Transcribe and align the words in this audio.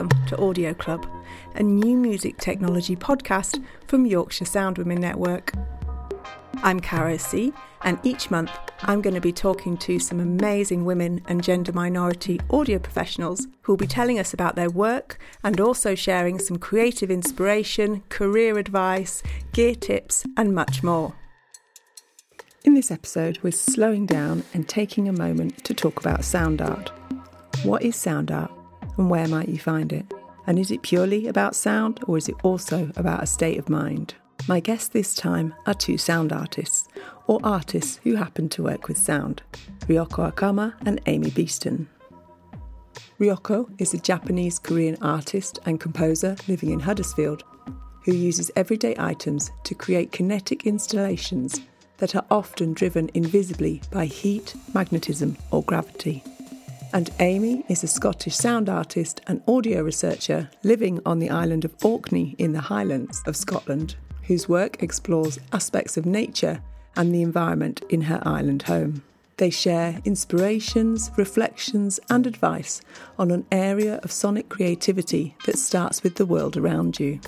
Welcome 0.00 0.26
to 0.28 0.38
Audio 0.38 0.72
Club, 0.72 1.06
a 1.56 1.62
new 1.62 1.94
music 1.94 2.38
technology 2.38 2.96
podcast 2.96 3.62
from 3.86 4.06
Yorkshire 4.06 4.46
Sound 4.46 4.78
Women 4.78 4.98
Network. 4.98 5.52
I'm 6.62 6.80
Caro 6.80 7.18
C, 7.18 7.52
and 7.82 7.98
each 8.02 8.30
month 8.30 8.50
I'm 8.84 9.02
going 9.02 9.12
to 9.12 9.20
be 9.20 9.30
talking 9.30 9.76
to 9.76 9.98
some 9.98 10.18
amazing 10.18 10.86
women 10.86 11.20
and 11.28 11.44
gender 11.44 11.74
minority 11.74 12.40
audio 12.48 12.78
professionals 12.78 13.46
who 13.60 13.72
will 13.72 13.76
be 13.76 13.86
telling 13.86 14.18
us 14.18 14.32
about 14.32 14.56
their 14.56 14.70
work 14.70 15.18
and 15.44 15.60
also 15.60 15.94
sharing 15.94 16.38
some 16.38 16.56
creative 16.56 17.10
inspiration, 17.10 18.02
career 18.08 18.56
advice, 18.56 19.22
gear 19.52 19.74
tips, 19.74 20.24
and 20.34 20.54
much 20.54 20.82
more. 20.82 21.12
In 22.64 22.72
this 22.72 22.90
episode, 22.90 23.38
we're 23.42 23.50
slowing 23.50 24.06
down 24.06 24.44
and 24.54 24.66
taking 24.66 25.10
a 25.10 25.12
moment 25.12 25.62
to 25.64 25.74
talk 25.74 26.00
about 26.00 26.24
sound 26.24 26.62
art. 26.62 26.90
What 27.64 27.82
is 27.82 27.96
sound 27.96 28.30
art? 28.30 28.50
And 28.96 29.10
where 29.10 29.28
might 29.28 29.48
you 29.48 29.58
find 29.58 29.92
it? 29.92 30.12
And 30.46 30.58
is 30.58 30.70
it 30.70 30.82
purely 30.82 31.26
about 31.26 31.54
sound 31.54 32.00
or 32.06 32.16
is 32.18 32.28
it 32.28 32.36
also 32.42 32.90
about 32.96 33.22
a 33.22 33.26
state 33.26 33.58
of 33.58 33.68
mind? 33.68 34.14
My 34.48 34.60
guests 34.60 34.88
this 34.88 35.14
time 35.14 35.54
are 35.66 35.74
two 35.74 35.98
sound 35.98 36.32
artists, 36.32 36.88
or 37.26 37.38
artists 37.44 38.00
who 38.02 38.16
happen 38.16 38.48
to 38.50 38.62
work 38.62 38.88
with 38.88 38.98
sound 38.98 39.42
Ryoko 39.80 40.32
Akama 40.32 40.74
and 40.86 41.00
Amy 41.06 41.30
Beeston. 41.30 41.88
Ryoko 43.18 43.70
is 43.78 43.92
a 43.92 43.98
Japanese 43.98 44.58
Korean 44.58 44.96
artist 45.02 45.58
and 45.66 45.78
composer 45.78 46.36
living 46.48 46.70
in 46.70 46.80
Huddersfield 46.80 47.44
who 48.04 48.14
uses 48.14 48.50
everyday 48.56 48.94
items 48.98 49.50
to 49.64 49.74
create 49.74 50.10
kinetic 50.10 50.66
installations 50.66 51.60
that 51.98 52.16
are 52.16 52.24
often 52.30 52.72
driven 52.72 53.10
invisibly 53.12 53.82
by 53.92 54.06
heat, 54.06 54.54
magnetism, 54.72 55.36
or 55.50 55.62
gravity. 55.64 56.24
And 56.92 57.10
Amy 57.20 57.64
is 57.68 57.84
a 57.84 57.88
Scottish 57.88 58.34
sound 58.34 58.68
artist 58.68 59.20
and 59.28 59.40
audio 59.46 59.82
researcher 59.82 60.50
living 60.64 61.00
on 61.06 61.20
the 61.20 61.30
island 61.30 61.64
of 61.64 61.72
Orkney 61.84 62.34
in 62.36 62.52
the 62.52 62.60
Highlands 62.60 63.22
of 63.26 63.36
Scotland, 63.36 63.94
whose 64.24 64.48
work 64.48 64.82
explores 64.82 65.38
aspects 65.52 65.96
of 65.96 66.04
nature 66.04 66.60
and 66.96 67.14
the 67.14 67.22
environment 67.22 67.80
in 67.90 68.02
her 68.02 68.20
island 68.26 68.62
home. 68.62 69.04
They 69.36 69.50
share 69.50 70.00
inspirations, 70.04 71.12
reflections, 71.16 72.00
and 72.10 72.26
advice 72.26 72.82
on 73.18 73.30
an 73.30 73.46
area 73.52 74.00
of 74.02 74.10
sonic 74.10 74.48
creativity 74.48 75.36
that 75.46 75.58
starts 75.58 76.02
with 76.02 76.16
the 76.16 76.26
world 76.26 76.56
around 76.56 76.98
you. 76.98 77.20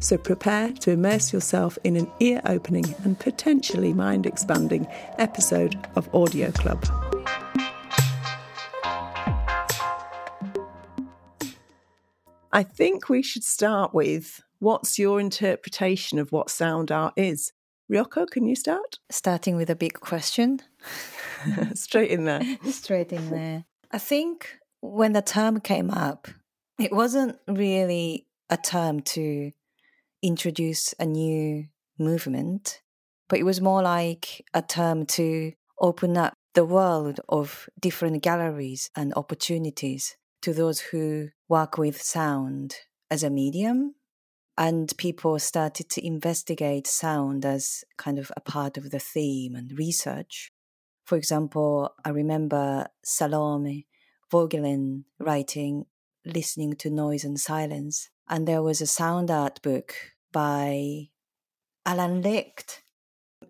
So 0.00 0.18
prepare 0.18 0.72
to 0.72 0.90
immerse 0.90 1.32
yourself 1.32 1.78
in 1.84 1.96
an 1.96 2.10
ear 2.18 2.42
opening 2.44 2.94
and 3.04 3.18
potentially 3.18 3.92
mind 3.92 4.26
expanding 4.26 4.86
episode 5.16 5.78
of 5.94 6.12
Audio 6.12 6.50
Club. 6.50 6.84
I 12.56 12.62
think 12.62 13.10
we 13.10 13.20
should 13.20 13.44
start 13.44 13.92
with 13.92 14.42
what's 14.60 14.98
your 14.98 15.20
interpretation 15.20 16.18
of 16.18 16.32
what 16.32 16.48
sound 16.48 16.90
art 16.90 17.12
is? 17.14 17.52
Ryoko, 17.92 18.26
can 18.26 18.46
you 18.46 18.56
start? 18.56 18.98
Starting 19.10 19.56
with 19.56 19.68
a 19.68 19.76
big 19.76 20.00
question. 20.00 20.60
Straight 21.74 22.10
in 22.10 22.24
there. 22.24 22.40
Straight 22.70 23.12
in 23.12 23.28
there. 23.28 23.66
I 23.92 23.98
think 23.98 24.56
when 24.80 25.12
the 25.12 25.20
term 25.20 25.60
came 25.60 25.90
up, 25.90 26.28
it 26.80 26.92
wasn't 26.92 27.36
really 27.46 28.26
a 28.48 28.56
term 28.56 29.00
to 29.00 29.52
introduce 30.22 30.94
a 30.98 31.04
new 31.04 31.66
movement, 31.98 32.80
but 33.28 33.38
it 33.38 33.44
was 33.44 33.60
more 33.60 33.82
like 33.82 34.46
a 34.54 34.62
term 34.62 35.04
to 35.18 35.52
open 35.78 36.16
up 36.16 36.32
the 36.54 36.64
world 36.64 37.20
of 37.28 37.68
different 37.78 38.22
galleries 38.22 38.88
and 38.96 39.12
opportunities 39.14 40.16
to 40.46 40.52
those 40.52 40.78
who 40.78 41.30
work 41.48 41.76
with 41.76 42.00
sound 42.00 42.76
as 43.10 43.24
a 43.24 43.30
medium. 43.30 43.96
And 44.56 44.96
people 44.96 45.40
started 45.40 45.90
to 45.90 46.06
investigate 46.06 46.86
sound 46.86 47.44
as 47.44 47.82
kind 47.98 48.16
of 48.16 48.30
a 48.36 48.40
part 48.40 48.76
of 48.78 48.92
the 48.92 49.00
theme 49.00 49.56
and 49.56 49.76
research. 49.76 50.52
For 51.04 51.18
example, 51.18 51.92
I 52.04 52.10
remember 52.10 52.86
Salome 53.04 53.88
Voegelin 54.32 55.02
writing 55.18 55.86
Listening 56.24 56.74
to 56.74 56.90
Noise 56.90 57.24
and 57.24 57.40
Silence. 57.40 58.08
And 58.28 58.46
there 58.46 58.62
was 58.62 58.80
a 58.80 58.86
sound 58.86 59.32
art 59.32 59.60
book 59.62 59.96
by 60.30 61.08
Alan 61.84 62.22
Licht. 62.22 62.82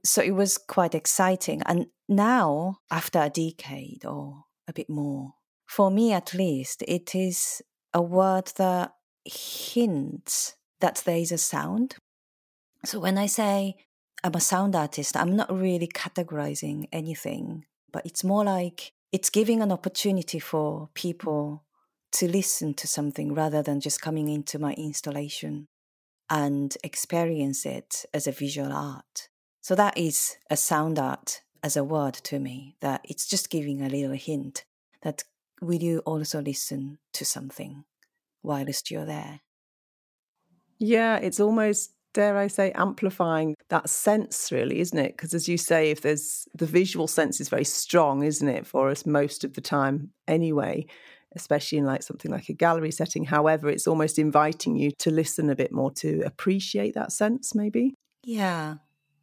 So 0.02 0.22
it 0.22 0.34
was 0.34 0.56
quite 0.56 0.94
exciting. 0.94 1.60
And 1.66 1.88
now, 2.08 2.78
after 2.90 3.20
a 3.20 3.28
decade 3.28 4.06
or 4.06 4.44
a 4.66 4.72
bit 4.72 4.88
more, 4.88 5.34
for 5.66 5.90
me 5.90 6.12
at 6.12 6.34
least, 6.34 6.82
it 6.86 7.14
is 7.14 7.62
a 7.92 8.02
word 8.02 8.52
that 8.56 8.92
hints 9.24 10.56
that 10.80 11.02
there 11.04 11.16
is 11.16 11.32
a 11.32 11.38
sound. 11.38 11.96
So 12.84 13.00
when 13.00 13.18
I 13.18 13.26
say 13.26 13.76
I'm 14.22 14.34
a 14.34 14.40
sound 14.40 14.76
artist, 14.76 15.16
I'm 15.16 15.34
not 15.34 15.52
really 15.52 15.88
categorizing 15.88 16.88
anything, 16.92 17.64
but 17.92 18.06
it's 18.06 18.24
more 18.24 18.44
like 18.44 18.92
it's 19.12 19.30
giving 19.30 19.62
an 19.62 19.72
opportunity 19.72 20.38
for 20.38 20.88
people 20.94 21.64
to 22.12 22.28
listen 22.28 22.74
to 22.74 22.86
something 22.86 23.34
rather 23.34 23.62
than 23.62 23.80
just 23.80 24.00
coming 24.00 24.28
into 24.28 24.58
my 24.58 24.72
installation 24.74 25.66
and 26.30 26.76
experience 26.82 27.66
it 27.66 28.04
as 28.12 28.26
a 28.26 28.32
visual 28.32 28.72
art. 28.72 29.28
So 29.60 29.74
that 29.74 29.96
is 29.96 30.36
a 30.50 30.56
sound 30.56 30.98
art 30.98 31.42
as 31.62 31.76
a 31.76 31.84
word 31.84 32.14
to 32.14 32.38
me, 32.38 32.76
that 32.80 33.00
it's 33.04 33.26
just 33.26 33.50
giving 33.50 33.82
a 33.82 33.88
little 33.88 34.16
hint 34.16 34.64
that 35.02 35.24
will 35.60 35.82
you 35.82 36.00
also 36.00 36.40
listen 36.40 36.98
to 37.12 37.24
something 37.24 37.84
whilst 38.42 38.90
you're 38.90 39.06
there? 39.06 39.40
Yeah, 40.78 41.16
it's 41.16 41.40
almost, 41.40 41.92
dare 42.12 42.36
I 42.36 42.48
say, 42.48 42.72
amplifying 42.72 43.54
that 43.70 43.88
sense, 43.88 44.52
really, 44.52 44.80
isn't 44.80 44.98
it? 44.98 45.16
Because 45.16 45.34
as 45.34 45.48
you 45.48 45.56
say, 45.56 45.90
if 45.90 46.02
there's 46.02 46.46
the 46.54 46.66
visual 46.66 47.06
sense 47.06 47.40
is 47.40 47.48
very 47.48 47.64
strong, 47.64 48.22
isn't 48.22 48.48
it, 48.48 48.66
for 48.66 48.90
us 48.90 49.06
most 49.06 49.44
of 49.44 49.54
the 49.54 49.60
time 49.60 50.10
anyway, 50.28 50.86
especially 51.34 51.78
in 51.78 51.84
like 51.84 52.02
something 52.02 52.30
like 52.30 52.48
a 52.48 52.54
gallery 52.54 52.90
setting. 52.90 53.24
However, 53.24 53.68
it's 53.68 53.86
almost 53.86 54.18
inviting 54.18 54.76
you 54.76 54.90
to 54.98 55.10
listen 55.10 55.50
a 55.50 55.56
bit 55.56 55.72
more 55.72 55.90
to 55.92 56.22
appreciate 56.24 56.94
that 56.94 57.12
sense, 57.12 57.54
maybe. 57.54 57.94
Yeah, 58.22 58.76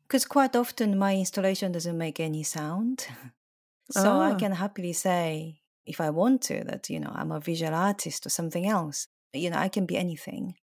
because 0.07 0.25
quite 0.25 0.55
often 0.55 0.97
my 0.97 1.15
installation 1.15 1.71
doesn't 1.71 1.97
make 1.97 2.19
any 2.19 2.43
sound. 2.43 3.07
so 3.91 4.09
ah. 4.09 4.31
I 4.31 4.33
can 4.35 4.53
happily 4.53 4.93
say, 4.93 5.61
if 5.85 5.99
I 5.99 6.09
want 6.09 6.41
to, 6.43 6.63
that, 6.65 6.89
you 6.89 6.99
know, 6.99 7.11
I'm 7.13 7.31
a 7.31 7.39
visual 7.39 7.73
artist 7.73 8.25
or 8.25 8.29
something 8.29 8.67
else. 8.67 9.07
You 9.33 9.49
know, 9.49 9.57
I 9.57 9.69
can 9.69 9.85
be 9.85 9.97
anything. 9.97 10.55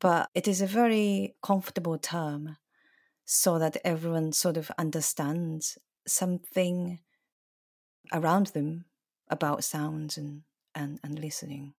But 0.00 0.28
it 0.34 0.46
is 0.46 0.60
a 0.60 0.66
very 0.66 1.34
comfortable 1.42 1.98
term 1.98 2.56
so 3.24 3.58
that 3.58 3.76
everyone 3.84 4.32
sort 4.32 4.56
of 4.56 4.70
understands 4.78 5.78
something 6.06 7.00
around 8.12 8.48
them 8.48 8.84
about 9.28 9.64
sounds 9.64 10.16
and, 10.16 10.42
and, 10.74 11.00
and 11.02 11.18
listening. 11.18 11.74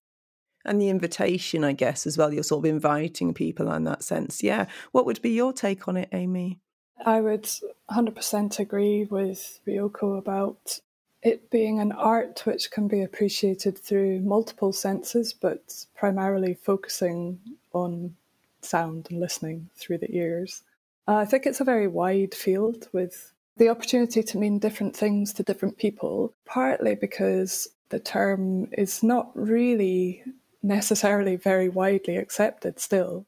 And 0.65 0.81
the 0.81 0.89
invitation, 0.89 1.63
I 1.63 1.71
guess, 1.71 2.05
as 2.05 2.17
well. 2.17 2.33
You're 2.33 2.43
sort 2.43 2.65
of 2.65 2.71
inviting 2.71 3.33
people 3.33 3.71
in 3.71 3.85
that 3.85 4.03
sense. 4.03 4.43
Yeah. 4.43 4.65
What 4.91 5.05
would 5.05 5.21
be 5.21 5.31
your 5.31 5.53
take 5.53 5.87
on 5.87 5.95
it, 5.95 6.09
Amy? 6.11 6.59
I 7.05 7.21
would 7.21 7.47
100% 7.91 8.59
agree 8.59 9.05
with 9.05 9.61
Ryoko 9.67 10.17
about 10.17 10.79
it 11.21 11.49
being 11.49 11.79
an 11.79 11.91
art 11.91 12.41
which 12.45 12.71
can 12.71 12.87
be 12.87 13.01
appreciated 13.01 13.77
through 13.77 14.19
multiple 14.19 14.71
senses, 14.71 15.33
but 15.33 15.85
primarily 15.95 16.53
focusing 16.53 17.39
on 17.73 18.15
sound 18.61 19.07
and 19.09 19.19
listening 19.19 19.69
through 19.75 19.97
the 19.97 20.15
ears. 20.15 20.63
Uh, 21.07 21.15
I 21.15 21.25
think 21.25 21.45
it's 21.45 21.61
a 21.61 21.65
very 21.65 21.87
wide 21.87 22.35
field 22.35 22.87
with 22.91 23.33
the 23.57 23.69
opportunity 23.69 24.21
to 24.21 24.37
mean 24.37 24.59
different 24.59 24.95
things 24.95 25.33
to 25.33 25.43
different 25.43 25.77
people, 25.77 26.33
partly 26.45 26.95
because 26.95 27.67
the 27.89 27.99
term 27.99 28.69
is 28.73 29.01
not 29.01 29.31
really 29.33 30.23
necessarily 30.61 31.35
very 31.35 31.69
widely 31.69 32.17
accepted 32.17 32.79
still. 32.79 33.25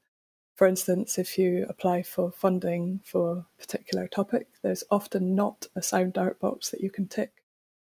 For 0.56 0.68
instance, 0.68 1.18
if 1.18 1.38
you 1.38 1.66
apply 1.70 2.04
for 2.04 2.32
funding 2.32 3.00
for 3.06 3.38
a 3.38 3.46
particular 3.58 4.08
topic, 4.08 4.48
there's 4.62 4.84
often 4.92 5.34
not 5.34 5.68
a 5.76 5.82
sound 5.82 6.18
art 6.18 6.40
box 6.40 6.70
that 6.70 6.82
you 6.82 6.92
can 6.92 7.08
tick. 7.08 7.32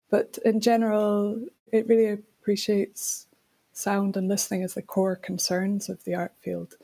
But 0.09 0.37
in 0.45 0.61
general, 0.61 1.45
it 1.71 1.87
really 1.87 2.09
appreciates 2.09 3.27
sound 3.73 4.17
and 4.17 4.27
listening 4.27 4.63
as 4.63 4.73
the 4.73 4.81
core 4.81 5.15
concerns 5.15 5.89
of 5.89 6.03
the 6.03 6.15
art 6.15 6.33
field. 6.41 6.75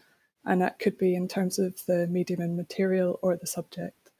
And 0.46 0.62
that 0.62 0.80
could 0.80 0.98
be 0.98 1.16
in 1.16 1.28
terms 1.28 1.58
of 1.58 1.86
the 1.86 2.06
medium 2.08 2.42
and 2.42 2.58
material 2.58 3.20
or 3.22 3.36
the 3.36 3.48
subject. 3.48 4.12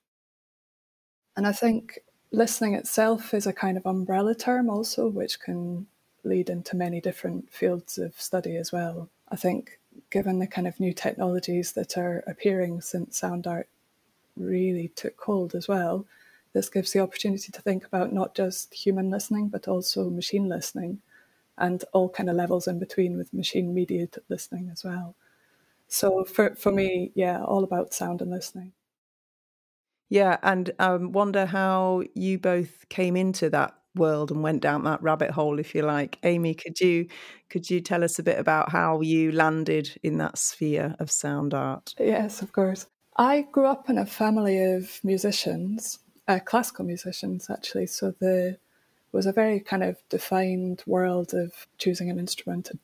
And 1.36 1.46
I 1.46 1.52
think 1.52 2.00
listening 2.32 2.76
itself 2.76 3.34
is 3.34 3.46
a 3.46 3.54
kind 3.54 3.78
of 3.78 3.86
umbrella 3.86 4.36
term 4.36 4.70
also, 4.70 5.08
which 5.08 5.40
can 5.40 5.88
lead 6.24 6.50
into 6.50 6.76
many 6.76 7.02
different 7.02 7.52
fields 7.52 7.98
of 7.98 8.20
study 8.20 8.56
as 8.56 8.72
well. 8.72 9.10
I 9.30 9.36
think, 9.36 9.80
given 10.10 10.40
the 10.40 10.48
kind 10.48 10.68
of 10.68 10.80
new 10.80 10.94
technologies 10.94 11.74
that 11.74 11.98
are 11.98 12.24
appearing 12.26 12.82
since 12.82 13.18
sound 13.18 13.46
art 13.48 13.68
really 14.38 14.88
took 14.96 15.20
hold 15.20 15.54
as 15.56 15.68
well, 15.68 16.06
this 16.54 16.70
gives 16.70 16.94
the 16.94 17.00
opportunity 17.02 17.52
to 17.52 17.62
think 17.62 17.86
about 17.86 18.14
not 18.14 18.36
just 18.36 18.74
human 18.74 19.10
listening, 19.10 19.50
but 19.50 19.68
also 19.68 20.10
machine 20.10 20.48
listening. 20.50 21.02
and 21.58 21.84
all 21.94 22.10
kind 22.10 22.30
of 22.30 22.36
levels 22.36 22.68
in 22.68 22.80
between 22.80 23.18
with 23.18 23.34
machine 23.34 23.74
mediated 23.74 24.24
listening 24.30 24.70
as 24.72 24.84
well. 24.84 25.16
So 25.88 26.26
for 26.26 26.56
for 26.56 26.72
me, 26.72 27.12
yeah, 27.16 27.44
all 27.44 27.64
about 27.64 27.94
sound 27.94 28.22
and 28.22 28.32
listening. 28.32 28.74
Yeah, 30.10 30.38
and 30.44 30.72
I 30.80 30.94
um, 30.94 31.12
wonder 31.12 31.46
how 31.46 32.04
you 32.14 32.38
both 32.38 32.88
came 32.90 33.16
into 33.16 33.50
that 33.50 33.76
world 33.96 34.32
and 34.32 34.44
went 34.44 34.62
down 34.62 34.84
that 34.84 35.02
rabbit 35.02 35.32
hole, 35.32 35.60
if 35.60 35.74
you 35.74 35.82
like. 35.84 36.20
Amy, 36.24 36.54
could 36.54 36.80
you 36.80 37.08
could 37.50 37.70
you 37.70 37.82
tell 37.82 38.04
us 38.04 38.20
a 38.20 38.24
bit 38.24 38.40
about 38.40 38.72
how 38.72 39.02
you 39.02 39.32
landed 39.32 39.98
in 40.04 40.18
that 40.18 40.38
sphere 40.38 40.96
of 41.00 41.10
sound 41.12 41.54
art? 41.54 41.96
Yes, 42.00 42.42
of 42.42 42.52
course. 42.52 42.88
I 43.18 43.44
grew 43.52 43.66
up 43.68 43.90
in 43.90 43.98
a 43.98 44.06
family 44.06 44.60
of 44.64 45.00
musicians, 45.04 46.00
uh, 46.28 46.40
classical 46.40 46.86
musicians 46.86 47.50
actually. 47.50 47.88
So 47.88 48.14
there 48.20 48.58
was 49.12 49.26
a 49.26 49.32
very 49.32 49.60
kind 49.60 49.84
of 49.84 49.98
defined 50.10 50.84
world 50.88 51.34
of 51.34 51.68
choosing 51.78 52.10
an 52.10 52.20
instrument 52.20 52.70
and 52.70 52.80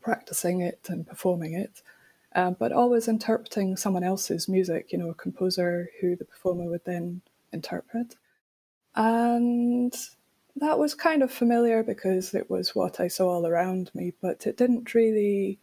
practicing 0.00 0.60
it 0.60 0.80
and 0.88 1.06
performing 1.06 1.54
it 1.54 1.82
um, 2.36 2.54
but 2.58 2.70
always 2.70 3.08
interpreting 3.08 3.76
someone 3.76 4.04
else's 4.04 4.46
music, 4.46 4.92
you 4.92 4.98
know, 4.98 5.08
a 5.08 5.14
composer 5.14 5.88
who 6.00 6.14
the 6.14 6.26
performer 6.26 6.66
would 6.66 6.84
then 6.84 7.22
interpret. 7.50 8.14
And 8.94 9.94
that 10.56 10.78
was 10.78 10.94
kind 10.94 11.22
of 11.22 11.32
familiar 11.32 11.82
because 11.82 12.34
it 12.34 12.50
was 12.50 12.74
what 12.74 13.00
I 13.00 13.08
saw 13.08 13.30
all 13.30 13.46
around 13.46 13.90
me, 13.94 14.12
but 14.20 14.46
it 14.46 14.58
didn't 14.58 14.94
really 14.94 15.58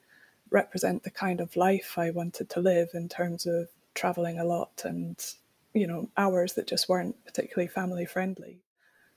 represent 0.50 1.04
the 1.04 1.12
kind 1.12 1.42
of 1.42 1.56
life 1.56 1.94
I 1.98 2.10
wanted 2.10 2.50
to 2.50 2.60
live 2.60 2.90
in 2.96 3.08
terms 3.08 3.46
of 3.46 3.70
traveling 3.94 4.40
a 4.40 4.46
lot 4.46 4.82
and, 4.84 5.24
you 5.74 5.88
know, 5.88 6.10
hours 6.18 6.54
that 6.54 6.68
just 6.68 6.88
weren't 6.90 7.24
particularly 7.26 7.68
family 7.68 8.06
friendly. 8.06 8.60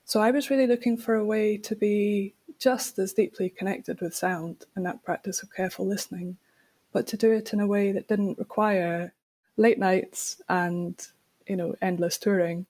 So 0.05 0.21
I 0.21 0.31
was 0.31 0.49
really 0.49 0.67
looking 0.67 0.97
for 0.97 1.15
a 1.15 1.25
way 1.25 1.57
to 1.57 1.75
be 1.75 2.33
just 2.59 2.97
as 2.97 3.13
deeply 3.13 3.49
connected 3.49 4.01
with 4.01 4.15
sound 4.15 4.65
and 4.75 4.85
that 4.85 5.03
practice 5.03 5.43
of 5.43 5.53
careful 5.53 5.85
listening 5.85 6.37
but 6.97 7.05
to 7.07 7.17
do 7.17 7.31
it 7.31 7.53
in 7.53 7.59
a 7.59 7.67
way 7.67 7.91
that 7.91 8.07
didn't 8.07 8.39
require 8.39 9.13
late 9.55 9.77
nights 9.77 10.41
and 10.49 11.07
you 11.45 11.55
know 11.55 11.75
endless 11.81 12.17
touring 12.17 12.65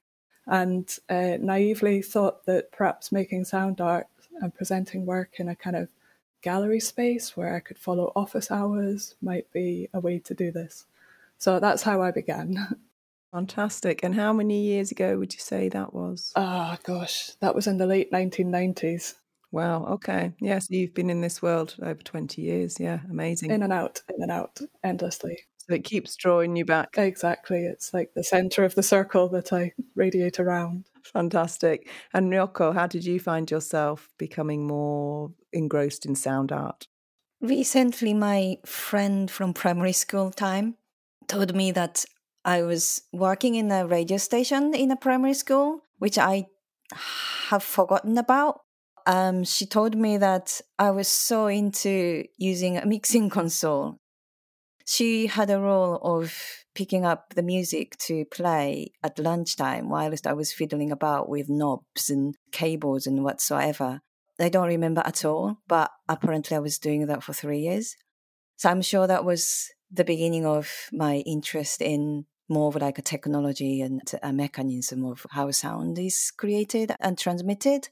and 0.47 0.97
uh, 1.09 1.37
naively 1.39 2.01
thought 2.01 2.45
that 2.45 2.71
perhaps 2.71 3.11
making 3.11 3.43
sound 3.43 3.81
art 3.81 4.07
and 4.41 4.53
presenting 4.53 5.05
work 5.05 5.39
in 5.39 5.49
a 5.49 5.55
kind 5.55 5.75
of 5.75 5.89
gallery 6.41 6.79
space 6.79 7.35
where 7.35 7.55
I 7.55 7.59
could 7.59 7.77
follow 7.77 8.11
office 8.15 8.51
hours 8.51 9.15
might 9.21 9.51
be 9.51 9.89
a 9.93 9.99
way 9.99 10.19
to 10.19 10.33
do 10.33 10.51
this. 10.51 10.85
So 11.37 11.59
that's 11.59 11.83
how 11.83 12.01
I 12.01 12.11
began. 12.11 12.75
Fantastic. 13.37 14.01
And 14.01 14.15
how 14.15 14.33
many 14.33 14.63
years 14.63 14.89
ago 14.89 15.19
would 15.19 15.31
you 15.31 15.39
say 15.39 15.69
that 15.69 15.93
was? 15.93 16.33
Ah, 16.35 16.73
oh, 16.73 16.81
gosh, 16.83 17.33
that 17.39 17.53
was 17.53 17.67
in 17.67 17.77
the 17.77 17.85
late 17.85 18.11
1990s. 18.11 19.13
Wow. 19.51 19.85
Okay. 19.85 20.33
Yes, 20.41 20.71
you've 20.71 20.95
been 20.95 21.11
in 21.11 21.21
this 21.21 21.39
world 21.39 21.75
over 21.83 22.01
20 22.01 22.41
years. 22.41 22.79
Yeah. 22.79 23.01
Amazing. 23.11 23.51
In 23.51 23.61
and 23.61 23.71
out, 23.71 24.01
in 24.09 24.23
and 24.23 24.31
out, 24.31 24.59
endlessly. 24.83 25.37
So 25.59 25.75
it 25.75 25.83
keeps 25.83 26.15
drawing 26.15 26.55
you 26.55 26.65
back. 26.65 26.97
Exactly. 26.97 27.59
It's 27.59 27.93
like 27.93 28.09
the 28.15 28.23
center 28.23 28.65
of 28.65 28.73
the 28.73 28.81
circle 28.81 29.29
that 29.29 29.53
I 29.53 29.71
radiate 29.93 30.39
around. 30.39 30.87
Fantastic. 31.03 31.87
And 32.15 32.31
Ryoko, 32.31 32.73
how 32.73 32.87
did 32.87 33.05
you 33.05 33.19
find 33.19 33.51
yourself 33.51 34.09
becoming 34.17 34.65
more 34.65 35.31
engrossed 35.53 36.07
in 36.07 36.15
sound 36.15 36.51
art? 36.51 36.87
Recently, 37.39 38.15
my 38.15 38.57
friend 38.65 39.29
from 39.29 39.53
primary 39.53 39.93
school 39.93 40.31
time 40.31 40.73
told 41.27 41.55
me 41.55 41.71
that 41.73 42.03
I 42.47 42.63
was 42.63 43.01
working 43.11 43.55
in 43.55 43.71
a 43.71 43.85
radio 43.85 44.17
station 44.17 44.73
in 44.73 44.89
a 44.89 44.95
primary 44.95 45.35
school, 45.35 45.81
which 45.99 46.17
I 46.17 46.47
have 47.49 47.61
forgotten 47.61 48.17
about 48.17 48.61
um, 49.07 49.45
she 49.45 49.65
told 49.65 49.95
me 49.95 50.17
that 50.17 50.59
I 50.77 50.91
was 50.91 51.07
so 51.07 51.47
into 51.47 52.25
using 52.37 52.77
a 52.77 52.85
mixing 52.85 53.29
console. 53.37 53.99
She 54.85 55.27
had 55.27 55.49
a 55.49 55.59
role 55.59 55.99
of 56.03 56.37
picking 56.75 57.05
up 57.05 57.33
the 57.33 57.41
music 57.41 57.97
to 57.97 58.25
play 58.25 58.91
at 59.01 59.17
lunchtime 59.17 59.89
whilst 59.89 60.27
I 60.27 60.33
was 60.33 60.53
fiddling 60.53 60.91
about 60.91 61.29
with 61.29 61.49
knobs 61.49 62.09
and 62.09 62.35
cables 62.51 63.07
and 63.07 63.23
whatsoever. 63.23 64.01
I 64.39 64.49
don't 64.49 64.67
remember 64.67 65.01
at 65.03 65.25
all, 65.25 65.57
but 65.67 65.89
apparently 66.07 66.55
I 66.55 66.59
was 66.59 66.77
doing 66.77 67.07
that 67.07 67.23
for 67.23 67.33
three 67.33 67.59
years. 67.59 67.95
So 68.57 68.69
I'm 68.69 68.81
sure 68.81 69.07
that 69.07 69.25
was 69.25 69.69
the 69.89 70.03
beginning 70.03 70.45
of 70.45 70.69
my 70.91 71.17
interest 71.25 71.81
in 71.81 72.25
more 72.49 72.69
of 72.69 72.75
like 72.75 72.97
a 72.97 73.01
technology 73.01 73.81
and 73.81 74.01
a 74.23 74.31
mechanism 74.31 75.05
of 75.05 75.25
how 75.31 75.51
sound 75.51 75.99
is 75.99 76.31
created 76.35 76.93
and 76.99 77.17
transmitted 77.17 77.89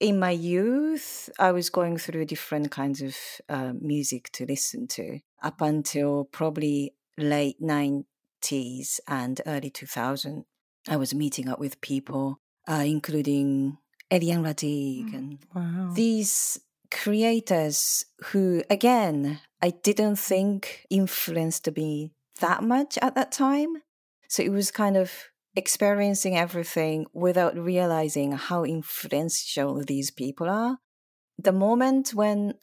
in 0.00 0.18
my 0.18 0.30
youth, 0.30 1.28
I 1.38 1.52
was 1.52 1.70
going 1.70 1.98
through 1.98 2.26
different 2.26 2.70
kinds 2.70 3.02
of 3.02 3.16
uh, 3.48 3.72
music 3.80 4.30
to 4.32 4.46
listen 4.46 4.86
to 4.88 5.20
up 5.42 5.60
until 5.60 6.24
probably 6.24 6.94
late 7.16 7.60
90s 7.60 9.00
and 9.08 9.40
early 9.46 9.70
2000. 9.70 10.44
I 10.88 10.96
was 10.96 11.14
meeting 11.14 11.48
up 11.48 11.58
with 11.58 11.80
people, 11.80 12.40
uh, 12.68 12.84
including 12.86 13.78
Eliane 14.10 14.42
Radigue 14.42 15.10
mm, 15.10 15.14
and 15.14 15.38
wow. 15.54 15.90
these 15.92 16.60
creators 16.90 18.04
who, 18.26 18.62
again, 18.70 19.40
I 19.60 19.70
didn't 19.70 20.16
think 20.16 20.86
influenced 20.88 21.68
me 21.76 22.12
that 22.40 22.62
much 22.62 22.98
at 22.98 23.14
that 23.14 23.32
time. 23.32 23.82
So 24.28 24.42
it 24.42 24.50
was 24.50 24.70
kind 24.70 24.96
of 24.96 25.12
experiencing 25.56 26.36
everything 26.36 27.06
without 27.12 27.56
realizing 27.56 28.32
how 28.32 28.64
influential 28.64 29.82
these 29.84 30.10
people 30.10 30.48
are. 30.48 30.78
The 31.38 31.52
moment 31.52 32.14
when 32.14 32.54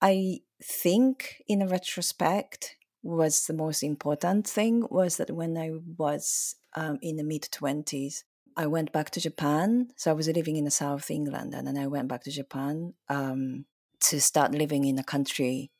I 0.00 0.40
think 0.62 1.42
in 1.46 1.66
retrospect 1.66 2.76
was 3.02 3.46
the 3.46 3.54
most 3.54 3.82
important 3.82 4.46
thing 4.46 4.86
was 4.90 5.16
that 5.16 5.30
when 5.30 5.56
I 5.56 5.72
was 5.96 6.56
um, 6.74 6.98
in 7.02 7.16
the 7.16 7.24
mid 7.24 7.42
20s, 7.42 8.22
I 8.56 8.66
went 8.66 8.92
back 8.92 9.10
to 9.10 9.20
Japan. 9.20 9.88
So 9.96 10.10
I 10.10 10.14
was 10.14 10.28
living 10.28 10.56
in 10.56 10.64
the 10.64 10.70
South 10.70 11.10
England 11.10 11.54
and 11.54 11.66
then 11.66 11.78
I 11.78 11.86
went 11.86 12.08
back 12.08 12.24
to 12.24 12.30
Japan 12.30 12.94
um, 13.08 13.66
to 14.00 14.20
start 14.20 14.52
living 14.52 14.84
in 14.84 14.98
a 14.98 15.04
country 15.04 15.70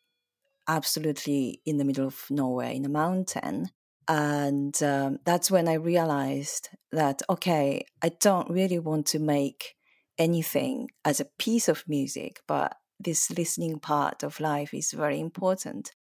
absolutely 0.69 1.61
in 1.65 1.79
the 1.79 1.85
middle 1.85 2.07
of 2.07 2.25
nowhere 2.31 2.71
in 2.71 2.85
a 2.85 2.91
mountain. 2.91 3.71
And 4.07 4.81
um, 4.83 5.19
that's 5.25 5.51
when 5.51 5.69
I 5.69 5.75
realized 5.75 6.71
that, 6.93 7.23
okay, 7.29 7.85
I 8.03 8.11
don't 8.21 8.51
really 8.51 8.79
want 8.79 9.07
to 9.09 9.19
make 9.19 9.75
anything 10.19 10.89
as 11.05 11.21
a 11.21 11.29
piece 11.39 11.69
of 11.69 11.85
music, 11.87 12.41
but 12.47 12.77
this 13.01 13.31
listening 13.31 13.79
part 13.79 14.23
of 14.23 14.41
life 14.41 14.75
is 14.75 14.93
very 14.93 15.21
important. 15.21 15.93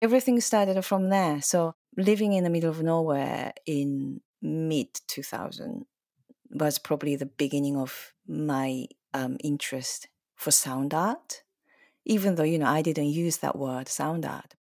Everything 0.00 0.40
started 0.40 0.82
from 0.84 1.10
there. 1.10 1.42
So 1.42 1.74
living 1.96 2.32
in 2.32 2.44
the 2.44 2.50
middle 2.50 2.70
of 2.70 2.82
nowhere 2.82 3.52
in 3.66 4.20
mid 4.40 4.88
2000 5.08 5.84
was 6.50 6.78
probably 6.78 7.16
the 7.16 7.26
beginning 7.26 7.76
of 7.76 8.12
my 8.26 8.86
um, 9.12 9.36
interest 9.42 10.08
for 10.36 10.50
sound 10.50 10.94
art, 10.94 11.42
even 12.10 12.34
though, 12.34 12.42
you 12.42 12.58
know, 12.58 12.66
I 12.66 12.82
didn't 12.82 13.10
use 13.10 13.36
that 13.38 13.56
word 13.56 13.86
sound 13.88 14.26
art. 14.26 14.56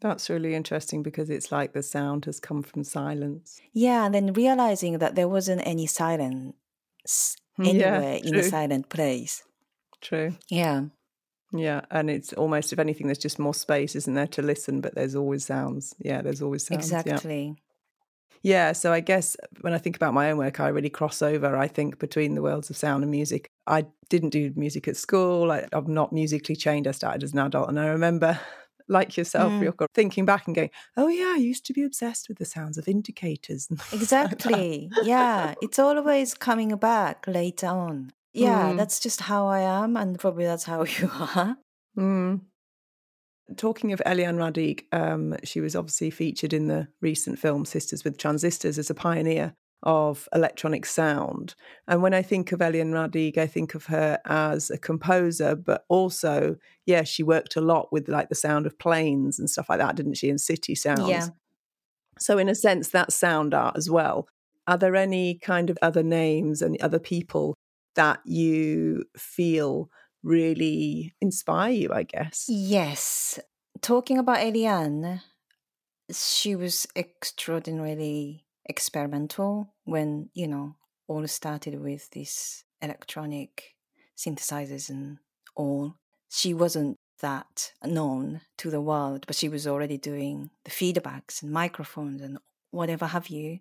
That's 0.00 0.28
really 0.28 0.54
interesting 0.54 1.04
because 1.04 1.30
it's 1.30 1.52
like 1.52 1.72
the 1.72 1.82
sound 1.82 2.24
has 2.24 2.40
come 2.40 2.62
from 2.62 2.82
silence. 2.82 3.60
Yeah, 3.72 4.04
and 4.04 4.14
then 4.14 4.32
realizing 4.32 4.98
that 4.98 5.14
there 5.14 5.28
wasn't 5.28 5.62
any 5.64 5.86
silence 5.86 6.54
anywhere 7.58 8.18
yeah, 8.22 8.28
in 8.28 8.34
a 8.34 8.42
silent 8.42 8.88
place. 8.88 9.44
True. 10.00 10.34
Yeah. 10.48 10.86
Yeah, 11.52 11.82
and 11.90 12.10
it's 12.10 12.32
almost, 12.32 12.72
if 12.72 12.80
anything, 12.80 13.06
there's 13.06 13.18
just 13.18 13.38
more 13.38 13.54
space, 13.54 13.94
isn't 13.94 14.14
there, 14.14 14.26
to 14.26 14.42
listen, 14.42 14.80
but 14.80 14.94
there's 14.96 15.14
always 15.14 15.46
sounds. 15.46 15.94
Yeah, 16.00 16.20
there's 16.20 16.42
always 16.42 16.66
sounds. 16.66 16.92
Exactly. 16.92 17.54
Yeah. 17.56 17.62
Yeah, 18.42 18.72
so 18.72 18.92
I 18.92 19.00
guess 19.00 19.36
when 19.60 19.72
I 19.72 19.78
think 19.78 19.96
about 19.96 20.14
my 20.14 20.30
own 20.30 20.38
work, 20.38 20.60
I 20.60 20.68
really 20.68 20.90
cross 20.90 21.22
over, 21.22 21.56
I 21.56 21.68
think, 21.68 21.98
between 21.98 22.34
the 22.34 22.42
worlds 22.42 22.70
of 22.70 22.76
sound 22.76 23.02
and 23.02 23.10
music. 23.10 23.50
I 23.66 23.86
didn't 24.08 24.30
do 24.30 24.52
music 24.56 24.88
at 24.88 24.96
school. 24.96 25.50
I, 25.50 25.66
I'm 25.72 25.92
not 25.92 26.12
musically 26.12 26.56
trained. 26.56 26.86
I 26.86 26.92
started 26.92 27.22
as 27.22 27.32
an 27.32 27.40
adult. 27.40 27.68
And 27.68 27.80
I 27.80 27.86
remember 27.86 28.38
like 28.88 29.16
yourself, 29.16 29.52
mm. 29.52 29.60
Ryoko, 29.60 29.86
thinking 29.94 30.24
back 30.24 30.46
and 30.46 30.54
going, 30.54 30.70
oh, 30.96 31.08
yeah, 31.08 31.34
I 31.34 31.38
used 31.38 31.66
to 31.66 31.72
be 31.72 31.82
obsessed 31.82 32.28
with 32.28 32.38
the 32.38 32.44
sounds 32.44 32.78
of 32.78 32.88
indicators. 32.88 33.68
exactly. 33.92 34.88
Like 34.96 35.06
yeah. 35.06 35.54
It's 35.60 35.78
always 35.78 36.34
coming 36.34 36.74
back 36.76 37.26
later 37.26 37.66
on. 37.66 38.12
Yeah, 38.32 38.72
mm. 38.72 38.76
that's 38.76 39.00
just 39.00 39.22
how 39.22 39.48
I 39.48 39.60
am. 39.60 39.96
And 39.96 40.18
probably 40.18 40.44
that's 40.44 40.64
how 40.64 40.84
you 41.00 41.10
are. 41.12 41.56
Mm. 41.96 42.42
Talking 43.56 43.92
of 43.92 44.02
Eliane 44.04 44.36
Radigue, 44.36 44.82
um, 44.92 45.36
she 45.44 45.60
was 45.60 45.74
obviously 45.74 46.10
featured 46.10 46.52
in 46.52 46.68
the 46.68 46.88
recent 47.00 47.38
film 47.38 47.64
Sisters 47.64 48.04
with 48.04 48.18
Transistors 48.18 48.78
as 48.78 48.90
a 48.90 48.94
pioneer 48.94 49.54
of 49.82 50.28
electronic 50.34 50.84
sound. 50.84 51.54
And 51.86 52.02
when 52.02 52.12
I 52.12 52.22
think 52.22 52.52
of 52.52 52.60
Eliane 52.60 52.92
Radigue, 52.92 53.38
I 53.38 53.46
think 53.46 53.74
of 53.74 53.86
her 53.86 54.18
as 54.24 54.70
a 54.70 54.78
composer, 54.78 55.54
but 55.54 55.84
also, 55.88 56.56
yeah, 56.84 57.04
she 57.04 57.22
worked 57.22 57.56
a 57.56 57.60
lot 57.60 57.92
with 57.92 58.08
like 58.08 58.28
the 58.28 58.34
sound 58.34 58.66
of 58.66 58.78
planes 58.78 59.38
and 59.38 59.48
stuff 59.48 59.68
like 59.68 59.78
that, 59.78 59.96
didn't 59.96 60.14
she? 60.14 60.28
And 60.28 60.40
city 60.40 60.74
sounds. 60.74 61.08
Yeah. 61.08 61.28
So, 62.18 62.38
in 62.38 62.48
a 62.48 62.54
sense, 62.54 62.88
that's 62.88 63.14
sound 63.14 63.54
art 63.54 63.76
as 63.76 63.88
well. 63.88 64.28
Are 64.66 64.76
there 64.76 64.96
any 64.96 65.38
kind 65.38 65.70
of 65.70 65.78
other 65.80 66.02
names 66.02 66.60
and 66.60 66.80
other 66.82 66.98
people 66.98 67.54
that 67.94 68.20
you 68.24 69.04
feel 69.16 69.88
really 70.22 71.14
inspire 71.20 71.72
you, 71.72 71.92
I 71.92 72.02
guess. 72.02 72.46
Yes. 72.48 73.38
Talking 73.80 74.18
about 74.18 74.38
Eliane, 74.38 75.20
she 76.10 76.56
was 76.56 76.86
extraordinarily 76.96 78.44
experimental 78.64 79.74
when, 79.84 80.30
you 80.34 80.46
know, 80.46 80.76
all 81.06 81.26
started 81.26 81.80
with 81.80 82.10
this 82.10 82.64
electronic 82.82 83.74
synthesizers 84.16 84.88
and 84.90 85.18
all. 85.54 85.94
She 86.28 86.52
wasn't 86.52 86.98
that 87.20 87.72
known 87.84 88.42
to 88.58 88.70
the 88.70 88.80
world, 88.80 89.24
but 89.26 89.36
she 89.36 89.48
was 89.48 89.66
already 89.66 89.98
doing 89.98 90.50
the 90.64 90.70
feedbacks 90.70 91.42
and 91.42 91.50
microphones 91.50 92.20
and 92.22 92.38
whatever 92.70 93.06
have 93.06 93.28
you. 93.28 93.60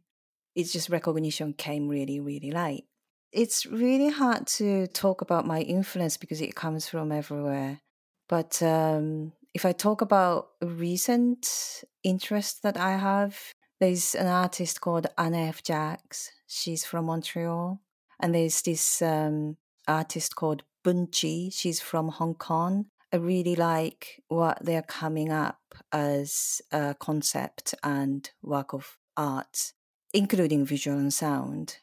It's 0.55 0.73
just 0.73 0.89
recognition 0.89 1.53
came 1.53 1.87
really, 1.87 2.19
really 2.19 2.51
late. 2.51 2.85
It's 3.31 3.65
really 3.65 4.09
hard 4.09 4.47
to 4.57 4.87
talk 4.87 5.21
about 5.21 5.45
my 5.45 5.61
influence 5.61 6.17
because 6.17 6.41
it 6.41 6.55
comes 6.55 6.87
from 6.87 7.11
everywhere. 7.11 7.81
But 8.29 8.61
um, 8.63 9.33
if 9.53 9.65
I 9.65 9.73
talk 9.73 10.01
about 10.01 10.49
recent 10.61 11.83
interest 12.03 12.63
that 12.63 12.77
I 12.77 12.97
have, 12.97 13.37
there's 13.79 14.15
an 14.15 14.27
artist 14.27 14.81
called 14.81 15.07
Anne-F 15.17 15.61
Jacques. 15.65 16.15
She's 16.47 16.85
from 16.85 17.05
Montreal. 17.05 17.81
And 18.19 18.33
there's 18.33 18.61
this 18.61 19.01
um, 19.01 19.57
artist 19.87 20.35
called 20.35 20.63
Bunchi. 20.83 21.53
She's 21.53 21.79
from 21.79 22.09
Hong 22.09 22.33
Kong. 22.35 22.87
I 23.13 23.17
really 23.17 23.55
like 23.55 24.23
what 24.27 24.57
they're 24.61 24.81
coming 24.81 25.31
up 25.31 25.59
as 25.91 26.61
a 26.71 26.95
concept 26.99 27.75
and 27.83 28.29
work 28.41 28.73
of 28.73 28.97
art, 29.15 29.73
including 30.13 30.65
visual 30.65 30.97
and 30.97 31.13
sound. 31.13 31.77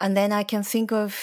And 0.00 0.16
then 0.16 0.32
I 0.32 0.42
can 0.42 0.62
think 0.62 0.92
of, 0.92 1.16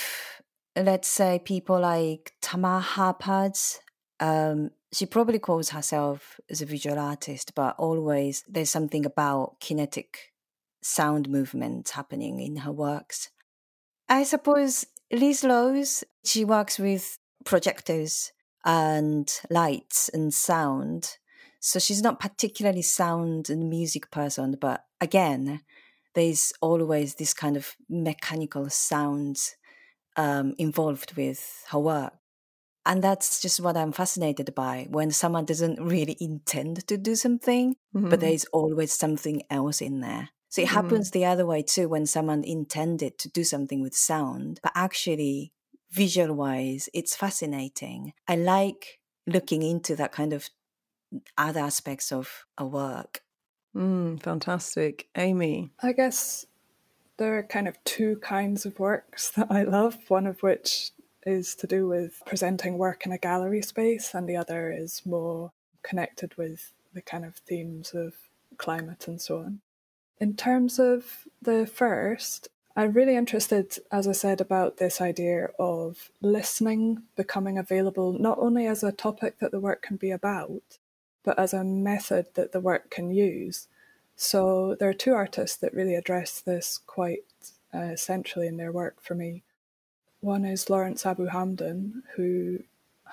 let's 0.76 1.08
say, 1.08 1.40
people 1.44 1.80
like 1.80 2.34
Tamar 2.42 2.82
Harpaz. 2.82 3.80
Um, 4.20 4.72
she 4.94 5.06
probably 5.06 5.40
calls 5.40 5.70
herself 5.70 6.40
as 6.50 6.62
a 6.62 6.66
visual 6.66 7.00
artist, 7.00 7.54
but 7.56 7.76
always 7.78 8.44
there's 8.48 8.70
something 8.70 9.06
about 9.06 9.60
kinetic 9.60 10.32
sound 10.82 11.30
movement 11.30 11.90
happening 11.90 12.40
in 12.40 12.58
her 12.58 12.72
works. 12.72 13.30
I 14.10 14.24
suppose 14.24 14.86
Lis 15.12 15.44
Rhodes, 15.44 16.04
she 16.26 16.44
works 16.44 16.78
with 16.78 17.18
projectors 17.46 18.32
and 18.66 19.32
lights 19.50 20.10
and 20.10 20.34
sound. 20.34 21.18
So 21.60 21.80
she's 21.80 22.02
not 22.02 22.20
particularly 22.20 22.82
sound 22.82 23.50
and 23.50 23.70
music 23.70 24.12
person, 24.12 24.58
but 24.60 24.84
again, 25.00 25.62
there's 26.14 26.54
always 26.62 27.16
this 27.16 27.34
kind 27.34 27.58
of 27.58 27.76
mechanical 27.90 28.70
sounds 28.70 29.56
um, 30.18 30.54
involved 30.58 31.14
with 31.16 31.64
her 31.70 31.80
work. 31.80 32.14
And 32.86 33.04
that's 33.04 33.42
just 33.42 33.60
what 33.60 33.78
I'm 33.78 33.92
fascinated 33.92 34.56
by 34.56 34.88
when 34.90 35.12
someone 35.12 35.46
doesn't 35.46 35.80
really 35.80 36.18
intend 36.20 36.88
to 36.88 36.98
do 36.98 37.16
something, 37.16 37.76
mm-hmm. 37.96 38.10
but 38.10 38.20
there's 38.20 38.46
always 38.46 38.92
something 38.92 39.44
else 39.52 39.82
in 39.82 40.02
there. 40.02 40.30
So 40.50 40.62
it 40.62 40.66
mm-hmm. 40.66 40.76
happens 40.76 41.12
the 41.12 41.26
other 41.26 41.46
way 41.46 41.62
too 41.62 41.88
when 41.88 42.06
someone 42.06 42.44
intended 42.44 43.20
to 43.20 43.30
do 43.30 43.44
something 43.44 43.82
with 43.82 43.94
sound, 43.94 44.60
but 44.64 44.72
actually, 44.76 45.54
visual 45.92 46.34
wise, 46.36 46.90
it's 46.94 47.16
fascinating. 47.16 48.14
I 48.28 48.36
like 48.36 49.00
looking 49.28 49.62
into 49.62 49.96
that 49.98 50.12
kind 50.12 50.34
of 50.34 50.50
other 51.38 51.60
aspects 51.60 52.12
of 52.12 52.46
a 52.58 52.66
work. 52.66 53.22
Mm, 53.76 54.22
fantastic. 54.22 55.08
Amy? 55.16 55.72
I 55.82 55.94
guess 55.94 56.46
there 57.18 57.38
are 57.38 57.44
kind 57.44 57.68
of 57.68 57.82
two 57.84 58.18
kinds 58.18 58.66
of 58.66 58.80
works 58.80 59.30
that 59.32 59.48
I 59.50 59.64
love, 59.64 59.98
one 60.08 60.28
of 60.28 60.42
which 60.44 60.92
is 61.26 61.56
to 61.56 61.68
do 61.68 61.88
with 61.88 62.22
presenting 62.26 62.78
work 62.78 63.06
in 63.06 63.12
a 63.12 63.18
gallery 63.18 63.62
space, 63.62 64.14
and 64.14 64.28
the 64.28 64.36
other 64.36 64.72
is 64.72 65.04
more 65.06 65.52
connected 65.84 66.36
with 66.38 66.74
the 66.94 67.02
kind 67.02 67.26
of 67.26 67.36
themes 67.36 67.92
of 67.94 68.16
climate 68.58 69.08
and 69.08 69.22
so 69.22 69.40
on. 69.40 69.62
In 70.20 70.36
terms 70.36 70.80
of 70.80 71.26
the 71.42 71.66
first, 71.66 72.50
I'm 72.76 72.94
really 72.94 73.16
interested, 73.16 73.76
as 73.92 74.08
I 74.08 74.12
said, 74.14 74.40
about 74.40 74.78
this 74.78 75.02
idea 75.02 75.50
of 75.60 76.12
listening 76.22 77.04
becoming 77.16 77.58
available 77.58 78.14
not 78.14 78.38
only 78.40 78.66
as 78.66 78.84
a 78.84 78.92
topic 78.92 79.40
that 79.40 79.52
the 79.52 79.60
work 79.60 79.82
can 79.82 79.98
be 79.98 80.12
about, 80.12 80.80
but 81.24 81.38
as 81.38 81.54
a 81.54 81.64
method 81.64 82.28
that 82.34 82.52
the 82.52 82.60
work 82.60 82.90
can 82.90 83.12
use. 83.12 83.68
So 84.16 84.76
there 84.80 84.90
are 84.90 84.94
two 84.94 85.14
artists 85.14 85.58
that 85.58 85.74
really 85.74 85.96
address 85.96 86.42
this 86.42 86.80
quite 86.86 87.24
uh, 87.74 87.96
centrally 87.96 88.48
in 88.48 88.58
their 88.58 88.72
work 88.72 89.02
for 89.02 89.16
me. 89.16 89.44
One 90.20 90.46
is 90.46 90.70
Lawrence 90.70 91.06
Abu 91.06 91.28
Hamdan, 91.28 92.04
who 92.16 92.60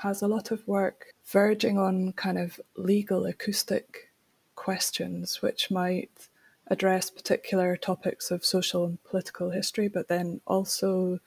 has 0.02 0.22
a 0.22 0.28
lot 0.28 0.50
of 0.50 0.66
work 0.68 1.14
verging 1.24 1.78
on 1.78 2.12
kind 2.12 2.38
of 2.38 2.60
legal 2.76 3.26
acoustic 3.26 4.10
questions, 4.54 5.42
which 5.42 5.70
might 5.70 6.28
address 6.68 7.10
particular 7.10 7.76
topics 7.76 8.30
of 8.30 8.44
social 8.44 8.84
and 8.84 9.02
political 9.04 9.50
history, 9.50 9.88
but 9.88 10.08
then 10.08 10.40
also 10.46 11.18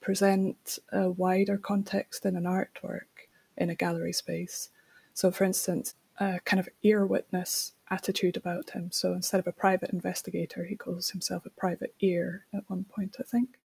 present 0.00 0.78
a 0.92 1.10
wider 1.10 1.58
context 1.58 2.24
in 2.24 2.36
an 2.36 2.44
artwork 2.44 3.28
in 3.56 3.70
a 3.70 3.74
gallery 3.74 4.12
space. 4.12 4.70
So, 5.12 5.30
for 5.30 5.44
instance, 5.44 5.94
a 6.18 6.40
kind 6.44 6.60
of 6.60 6.68
ear 6.82 7.04
witness 7.06 7.72
attitude 7.90 8.36
about 8.36 8.70
him. 8.70 8.90
So 8.92 9.12
instead 9.12 9.40
of 9.40 9.46
a 9.46 9.52
private 9.52 9.90
investigator, 9.90 10.64
he 10.64 10.76
calls 10.76 11.10
himself 11.10 11.44
a 11.46 11.50
private 11.50 11.94
ear 12.00 12.46
at 12.52 12.68
one 12.68 12.84
point, 12.84 13.16
I 13.18 13.22
think. 13.22 13.58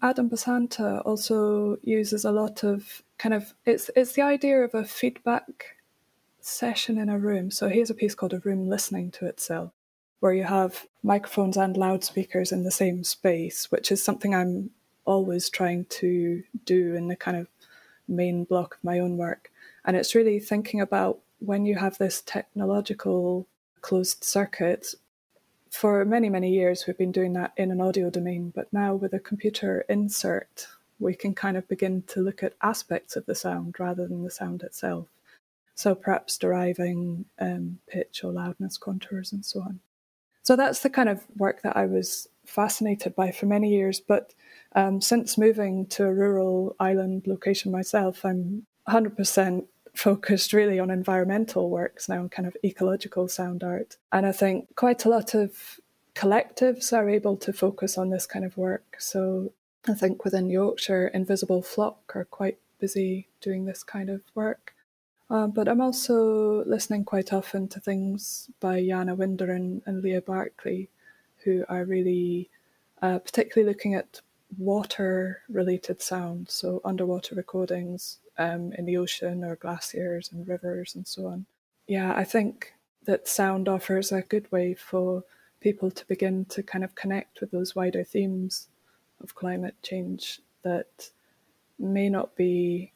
Adam 0.00 0.28
Basanta 0.28 1.00
also 1.04 1.78
uses 1.82 2.24
a 2.24 2.32
lot 2.32 2.64
of 2.64 3.02
kind 3.18 3.32
of 3.32 3.54
it's 3.64 3.88
it's 3.94 4.14
the 4.14 4.22
idea 4.22 4.62
of 4.62 4.74
a 4.74 4.84
feedback 4.84 5.76
session 6.40 6.98
in 6.98 7.08
a 7.08 7.18
room. 7.18 7.50
So 7.50 7.68
he 7.68 7.78
has 7.78 7.90
a 7.90 7.94
piece 7.94 8.14
called 8.16 8.32
A 8.32 8.40
Room 8.40 8.68
Listening 8.68 9.12
to 9.12 9.26
Itself, 9.26 9.70
where 10.18 10.32
you 10.32 10.42
have 10.42 10.86
microphones 11.04 11.56
and 11.56 11.76
loudspeakers 11.76 12.50
in 12.50 12.64
the 12.64 12.72
same 12.72 13.04
space, 13.04 13.70
which 13.70 13.92
is 13.92 14.02
something 14.02 14.34
I'm 14.34 14.70
always 15.04 15.48
trying 15.48 15.84
to 15.86 16.42
do 16.64 16.94
in 16.94 17.06
the 17.06 17.16
kind 17.16 17.36
of 17.36 17.46
main 18.08 18.44
block 18.44 18.74
of 18.74 18.84
my 18.84 18.98
own 18.98 19.16
work. 19.16 19.50
And 19.84 19.96
it's 19.96 20.14
really 20.14 20.40
thinking 20.40 20.80
about 20.80 21.20
when 21.44 21.66
you 21.66 21.76
have 21.76 21.98
this 21.98 22.22
technological 22.22 23.46
closed 23.80 24.24
circuit, 24.24 24.94
for 25.70 26.04
many, 26.04 26.28
many 26.28 26.50
years 26.50 26.84
we've 26.86 26.98
been 26.98 27.12
doing 27.12 27.32
that 27.32 27.52
in 27.56 27.70
an 27.70 27.80
audio 27.80 28.10
domain, 28.10 28.52
but 28.54 28.72
now 28.72 28.94
with 28.94 29.12
a 29.12 29.18
computer 29.18 29.84
insert, 29.88 30.68
we 30.98 31.14
can 31.14 31.34
kind 31.34 31.56
of 31.56 31.66
begin 31.66 32.02
to 32.08 32.20
look 32.20 32.42
at 32.42 32.54
aspects 32.62 33.16
of 33.16 33.26
the 33.26 33.34
sound 33.34 33.74
rather 33.78 34.06
than 34.06 34.22
the 34.22 34.30
sound 34.30 34.62
itself. 34.62 35.08
So 35.74 35.94
perhaps 35.94 36.38
deriving 36.38 37.24
um, 37.40 37.78
pitch 37.88 38.22
or 38.22 38.32
loudness 38.32 38.76
contours 38.76 39.32
and 39.32 39.44
so 39.44 39.60
on. 39.60 39.80
So 40.42 40.56
that's 40.56 40.80
the 40.80 40.90
kind 40.90 41.08
of 41.08 41.24
work 41.36 41.62
that 41.62 41.76
I 41.76 41.86
was 41.86 42.28
fascinated 42.44 43.14
by 43.16 43.30
for 43.30 43.46
many 43.46 43.70
years. 43.70 44.00
But 44.00 44.34
um, 44.74 45.00
since 45.00 45.38
moving 45.38 45.86
to 45.86 46.04
a 46.04 46.14
rural 46.14 46.76
island 46.78 47.26
location 47.26 47.72
myself, 47.72 48.24
I'm 48.24 48.66
100% 48.88 49.64
focused 49.94 50.52
really 50.52 50.78
on 50.78 50.90
environmental 50.90 51.70
works 51.70 52.08
now 52.08 52.20
and 52.20 52.30
kind 52.30 52.46
of 52.48 52.56
ecological 52.64 53.28
sound 53.28 53.62
art. 53.62 53.96
And 54.10 54.26
I 54.26 54.32
think 54.32 54.74
quite 54.74 55.04
a 55.04 55.08
lot 55.08 55.34
of 55.34 55.80
collectives 56.14 56.92
are 56.92 57.08
able 57.08 57.36
to 57.38 57.52
focus 57.52 57.98
on 57.98 58.10
this 58.10 58.26
kind 58.26 58.44
of 58.44 58.56
work. 58.56 58.96
So 58.98 59.52
I 59.88 59.94
think 59.94 60.24
within 60.24 60.50
Yorkshire, 60.50 61.08
Invisible 61.08 61.62
Flock 61.62 62.12
are 62.14 62.24
quite 62.24 62.58
busy 62.78 63.28
doing 63.40 63.64
this 63.64 63.82
kind 63.82 64.10
of 64.10 64.22
work. 64.34 64.74
Um, 65.30 65.50
but 65.50 65.68
I'm 65.68 65.80
also 65.80 66.62
listening 66.64 67.04
quite 67.04 67.32
often 67.32 67.66
to 67.68 67.80
things 67.80 68.50
by 68.60 68.84
Jana 68.84 69.16
Winderen 69.16 69.56
and, 69.56 69.82
and 69.86 70.02
Leah 70.02 70.20
Barclay, 70.20 70.88
who 71.44 71.64
are 71.68 71.84
really 71.84 72.50
uh, 73.00 73.18
particularly 73.18 73.68
looking 73.68 73.94
at 73.94 74.20
water 74.58 75.42
related 75.48 76.02
sounds, 76.02 76.52
so 76.52 76.80
underwater 76.84 77.34
recordings, 77.34 78.18
um, 78.38 78.72
in 78.78 78.84
the 78.86 78.96
ocean 78.96 79.44
or 79.44 79.56
glaciers 79.56 80.30
and 80.32 80.46
rivers 80.46 80.94
and 80.94 81.06
so 81.06 81.26
on. 81.26 81.46
Yeah, 81.86 82.14
I 82.14 82.24
think 82.24 82.74
that 83.04 83.28
sound 83.28 83.68
offers 83.68 84.12
a 84.12 84.22
good 84.22 84.50
way 84.52 84.74
for 84.74 85.24
people 85.60 85.90
to 85.90 86.06
begin 86.06 86.44
to 86.46 86.62
kind 86.62 86.84
of 86.84 86.94
connect 86.94 87.40
with 87.40 87.50
those 87.50 87.74
wider 87.74 88.04
themes 88.04 88.68
of 89.22 89.34
climate 89.34 89.74
change 89.82 90.40
that 90.62 91.10
may 91.78 92.08
not 92.08 92.34
be 92.36 92.92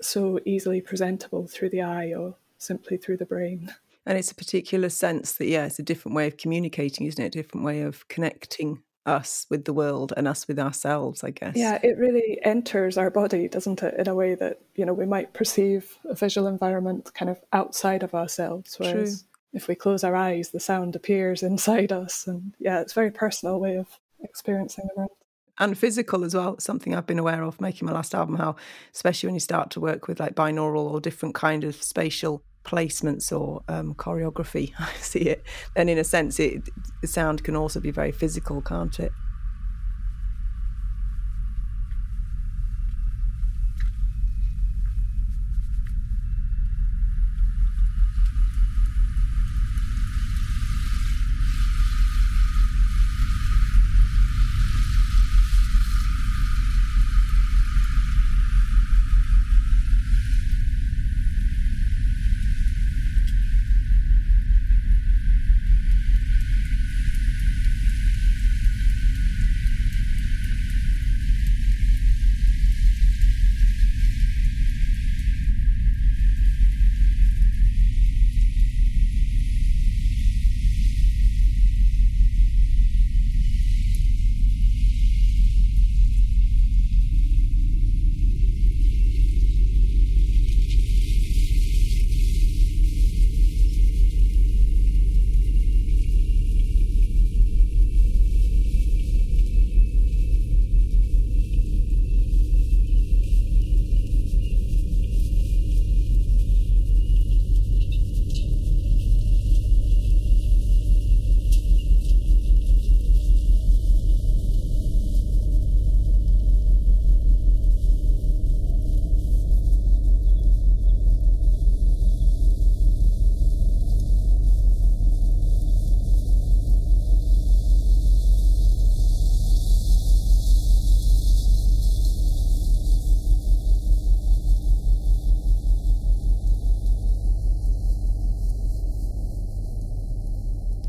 so 0.00 0.38
easily 0.44 0.80
presentable 0.80 1.46
through 1.46 1.70
the 1.70 1.82
eye 1.82 2.14
or 2.14 2.34
simply 2.58 2.96
through 2.96 3.16
the 3.16 3.26
brain. 3.26 3.72
And 4.06 4.18
it's 4.18 4.30
a 4.30 4.34
particular 4.34 4.90
sense 4.90 5.32
that, 5.32 5.46
yeah, 5.46 5.64
it's 5.64 5.78
a 5.78 5.82
different 5.82 6.14
way 6.14 6.26
of 6.26 6.36
communicating, 6.36 7.06
isn't 7.06 7.22
it? 7.22 7.28
A 7.34 7.42
different 7.42 7.64
way 7.64 7.80
of 7.82 8.06
connecting 8.08 8.82
us 9.06 9.46
with 9.50 9.64
the 9.64 9.72
world 9.72 10.12
and 10.16 10.26
us 10.26 10.48
with 10.48 10.58
ourselves, 10.58 11.22
I 11.22 11.30
guess. 11.30 11.56
Yeah, 11.56 11.78
it 11.82 11.98
really 11.98 12.38
enters 12.42 12.96
our 12.96 13.10
body, 13.10 13.48
doesn't 13.48 13.82
it, 13.82 13.94
in 13.98 14.08
a 14.08 14.14
way 14.14 14.34
that, 14.34 14.60
you 14.74 14.86
know, 14.86 14.94
we 14.94 15.06
might 15.06 15.32
perceive 15.34 15.98
a 16.04 16.14
visual 16.14 16.46
environment 16.46 17.12
kind 17.14 17.30
of 17.30 17.40
outside 17.52 18.02
of 18.02 18.14
ourselves. 18.14 18.76
Whereas 18.78 19.22
True. 19.22 19.28
if 19.52 19.68
we 19.68 19.74
close 19.74 20.04
our 20.04 20.16
eyes, 20.16 20.50
the 20.50 20.60
sound 20.60 20.96
appears 20.96 21.42
inside 21.42 21.92
us. 21.92 22.26
And 22.26 22.54
yeah, 22.58 22.80
it's 22.80 22.92
a 22.92 22.94
very 22.94 23.10
personal 23.10 23.60
way 23.60 23.76
of 23.76 23.88
experiencing 24.22 24.88
the 24.88 25.00
world. 25.00 25.10
and 25.58 25.78
physical 25.78 26.24
as 26.24 26.34
well. 26.34 26.58
Something 26.58 26.94
I've 26.94 27.06
been 27.06 27.18
aware 27.18 27.42
of 27.42 27.60
making 27.60 27.86
my 27.86 27.92
last 27.92 28.14
album, 28.14 28.36
how 28.36 28.56
especially 28.94 29.28
when 29.28 29.34
you 29.34 29.40
start 29.40 29.70
to 29.70 29.80
work 29.80 30.08
with 30.08 30.20
like 30.20 30.34
binaural 30.34 30.90
or 30.90 31.00
different 31.00 31.34
kind 31.34 31.64
of 31.64 31.80
spatial 31.82 32.42
placements 32.64 33.30
or 33.30 33.62
um, 33.68 33.94
choreography, 33.94 34.72
I 34.78 34.92
see 34.94 35.20
it. 35.20 35.44
Then 35.76 35.88
in 35.88 35.98
a 35.98 36.04
sense, 36.04 36.40
it 36.40 36.68
sound 37.04 37.44
can 37.44 37.56
also 37.56 37.80
be 37.80 37.90
very 37.90 38.12
physical, 38.12 38.60
can't 38.62 38.98
it? 38.98 39.12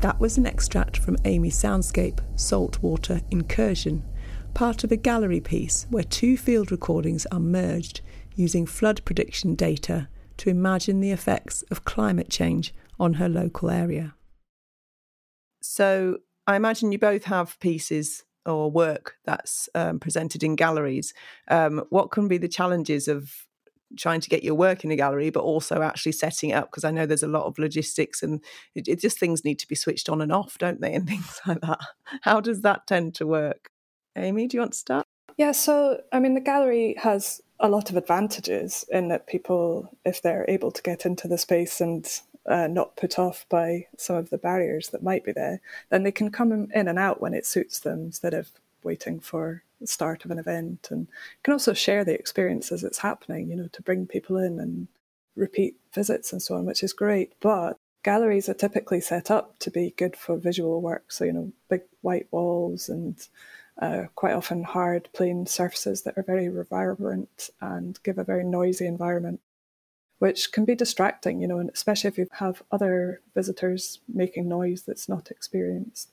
That 0.06 0.20
was 0.20 0.38
an 0.38 0.46
extract 0.46 0.98
from 0.98 1.16
Amy's 1.24 1.60
soundscape, 1.60 2.20
Saltwater 2.36 3.22
Incursion, 3.32 4.04
part 4.54 4.84
of 4.84 4.92
a 4.92 4.96
gallery 4.96 5.40
piece 5.40 5.84
where 5.90 6.04
two 6.04 6.36
field 6.36 6.70
recordings 6.70 7.26
are 7.32 7.40
merged 7.40 8.02
using 8.36 8.66
flood 8.66 9.04
prediction 9.04 9.56
data 9.56 10.06
to 10.36 10.48
imagine 10.48 11.00
the 11.00 11.10
effects 11.10 11.62
of 11.72 11.84
climate 11.84 12.30
change 12.30 12.72
on 13.00 13.14
her 13.14 13.28
local 13.28 13.68
area. 13.68 14.14
So, 15.60 16.18
I 16.46 16.54
imagine 16.54 16.92
you 16.92 17.00
both 17.00 17.24
have 17.24 17.58
pieces 17.58 18.22
or 18.44 18.70
work 18.70 19.16
that's 19.24 19.68
um, 19.74 19.98
presented 19.98 20.44
in 20.44 20.54
galleries. 20.54 21.14
Um, 21.48 21.84
what 21.90 22.12
can 22.12 22.28
be 22.28 22.38
the 22.38 22.46
challenges 22.46 23.08
of 23.08 23.45
trying 23.96 24.20
to 24.20 24.28
get 24.28 24.44
your 24.44 24.54
work 24.54 24.84
in 24.84 24.90
a 24.90 24.96
gallery, 24.96 25.30
but 25.30 25.42
also 25.42 25.82
actually 25.82 26.12
setting 26.12 26.50
it 26.50 26.54
up 26.54 26.70
because 26.70 26.84
I 26.84 26.90
know 26.90 27.06
there's 27.06 27.22
a 27.22 27.28
lot 27.28 27.44
of 27.44 27.58
logistics 27.58 28.22
and 28.22 28.42
it, 28.74 28.88
it, 28.88 29.00
just 29.00 29.18
things 29.18 29.44
need 29.44 29.58
to 29.60 29.68
be 29.68 29.74
switched 29.74 30.08
on 30.08 30.20
and 30.20 30.32
off, 30.32 30.58
don't 30.58 30.80
they, 30.80 30.92
and 30.94 31.08
things 31.08 31.40
like 31.46 31.60
that. 31.60 31.80
How 32.22 32.40
does 32.40 32.62
that 32.62 32.86
tend 32.86 33.14
to 33.16 33.26
work? 33.26 33.70
Amy, 34.16 34.46
do 34.46 34.56
you 34.56 34.60
want 34.60 34.72
to 34.72 34.78
start? 34.78 35.06
Yeah, 35.36 35.52
so 35.52 36.00
I 36.12 36.20
mean, 36.20 36.34
the 36.34 36.40
gallery 36.40 36.94
has 36.98 37.42
a 37.60 37.68
lot 37.68 37.90
of 37.90 37.96
advantages 37.96 38.84
in 38.90 39.08
that 39.08 39.26
people, 39.26 39.90
if 40.04 40.22
they're 40.22 40.44
able 40.48 40.70
to 40.70 40.82
get 40.82 41.04
into 41.04 41.28
the 41.28 41.38
space 41.38 41.80
and 41.80 42.06
uh, 42.46 42.66
not 42.66 42.96
put 42.96 43.18
off 43.18 43.46
by 43.48 43.86
some 43.98 44.16
of 44.16 44.30
the 44.30 44.38
barriers 44.38 44.88
that 44.90 45.02
might 45.02 45.24
be 45.24 45.32
there, 45.32 45.60
then 45.90 46.02
they 46.02 46.12
can 46.12 46.30
come 46.30 46.52
in 46.52 46.88
and 46.88 46.98
out 46.98 47.20
when 47.20 47.34
it 47.34 47.46
suits 47.46 47.80
them 47.80 48.00
instead 48.00 48.34
of 48.34 48.50
waiting 48.82 49.20
for 49.20 49.62
the 49.80 49.86
start 49.86 50.24
of 50.24 50.30
an 50.30 50.38
event 50.38 50.88
and 50.90 51.06
can 51.42 51.52
also 51.52 51.72
share 51.72 52.04
the 52.04 52.14
experience 52.14 52.72
as 52.72 52.84
it's 52.84 52.98
happening, 52.98 53.50
you 53.50 53.56
know, 53.56 53.68
to 53.68 53.82
bring 53.82 54.06
people 54.06 54.36
in 54.36 54.58
and 54.58 54.88
repeat 55.34 55.76
visits 55.94 56.32
and 56.32 56.42
so 56.42 56.54
on, 56.54 56.64
which 56.64 56.82
is 56.82 56.92
great. 56.92 57.34
But 57.40 57.76
galleries 58.02 58.48
are 58.48 58.54
typically 58.54 59.00
set 59.00 59.30
up 59.30 59.58
to 59.58 59.70
be 59.70 59.94
good 59.96 60.16
for 60.16 60.36
visual 60.36 60.80
work. 60.80 61.12
So, 61.12 61.24
you 61.24 61.32
know, 61.32 61.52
big 61.68 61.82
white 62.02 62.28
walls 62.30 62.88
and 62.88 63.16
uh, 63.80 64.04
quite 64.14 64.32
often 64.32 64.62
hard, 64.62 65.08
plain 65.12 65.46
surfaces 65.46 66.02
that 66.02 66.16
are 66.16 66.22
very 66.22 66.48
reverberant 66.48 67.50
and 67.60 67.98
give 68.02 68.18
a 68.18 68.24
very 68.24 68.44
noisy 68.44 68.86
environment, 68.86 69.40
which 70.18 70.52
can 70.52 70.64
be 70.64 70.74
distracting, 70.74 71.42
you 71.42 71.48
know, 71.48 71.58
and 71.58 71.70
especially 71.70 72.08
if 72.08 72.16
you 72.16 72.26
have 72.32 72.62
other 72.72 73.20
visitors 73.34 74.00
making 74.08 74.48
noise 74.48 74.82
that's 74.82 75.08
not 75.08 75.30
experienced. 75.30 76.12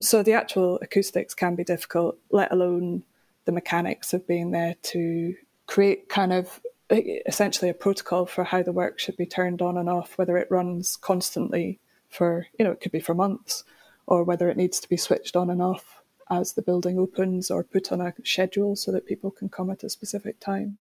So 0.00 0.22
the 0.22 0.32
actual 0.32 0.78
acoustics 0.82 1.34
can 1.34 1.54
be 1.54 1.64
difficult, 1.64 2.18
let 2.30 2.52
alone 2.52 3.02
the 3.44 3.52
mechanics 3.52 4.12
of 4.12 4.26
being 4.26 4.50
there 4.50 4.76
to 4.82 5.34
create 5.66 6.08
kind 6.08 6.32
of 6.32 6.60
essentially 6.90 7.70
a 7.70 7.74
protocol 7.74 8.26
for 8.26 8.44
how 8.44 8.62
the 8.62 8.72
work 8.72 8.98
should 8.98 9.16
be 9.16 9.26
turned 9.26 9.62
on 9.62 9.76
and 9.76 9.88
off, 9.88 10.18
whether 10.18 10.36
it 10.36 10.50
runs 10.50 10.96
constantly 10.96 11.78
for, 12.08 12.46
you 12.58 12.64
know, 12.64 12.72
it 12.72 12.80
could 12.80 12.92
be 12.92 13.00
for 13.00 13.14
months, 13.14 13.62
or 14.06 14.24
whether 14.24 14.48
it 14.48 14.56
needs 14.56 14.80
to 14.80 14.88
be 14.88 14.96
switched 14.96 15.36
on 15.36 15.50
and 15.50 15.62
off 15.62 16.02
as 16.30 16.54
the 16.54 16.62
building 16.62 16.98
opens 16.98 17.50
or 17.50 17.62
put 17.62 17.92
on 17.92 18.00
a 18.00 18.12
schedule 18.24 18.74
so 18.76 18.90
that 18.90 19.06
people 19.06 19.30
can 19.30 19.48
come 19.48 19.70
at 19.70 19.84
a 19.84 19.90
specific 19.90 20.40
time. 20.40 20.78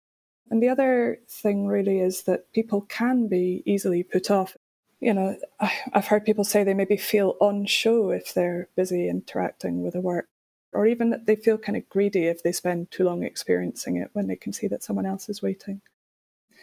And 0.51 0.63
the 0.63 0.69
other 0.69 1.19
thing 1.29 1.67
really 1.67 2.01
is 2.01 2.23
that 2.23 2.53
people 2.53 2.83
can 2.83 3.27
be 3.27 3.63
easily 3.67 4.03
put 4.03 4.31
off 4.31 4.57
you 5.01 5.13
know, 5.13 5.37
I, 5.61 5.73
have 5.93 6.07
heard 6.07 6.25
people 6.25 6.45
say 6.45 6.65
they 6.65 6.75
maybe 6.75 6.97
feel 6.97 7.37
on 7.41 7.67
show 7.67 8.11
if 8.11 8.33
they're 8.33 8.69
busy 8.77 9.09
interacting 9.09 9.83
with 9.83 9.95
a 9.95 10.01
work, 10.01 10.29
or 10.73 10.87
even 10.87 11.11
that 11.11 11.27
they 11.27 11.37
feel 11.37 11.59
kind 11.59 11.77
of 11.77 11.89
greedy 11.89 12.27
if 12.27 12.43
they 12.43 12.53
spend 12.53 12.91
too 12.91 13.05
long 13.05 13.23
experiencing 13.23 13.97
it 13.97 14.11
when 14.13 14.27
they 14.27 14.37
can 14.37 14.53
see 14.53 14.67
that 14.69 14.83
someone 14.83 15.07
else 15.07 15.29
is 15.29 15.43
waiting. 15.43 15.81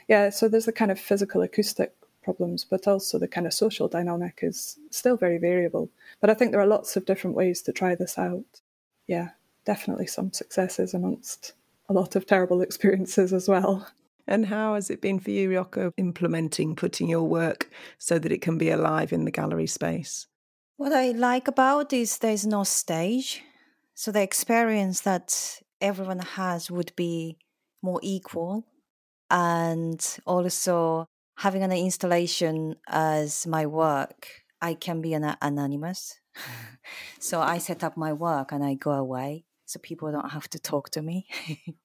Yeah, 0.08 0.30
so 0.30 0.48
there's 0.48 0.65
the 0.65 0.72
kind 0.72 0.91
of 0.91 1.00
physical 1.00 1.41
acoustic 1.41 1.93
problems, 2.24 2.65
but 2.65 2.88
also 2.88 3.19
the 3.19 3.28
kind 3.28 3.46
of 3.46 3.54
social 3.54 3.88
dynamic 3.88 4.39
is 4.41 4.78
still 4.89 5.17
very 5.17 5.38
variable. 5.38 5.89
But 6.19 6.30
I 6.30 6.34
think 6.34 6.52
there 6.52 6.62
are 6.62 6.67
lots 6.67 6.96
of 6.96 7.06
different 7.06 7.36
ways 7.36 7.62
to 7.63 7.72
try 7.72 7.96
this 7.96 8.17
out. 8.17 8.62
Yeah, 9.08 9.30
definitely 9.65 10.08
some 10.08 10.34
successes 10.34 10.93
amongst 10.93 11.54
a 11.89 11.93
lot 11.93 12.15
of 12.15 12.26
terrible 12.26 12.62
experiences 12.67 13.34
as 13.34 13.48
well. 13.48 13.88
And 14.27 14.45
how 14.45 14.75
has 14.75 14.89
it 14.89 15.01
been 15.01 15.19
for 15.19 15.31
you, 15.31 15.49
Ryoko, 15.49 15.91
implementing, 15.97 16.75
putting 16.75 17.09
your 17.09 17.23
work 17.23 17.69
so 17.97 18.19
that 18.19 18.31
it 18.31 18.41
can 18.41 18.57
be 18.57 18.69
alive 18.69 19.12
in 19.12 19.25
the 19.25 19.31
gallery 19.31 19.67
space? 19.67 20.27
What 20.77 20.93
I 20.93 21.12
like 21.12 21.47
about 21.47 21.93
is 21.93 22.17
there's 22.17 22.45
no 22.45 22.63
stage. 22.63 23.43
So 23.93 24.12
the 24.12 24.21
experience 24.21 25.01
that 25.01 25.62
everyone 25.81 26.19
has 26.19 26.71
would 26.71 26.93
be 26.95 27.38
more 27.81 27.99
equal. 28.01 28.65
And 29.29 30.05
also 30.25 31.07
having 31.38 31.63
an 31.63 31.71
installation 31.71 32.75
as 32.88 33.45
my 33.45 33.65
work, 33.65 34.27
I 34.62 34.73
can 34.73 35.01
be 35.01 35.13
an 35.13 35.36
anonymous. 35.41 36.19
so 37.19 37.41
I 37.41 37.57
set 37.57 37.83
up 37.83 37.97
my 37.97 38.13
work 38.13 38.51
and 38.51 38.63
I 38.63 38.75
go 38.75 38.91
away 38.91 39.45
so 39.65 39.79
people 39.79 40.12
don't 40.12 40.31
have 40.31 40.49
to 40.49 40.59
talk 40.59 40.89
to 40.91 41.01
me. 41.01 41.27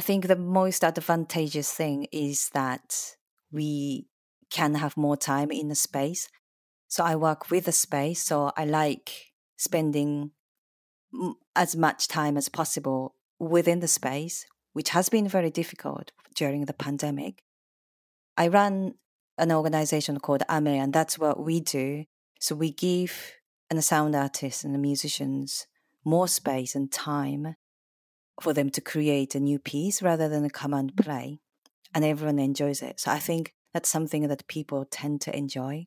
I 0.00 0.02
think 0.02 0.28
the 0.28 0.34
most 0.34 0.82
advantageous 0.82 1.70
thing 1.70 2.06
is 2.10 2.48
that 2.54 3.16
we 3.52 4.06
can 4.48 4.76
have 4.76 4.96
more 4.96 5.14
time 5.14 5.50
in 5.50 5.68
the 5.68 5.74
space. 5.74 6.26
So 6.88 7.04
I 7.04 7.16
work 7.16 7.50
with 7.50 7.66
the 7.66 7.72
space. 7.72 8.22
So 8.22 8.50
I 8.56 8.64
like 8.64 9.10
spending 9.58 10.30
as 11.54 11.76
much 11.76 12.08
time 12.08 12.38
as 12.38 12.48
possible 12.48 13.14
within 13.38 13.80
the 13.80 13.88
space, 13.88 14.46
which 14.72 14.88
has 14.88 15.10
been 15.10 15.28
very 15.28 15.50
difficult 15.50 16.12
during 16.34 16.64
the 16.64 16.72
pandemic. 16.72 17.42
I 18.38 18.48
run 18.48 18.94
an 19.36 19.52
organization 19.52 20.18
called 20.18 20.44
AME, 20.48 20.66
and 20.66 20.94
that's 20.94 21.18
what 21.18 21.44
we 21.44 21.60
do. 21.60 22.06
So 22.40 22.54
we 22.54 22.72
give 22.72 23.34
and 23.68 23.78
the 23.78 23.82
sound 23.82 24.16
artists 24.16 24.64
and 24.64 24.74
the 24.74 24.78
musicians 24.78 25.66
more 26.06 26.26
space 26.26 26.74
and 26.74 26.90
time 26.90 27.56
for 28.42 28.52
them 28.52 28.70
to 28.70 28.80
create 28.80 29.34
a 29.34 29.40
new 29.40 29.58
piece 29.58 30.02
rather 30.02 30.28
than 30.28 30.44
a 30.44 30.50
command 30.50 30.96
play. 30.96 31.40
And 31.94 32.04
everyone 32.04 32.38
enjoys 32.38 32.82
it. 32.82 33.00
So 33.00 33.10
I 33.10 33.18
think 33.18 33.54
that's 33.74 33.88
something 33.88 34.28
that 34.28 34.46
people 34.46 34.84
tend 34.84 35.20
to 35.22 35.36
enjoy. 35.36 35.86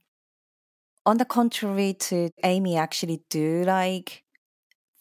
On 1.05 1.17
the 1.17 1.25
contrary 1.25 1.93
to 1.93 2.29
Amy 2.43 2.77
actually 2.77 3.23
do 3.29 3.63
like 3.63 4.23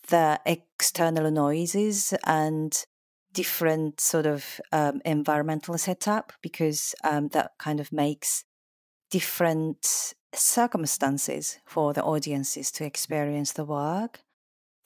the 0.08 0.40
external 0.44 1.30
noises 1.30 2.12
and 2.24 2.84
different 3.32 4.00
sort 4.00 4.26
of 4.26 4.60
um, 4.72 5.00
environmental 5.04 5.78
setup 5.78 6.32
because 6.42 6.94
um, 7.04 7.28
that 7.28 7.52
kind 7.58 7.80
of 7.80 7.92
makes 7.92 8.44
different 9.10 10.14
circumstances 10.34 11.58
for 11.64 11.92
the 11.92 12.02
audiences 12.02 12.70
to 12.72 12.84
experience 12.84 13.52
the 13.52 13.64
work. 13.64 14.20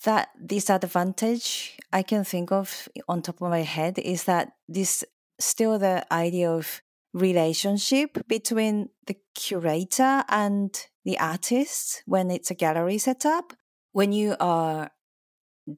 That 0.04 0.28
disadvantage 0.46 1.78
I 1.92 2.02
can 2.02 2.24
think 2.24 2.52
of 2.52 2.88
on 3.08 3.22
top 3.22 3.40
of 3.40 3.50
my 3.50 3.62
head 3.62 3.98
is 3.98 4.24
that 4.24 4.52
this 4.68 5.04
still 5.38 5.78
the 5.78 6.04
idea 6.12 6.50
of 6.50 6.82
relationship 7.12 8.18
between 8.28 8.90
the 9.06 9.16
curator 9.34 10.22
and 10.28 10.70
the 11.04 11.18
artist 11.18 12.02
when 12.04 12.30
it's 12.30 12.50
a 12.50 12.54
gallery 12.54 12.98
setup. 12.98 13.54
When 13.92 14.12
you 14.12 14.36
are 14.38 14.90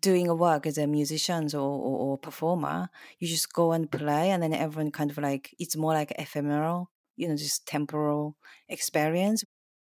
doing 0.01 0.29
a 0.29 0.35
work 0.35 0.67
as 0.67 0.77
a 0.79 0.87
musician 0.87 1.49
or, 1.55 1.61
or, 1.61 1.99
or, 1.99 2.19
performer, 2.19 2.91
you 3.19 3.29
just 3.29 3.53
go 3.53 3.73
and 3.73 3.91
play, 3.91 4.31
and 4.31 4.43
then 4.43 4.53
everyone 4.53 4.91
kind 4.91 5.11
of 5.11 5.19
like 5.19 5.55
it's 5.59 5.77
more 5.77 5.95
like 5.95 6.13
ephemeral, 6.19 6.91
you 7.17 7.29
know, 7.29 7.37
just 7.37 7.67
temporal 7.67 8.37
experience. 8.69 9.45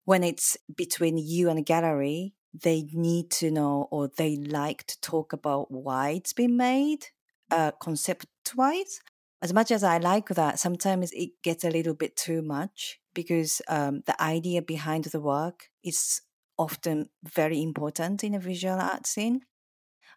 When 0.06 0.24
it's 0.24 0.58
between 0.76 1.18
you 1.18 1.50
and 1.50 1.60
a 1.60 1.64
gallery, 1.64 2.34
they 2.64 2.88
need 2.94 3.30
to 3.30 3.52
know 3.52 3.88
or 3.92 4.10
they 4.18 4.36
like 4.36 4.86
to 4.88 5.00
talk 5.02 5.34
about 5.34 5.72
why 5.72 6.12
it's 6.12 6.34
been 6.34 6.58
made, 6.58 7.08
uh, 7.52 7.72
concept 7.72 8.26
wise. 8.56 9.00
As 9.42 9.54
much 9.54 9.72
as 9.72 9.84
I 9.84 9.98
like 10.00 10.30
that, 10.30 10.60
sometimes 10.60 11.12
it 11.12 11.30
gets 11.44 11.64
a 11.64 11.70
little 11.70 11.94
bit 11.94 12.16
too 12.16 12.42
much 12.42 13.00
because 13.14 13.62
um, 13.68 14.02
the 14.06 14.20
idea 14.22 14.62
behind 14.62 15.06
the 15.06 15.20
work 15.20 15.70
is 15.84 16.22
often 16.58 17.10
very 17.24 17.62
important 17.62 18.24
in 18.24 18.34
a 18.34 18.40
visual 18.40 18.80
art 18.80 19.06
scene. 19.06 19.42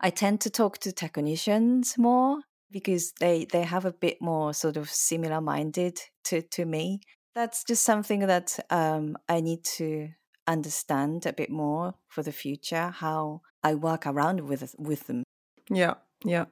I 0.01 0.11
tend 0.11 0.41
to 0.43 0.51
talk 0.51 0.79
to 0.79 0.93
technicians 0.93 1.99
more 1.99 2.39
because 2.71 3.13
they, 3.21 3.47
they 3.51 3.65
have 3.65 3.85
a 3.85 3.93
bit 3.93 4.23
more 4.23 4.55
sort 4.55 4.79
of 4.79 4.89
similar 4.89 5.41
minded 5.41 6.01
to, 6.25 6.41
to 6.41 6.65
me. 6.65 7.01
That's 7.35 7.63
just 7.65 7.83
something 7.83 8.21
that 8.21 8.59
um, 8.71 9.19
I 9.29 9.41
need 9.41 9.65
to 9.77 10.09
understand 10.47 11.27
a 11.27 11.33
bit 11.33 11.51
more 11.51 11.95
for 12.09 12.23
the 12.23 12.33
future, 12.33 12.89
how 12.89 13.43
I 13.63 13.75
work 13.75 14.07
around 14.07 14.41
with 14.49 14.75
with 14.79 15.07
them. 15.07 15.25
Yeah, 15.69 15.95
yeah. 16.25 16.47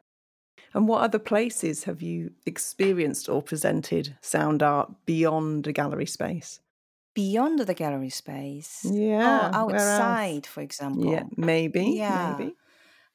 And 0.74 0.88
what 0.88 1.02
other 1.02 1.18
places 1.18 1.84
have 1.84 2.02
you 2.02 2.32
experienced 2.46 3.28
or 3.28 3.42
presented 3.42 4.16
sound 4.20 4.62
art 4.62 5.06
beyond 5.06 5.66
a 5.66 5.72
gallery 5.72 6.06
space? 6.06 6.60
Beyond 7.14 7.60
the 7.60 7.74
gallery 7.74 8.10
space? 8.10 8.84
Yeah. 8.84 9.50
Oh, 9.52 9.58
outside, 9.58 10.46
for 10.46 10.60
example. 10.60 11.10
Yeah, 11.10 11.24
maybe. 11.36 11.84
Yeah. 11.86 12.36
Maybe. 12.38 12.54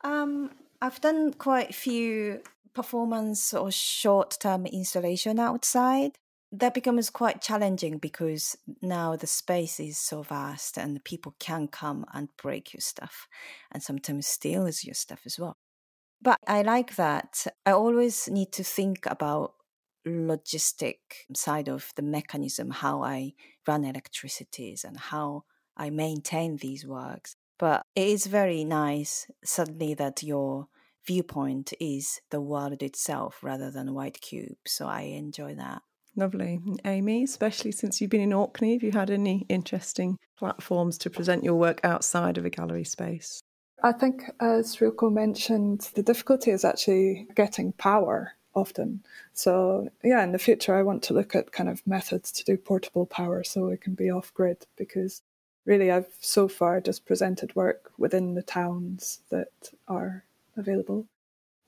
Um, 0.03 0.51
I've 0.81 0.99
done 0.99 1.33
quite 1.33 1.69
a 1.69 1.73
few 1.73 2.41
performance 2.73 3.53
or 3.53 3.71
short 3.71 4.38
term 4.39 4.65
installation 4.65 5.39
outside. 5.39 6.17
That 6.55 6.75
becomes 6.75 7.09
quite 7.09 7.41
challenging 7.41 7.97
because 7.97 8.55
now 8.79 9.15
the 9.15 9.25
space 9.25 9.79
is 9.79 9.97
so 9.97 10.21
vast 10.21 10.77
and 10.77 11.03
people 11.03 11.35
can 11.39 11.67
come 11.67 12.05
and 12.13 12.29
break 12.37 12.73
your 12.73 12.81
stuff 12.81 13.27
and 13.71 13.81
sometimes 13.81 14.27
steal 14.27 14.69
your 14.83 14.93
stuff 14.93 15.21
as 15.25 15.39
well. 15.39 15.57
But 16.21 16.37
I 16.45 16.61
like 16.61 16.95
that. 16.95 17.47
I 17.65 17.71
always 17.71 18.29
need 18.29 18.51
to 18.53 18.63
think 18.63 19.07
about 19.07 19.55
logistic 20.07 20.97
side 21.35 21.67
of 21.67 21.91
the 21.95 22.03
mechanism, 22.03 22.69
how 22.69 23.01
I 23.01 23.33
run 23.67 23.83
electricities 23.83 24.83
and 24.83 24.97
how 24.97 25.45
I 25.75 25.89
maintain 25.89 26.57
these 26.57 26.85
works. 26.85 27.35
But 27.57 27.81
it 27.95 28.07
is 28.07 28.27
very 28.27 28.63
nice 28.63 29.25
suddenly 29.43 29.95
that 29.95 30.21
your 30.21 30.67
viewpoint 31.07 31.73
is 31.79 32.21
the 32.29 32.41
world 32.41 32.83
itself 32.83 33.39
rather 33.41 33.71
than 33.71 33.95
white 33.95 34.21
cube. 34.21 34.57
So 34.67 34.85
I 34.85 35.01
enjoy 35.01 35.55
that. 35.55 35.81
Lovely. 36.15 36.60
Amy, 36.86 37.23
especially 37.23 37.71
since 37.71 37.99
you've 37.99 38.12
been 38.12 38.21
in 38.21 38.34
Orkney, 38.34 38.73
have 38.73 38.84
you 38.84 38.91
had 38.91 39.10
any 39.10 39.45
interesting 39.49 40.19
platforms 40.38 40.97
to 40.99 41.10
present 41.10 41.43
your 41.43 41.56
work 41.56 41.80
outside 41.84 42.38
of 42.38 42.45
a 42.45 42.49
gallery 42.49 42.84
space? 42.84 43.41
I 43.82 43.91
think, 43.91 44.23
as 44.39 44.78
Ryoko 44.78 45.12
mentioned, 45.12 45.89
the 45.95 46.04
difficulty 46.04 46.52
is 46.52 46.63
actually 46.63 47.28
getting 47.36 47.73
power 47.73 48.34
often. 48.56 49.04
So, 49.34 49.89
yeah, 50.04 50.23
in 50.23 50.32
the 50.32 50.39
future, 50.39 50.76
I 50.76 50.84
want 50.84 51.02
to 51.04 51.13
look 51.13 51.36
at 51.36 51.52
kind 51.52 51.67
of 51.67 51.86
methods 51.88 52.32
to 52.34 52.43
do 52.43 52.58
portable 52.58 53.08
power 53.08 53.43
so 53.43 53.67
it 53.67 53.82
can 53.82 53.95
be 53.95 54.12
off 54.12 54.34
grid 54.34 54.65
because 54.78 55.21
really 55.65 55.91
I've 55.91 56.08
so 56.19 56.47
far 56.47 56.80
just 56.80 57.06
presented 57.06 57.56
work 57.56 57.91
within 57.97 58.36
the 58.36 58.43
towns 58.43 59.21
that 59.30 59.71
are 59.88 60.23
available. 60.56 61.08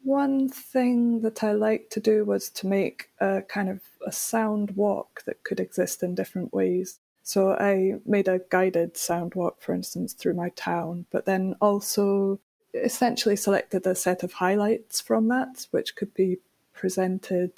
One 0.05 0.49
thing 0.49 1.21
that 1.21 1.43
I 1.43 1.53
liked 1.53 1.91
to 1.93 1.99
do 1.99 2.23
was 2.25 2.51
to 2.51 2.67
make 2.67 3.09
a 3.19 3.41
kind 3.41 3.69
of 3.69 3.81
a 4.05 4.11
sound 4.11 4.75
walk 4.75 5.23
that 5.25 5.43
could 5.43 5.59
exist 5.59 6.03
in 6.03 6.13
different 6.13 6.53
ways. 6.53 6.99
So 7.23 7.53
I 7.53 7.95
made 8.05 8.27
a 8.27 8.41
guided 8.49 8.97
sound 8.97 9.33
walk, 9.33 9.59
for 9.61 9.73
instance, 9.73 10.13
through 10.13 10.35
my 10.35 10.49
town, 10.49 11.07
but 11.09 11.25
then 11.25 11.55
also 11.59 12.39
essentially 12.75 13.35
selected 13.35 13.87
a 13.87 13.95
set 13.95 14.21
of 14.21 14.33
highlights 14.33 15.01
from 15.01 15.27
that, 15.29 15.65
which 15.71 15.95
could 15.95 16.13
be 16.13 16.37
presented 16.71 17.51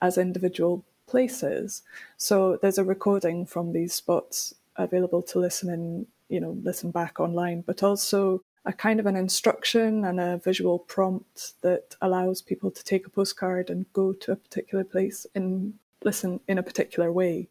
as 0.00 0.16
individual 0.16 0.84
places. 1.08 1.82
So 2.16 2.58
there's 2.62 2.78
a 2.78 2.84
recording 2.84 3.44
from 3.44 3.72
these 3.72 3.92
spots 3.92 4.54
available 4.76 5.22
to 5.22 5.40
listen 5.40 5.68
in, 5.68 6.06
you 6.28 6.38
know, 6.38 6.56
listen 6.62 6.92
back 6.92 7.18
online, 7.18 7.62
but 7.62 7.82
also 7.82 8.44
a 8.64 8.72
kind 8.72 9.00
of 9.00 9.06
an 9.06 9.16
instruction 9.16 10.04
and 10.04 10.20
a 10.20 10.38
visual 10.38 10.78
prompt 10.78 11.54
that 11.62 11.96
allows 12.00 12.42
people 12.42 12.70
to 12.70 12.84
take 12.84 13.06
a 13.06 13.10
postcard 13.10 13.70
and 13.70 13.92
go 13.92 14.12
to 14.12 14.32
a 14.32 14.36
particular 14.36 14.84
place 14.84 15.26
and 15.34 15.74
listen 16.04 16.40
in 16.46 16.58
a 16.58 16.62
particular 16.62 17.10
way. 17.10 17.48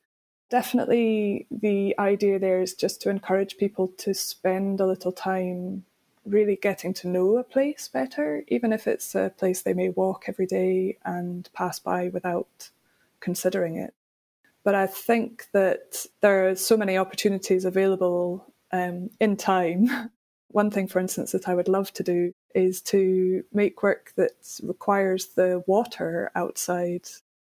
Definitely, 0.50 1.47
the 1.50 1.95
idea 1.97 2.39
there 2.39 2.62
is 2.62 2.74
just 2.74 3.02
to 3.02 3.10
encourage 3.10 3.58
people 3.58 3.88
to 3.97 4.13
spend 4.13 4.80
a 4.80 4.86
little 4.86 5.12
time 5.12 5.86
really 6.26 6.56
getting 6.56 6.93
to 6.93 7.08
know 7.08 7.38
a 7.38 7.43
place 7.43 7.88
better, 7.88 8.43
even 8.47 8.71
if 8.74 8.88
it's 8.88 9.15
a 9.15 9.32
place 9.38 9.62
they 9.62 9.74
may 9.74 9.89
walk 9.89 10.26
every 10.28 10.45
day 10.45 10.97
and 11.04 11.50
pass 11.54 11.80
by 11.80 12.10
without 12.10 12.69
considering 13.19 13.78
it. 13.78 13.93
But 14.63 14.76
I 14.76 14.88
think 14.88 15.47
that 15.54 16.06
there 16.21 16.50
are 16.50 16.56
so 16.56 16.78
many 16.78 16.97
opportunities 16.97 17.65
available 17.65 18.45
um, 18.71 19.10
in 19.19 19.38
time. 19.38 19.89
One 20.52 20.70
thing, 20.70 20.88
for 20.88 21.00
instance, 21.00 21.32
that 21.32 21.48
I 21.48 21.56
would 21.56 21.70
love 21.70 21.94
to 21.94 22.04
do 22.04 22.34
is 22.54 22.82
to 22.84 23.44
make 23.54 23.84
work 23.84 24.12
that 24.18 24.60
requires 24.62 25.28
the 25.28 25.64
water 25.66 26.30
outside. 26.36 27.08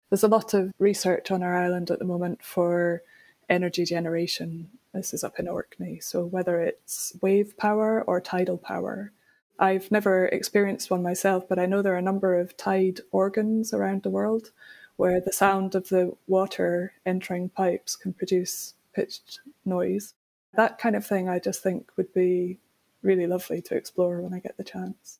There's 0.10 0.24
a 0.24 0.28
lot 0.28 0.54
of 0.54 0.72
research 0.78 1.32
on 1.32 1.42
our 1.42 1.56
island 1.56 1.90
at 1.90 2.00
the 2.00 2.06
moment 2.06 2.44
for 2.44 3.02
energy 3.50 3.86
generation. 3.86 4.70
This 4.94 5.14
is 5.14 5.24
up 5.24 5.40
in 5.40 5.48
Orkney. 5.48 6.00
So, 6.00 6.26
whether 6.26 6.62
it's 6.62 7.14
wave 7.22 7.58
power 7.58 8.04
or 8.04 8.22
tidal 8.22 8.58
power, 8.58 9.12
I've 9.58 9.92
never 9.92 10.26
experienced 10.28 10.92
one 10.92 11.02
myself, 11.02 11.48
but 11.48 11.60
I 11.60 11.66
know 11.66 11.82
there 11.82 11.94
are 11.94 11.98
a 11.98 12.04
number 12.04 12.40
of 12.40 12.56
tide 12.58 13.02
organs 13.12 13.74
around 13.74 14.04
the 14.04 14.10
world 14.10 14.52
where 14.98 15.20
the 15.20 15.34
sound 15.34 15.74
of 15.74 15.90
the 15.90 16.16
water 16.28 16.94
entering 17.06 17.50
pipes 17.50 17.96
can 17.96 18.14
produce 18.14 18.76
pitched 18.94 19.40
noise. 19.66 20.14
That 20.54 20.78
kind 20.78 20.96
of 20.96 21.06
thing 21.06 21.30
I 21.30 21.40
just 21.40 21.64
think 21.64 21.92
would 21.96 22.14
be 22.14 22.58
really 23.02 23.28
lovely 23.28 23.62
to 23.64 23.76
explore 23.76 24.22
when 24.22 24.34
I 24.34 24.40
get 24.40 24.58
the 24.58 24.64
chance. 24.64 25.20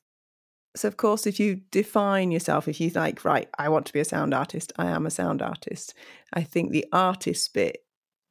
So, 0.74 0.88
of 0.88 0.96
course, 0.96 1.26
if 1.26 1.38
you 1.38 1.60
define 1.70 2.30
yourself, 2.30 2.66
if 2.66 2.80
you 2.80 2.90
like, 2.90 3.24
right, 3.24 3.48
I 3.58 3.68
want 3.68 3.86
to 3.86 3.92
be 3.92 4.00
a 4.00 4.04
sound 4.04 4.32
artist, 4.32 4.72
I 4.76 4.86
am 4.86 5.04
a 5.04 5.10
sound 5.10 5.42
artist, 5.42 5.94
I 6.32 6.42
think 6.42 6.70
the 6.70 6.86
artist 6.92 7.52
bit 7.52 7.84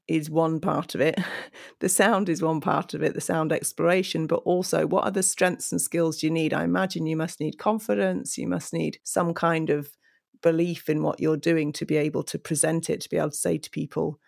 is 0.08 0.30
one 0.30 0.60
part 0.60 0.96
of 0.96 1.02
it. 1.02 1.20
the 1.80 1.90
sound 1.90 2.30
is 2.30 2.42
one 2.42 2.60
part 2.60 2.94
of 2.94 3.04
it, 3.04 3.14
the 3.14 3.22
sound 3.22 3.52
exploration, 3.52 4.26
but 4.28 4.42
also 4.44 4.88
what 4.88 5.06
are 5.06 5.12
the 5.12 5.24
strengths 5.24 5.72
and 5.72 5.82
skills 5.82 6.24
you 6.24 6.32
need? 6.32 6.54
I 6.54 6.64
imagine 6.64 7.06
you 7.06 7.16
must 7.16 7.40
need 7.40 7.60
confidence, 7.60 8.38
you 8.38 8.48
must 8.48 8.74
need 8.74 9.00
some 9.04 9.34
kind 9.34 9.70
of 9.70 9.96
belief 10.42 10.90
in 10.90 11.04
what 11.04 11.20
you're 11.20 11.38
doing 11.38 11.72
to 11.74 11.86
be 11.86 11.98
able 11.98 12.24
to 12.24 12.40
present 12.40 12.90
it, 12.90 13.02
to 13.02 13.10
be 13.10 13.18
able 13.18 13.30
to 13.30 13.36
say 13.36 13.58
to 13.60 13.70
people, 13.70 14.20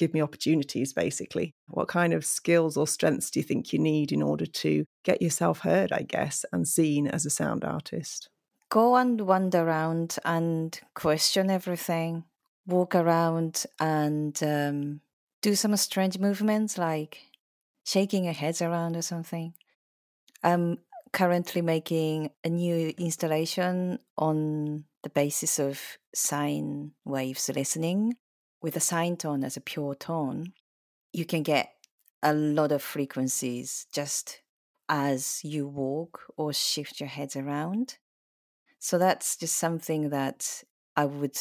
give 0.00 0.14
me 0.14 0.22
opportunities, 0.22 0.94
basically. 0.94 1.52
What 1.68 1.86
kind 1.88 2.14
of 2.14 2.24
skills 2.24 2.78
or 2.78 2.86
strengths 2.86 3.30
do 3.30 3.38
you 3.38 3.44
think 3.44 3.70
you 3.70 3.78
need 3.78 4.10
in 4.10 4.22
order 4.22 4.46
to 4.46 4.86
get 5.04 5.20
yourself 5.20 5.60
heard, 5.60 5.92
I 5.92 6.02
guess, 6.02 6.46
and 6.52 6.66
seen 6.66 7.06
as 7.06 7.26
a 7.26 7.30
sound 7.30 7.64
artist? 7.64 8.30
Go 8.70 8.96
and 8.96 9.20
wander 9.20 9.60
around 9.60 10.16
and 10.24 10.80
question 10.94 11.50
everything. 11.50 12.24
Walk 12.66 12.94
around 12.94 13.66
and 13.78 14.42
um, 14.42 15.00
do 15.42 15.54
some 15.54 15.76
strange 15.76 16.18
movements 16.18 16.78
like 16.78 17.20
shaking 17.84 18.24
your 18.24 18.32
heads 18.32 18.62
around 18.62 18.96
or 18.96 19.02
something. 19.02 19.52
Um, 20.42 20.78
currently 21.12 21.60
making 21.60 22.30
a 22.42 22.48
new 22.48 22.94
installation 22.96 23.98
on 24.16 24.84
the 25.02 25.10
basis 25.10 25.58
of 25.58 25.98
sine 26.14 26.92
waves 27.04 27.50
listening 27.54 28.14
with 28.62 28.76
a 28.76 28.80
sine 28.80 29.16
tone 29.16 29.44
as 29.44 29.56
a 29.56 29.60
pure 29.60 29.94
tone. 29.94 30.52
You 31.12 31.24
can 31.24 31.42
get 31.42 31.70
a 32.22 32.32
lot 32.32 32.72
of 32.72 32.82
frequencies 32.82 33.86
just 33.92 34.42
as 34.88 35.40
you 35.44 35.66
walk 35.66 36.22
or 36.36 36.52
shift 36.52 37.00
your 37.00 37.08
heads 37.08 37.36
around. 37.36 37.98
So 38.78 38.98
that's 38.98 39.36
just 39.36 39.56
something 39.56 40.10
that 40.10 40.64
I 40.96 41.04
would 41.04 41.38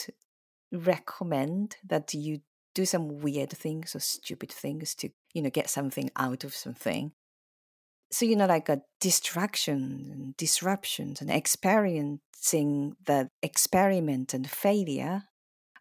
recommend 0.71 1.77
that 1.86 2.13
you 2.13 2.41
do 2.75 2.86
some 2.86 3.19
weird 3.19 3.49
things 3.49 3.95
or 3.95 3.99
stupid 3.99 4.51
things 4.51 4.93
to, 4.95 5.10
you 5.34 5.41
know, 5.41 5.49
get 5.49 5.69
something 5.69 6.12
out 6.15 6.43
of 6.43 6.55
something. 6.55 7.12
So, 8.12 8.25
you 8.25 8.36
know, 8.36 8.45
like 8.45 8.69
a 8.69 8.82
distraction 8.99 10.10
and 10.12 10.38
disruptions 10.38 11.21
and 11.21 11.29
experiencing 11.29 12.95
the 13.05 13.29
experiment 13.41 14.34
and 14.34 14.49
failure. 14.49 15.23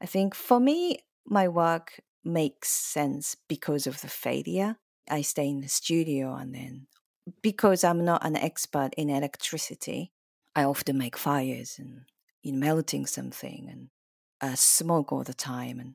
I 0.00 0.06
think 0.06 0.34
for 0.34 0.60
me, 0.60 0.98
my 1.28 1.48
work 1.48 2.00
makes 2.24 2.68
sense 2.68 3.36
because 3.48 3.86
of 3.86 4.00
the 4.00 4.08
failure. 4.08 4.76
I 5.10 5.22
stay 5.22 5.48
in 5.48 5.60
the 5.60 5.68
studio 5.68 6.34
and 6.34 6.54
then 6.54 6.86
because 7.42 7.84
I'm 7.84 8.04
not 8.04 8.24
an 8.24 8.36
expert 8.36 8.90
in 8.96 9.10
electricity, 9.10 10.12
I 10.54 10.64
often 10.64 10.98
make 10.98 11.16
fires 11.16 11.76
and 11.78 12.02
in 12.42 12.58
melting 12.58 13.06
something 13.06 13.68
and 13.70 13.88
uh, 14.40 14.54
smoke 14.54 15.12
all 15.12 15.24
the 15.24 15.34
time 15.34 15.80
and 15.80 15.94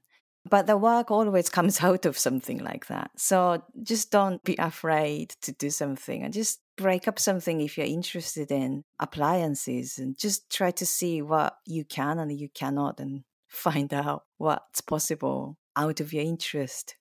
but 0.50 0.67
the 0.67 0.76
work 0.76 1.10
always 1.10 1.50
comes 1.58 1.82
out 1.82 2.06
of 2.06 2.17
something 2.17 2.60
like 2.60 2.88
that 2.88 3.12
so 3.15 3.63
just 3.82 4.12
don't 4.12 4.43
be 4.43 4.56
afraid 4.60 5.30
to 5.41 5.52
do 5.54 5.69
something 5.69 6.22
and 6.22 6.34
just 6.34 6.60
break 6.76 7.08
up 7.08 7.17
something 7.17 7.62
if 7.62 7.78
you're 7.78 7.88
interested 7.88 8.52
in 8.52 8.84
appliances 9.00 9.98
and 9.98 10.17
just 10.17 10.50
try 10.50 10.72
to 10.72 10.86
see 10.86 11.22
what 11.22 11.58
you 11.65 11.86
can 11.86 12.19
and 12.19 12.38
you 12.38 12.50
cannot 12.50 13.00
and 13.00 13.24
find 13.54 13.94
out 13.94 14.24
what's 14.38 14.82
possible 14.82 15.58
out 15.76 16.00
of 16.00 16.12
your 16.12 16.24
interest 16.24 16.96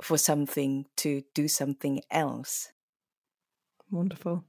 for 0.00 0.16
something 0.16 0.86
to 0.96 1.22
do 1.34 1.48
something 1.48 2.00
else. 2.10 2.72
Wonderful. 3.90 4.44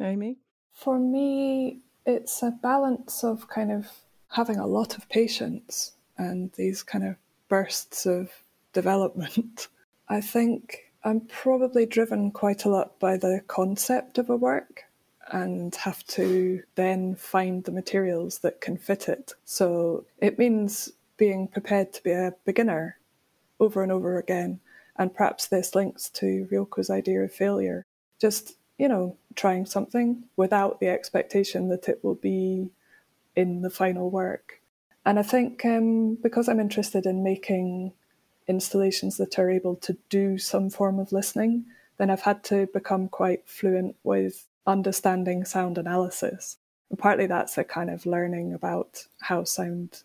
Amy? 0.00 0.38
For 0.72 0.98
me 0.98 1.82
it's 2.06 2.42
a 2.42 2.50
balance 2.50 3.22
of 3.22 3.48
kind 3.48 3.70
of 3.70 3.86
having 4.28 4.56
a 4.56 4.66
lot 4.66 4.96
of 4.96 5.08
patience 5.10 5.92
and 6.16 6.50
these 6.52 6.82
kind 6.82 7.04
of 7.04 7.16
bursts 7.48 8.06
of 8.06 8.30
development. 8.72 9.68
I 10.08 10.22
think 10.22 10.92
I'm 11.04 11.20
probably 11.20 11.84
driven 11.84 12.30
quite 12.30 12.64
a 12.64 12.70
lot 12.70 12.98
by 12.98 13.18
the 13.18 13.42
concept 13.46 14.16
of 14.16 14.30
a 14.30 14.36
work 14.36 14.84
and 15.30 15.74
have 15.76 16.04
to 16.06 16.62
then 16.74 17.14
find 17.14 17.64
the 17.64 17.72
materials 17.72 18.38
that 18.38 18.60
can 18.60 18.76
fit 18.76 19.08
it. 19.08 19.34
So 19.44 20.04
it 20.18 20.38
means 20.38 20.90
being 21.16 21.48
prepared 21.48 21.92
to 21.94 22.02
be 22.02 22.12
a 22.12 22.34
beginner 22.44 22.98
over 23.60 23.82
and 23.82 23.92
over 23.92 24.18
again. 24.18 24.60
And 24.96 25.14
perhaps 25.14 25.46
this 25.46 25.74
links 25.74 26.08
to 26.10 26.48
Ryoko's 26.50 26.90
idea 26.90 27.20
of 27.22 27.32
failure. 27.32 27.84
Just 28.20 28.58
you 28.78 28.88
know, 28.88 29.16
trying 29.34 29.66
something 29.66 30.22
without 30.36 30.80
the 30.80 30.88
expectation 30.88 31.68
that 31.68 31.88
it 31.88 32.02
will 32.02 32.14
be 32.14 32.70
in 33.34 33.60
the 33.60 33.70
final 33.70 34.08
work. 34.08 34.62
And 35.04 35.18
I 35.18 35.22
think 35.22 35.64
um, 35.64 36.14
because 36.22 36.48
I'm 36.48 36.60
interested 36.60 37.04
in 37.04 37.24
making 37.24 37.92
installations 38.46 39.16
that 39.16 39.38
are 39.38 39.50
able 39.50 39.76
to 39.76 39.96
do 40.08 40.38
some 40.38 40.70
form 40.70 40.98
of 40.98 41.12
listening, 41.12 41.66
then 41.98 42.08
I've 42.08 42.22
had 42.22 42.44
to 42.44 42.66
become 42.72 43.08
quite 43.08 43.48
fluent 43.48 43.96
with 44.04 44.46
understanding 44.68 45.44
sound 45.44 45.78
analysis. 45.78 46.58
And 46.90 46.98
partly 46.98 47.26
that's 47.26 47.58
a 47.58 47.64
kind 47.64 47.90
of 47.90 48.06
learning 48.06 48.54
about 48.54 49.06
how 49.20 49.44
sound 49.44 50.02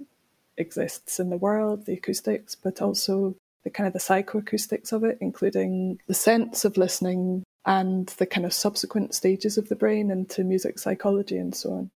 exists 0.57 1.19
in 1.19 1.29
the 1.29 1.37
world, 1.37 1.85
the 1.85 1.93
acoustics, 1.93 2.55
but 2.55 2.81
also 2.81 3.35
the 3.63 3.69
kind 3.69 3.87
of 3.87 3.93
the 3.93 3.99
psychoacoustics 3.99 4.91
of 4.91 5.03
it, 5.03 5.17
including 5.21 5.99
the 6.07 6.13
sense 6.13 6.65
of 6.65 6.77
listening 6.77 7.43
and 7.65 8.07
the 8.17 8.25
kind 8.25 8.45
of 8.45 8.53
subsequent 8.53 9.13
stages 9.13 9.57
of 9.57 9.69
the 9.69 9.75
brain 9.75 10.11
into 10.11 10.43
music 10.43 10.79
psychology 10.79 11.37
and 11.37 11.55
so 11.55 11.71
on. 11.73 11.91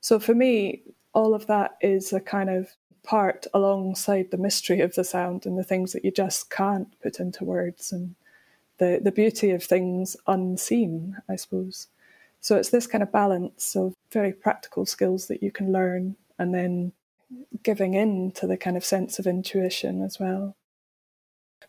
So 0.00 0.18
for 0.18 0.34
me, 0.34 0.82
all 1.12 1.34
of 1.34 1.46
that 1.46 1.76
is 1.80 2.12
a 2.12 2.20
kind 2.20 2.50
of 2.50 2.68
part 3.04 3.46
alongside 3.54 4.30
the 4.30 4.36
mystery 4.36 4.80
of 4.80 4.94
the 4.94 5.04
sound 5.04 5.46
and 5.46 5.58
the 5.58 5.64
things 5.64 5.92
that 5.92 6.04
you 6.04 6.10
just 6.10 6.50
can't 6.50 6.88
put 7.00 7.20
into 7.20 7.44
words 7.44 7.92
and 7.92 8.14
the, 8.78 9.00
the 9.02 9.12
beauty 9.12 9.50
of 9.50 9.62
things 9.62 10.16
unseen, 10.26 11.16
I 11.28 11.36
suppose. 11.36 11.88
So 12.42 12.56
it's 12.56 12.70
this 12.70 12.88
kind 12.88 13.02
of 13.02 13.12
balance 13.12 13.76
of 13.76 13.94
very 14.12 14.32
practical 14.32 14.84
skills 14.84 15.28
that 15.28 15.42
you 15.42 15.50
can 15.50 15.72
learn 15.72 16.16
and 16.38 16.52
then 16.52 16.92
giving 17.62 17.94
in 17.94 18.32
to 18.32 18.46
the 18.46 18.56
kind 18.56 18.76
of 18.76 18.84
sense 18.84 19.18
of 19.18 19.26
intuition 19.26 20.02
as 20.02 20.18
well. 20.18 20.56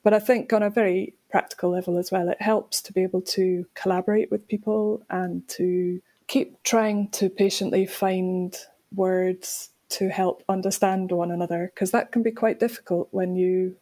But 0.03 0.13
I 0.13 0.19
think 0.19 0.51
on 0.51 0.63
a 0.63 0.69
very 0.69 1.13
practical 1.29 1.69
level 1.69 1.97
as 1.97 2.11
well, 2.11 2.27
it 2.27 2.41
helps 2.41 2.81
to 2.81 2.91
be 2.91 3.03
able 3.03 3.21
to 3.21 3.65
collaborate 3.75 4.31
with 4.31 4.47
people 4.47 5.03
and 5.09 5.47
to 5.49 6.01
keep 6.27 6.61
trying 6.63 7.07
to 7.09 7.29
patiently 7.29 7.85
find 7.85 8.57
words 8.95 9.69
to 9.89 10.09
help 10.09 10.43
understand 10.49 11.11
one 11.11 11.29
another, 11.29 11.71
because 11.73 11.91
that 11.91 12.11
can 12.11 12.23
be 12.23 12.31
quite 12.31 12.59
difficult 12.59 13.07
when 13.11 13.35
you 13.35 13.75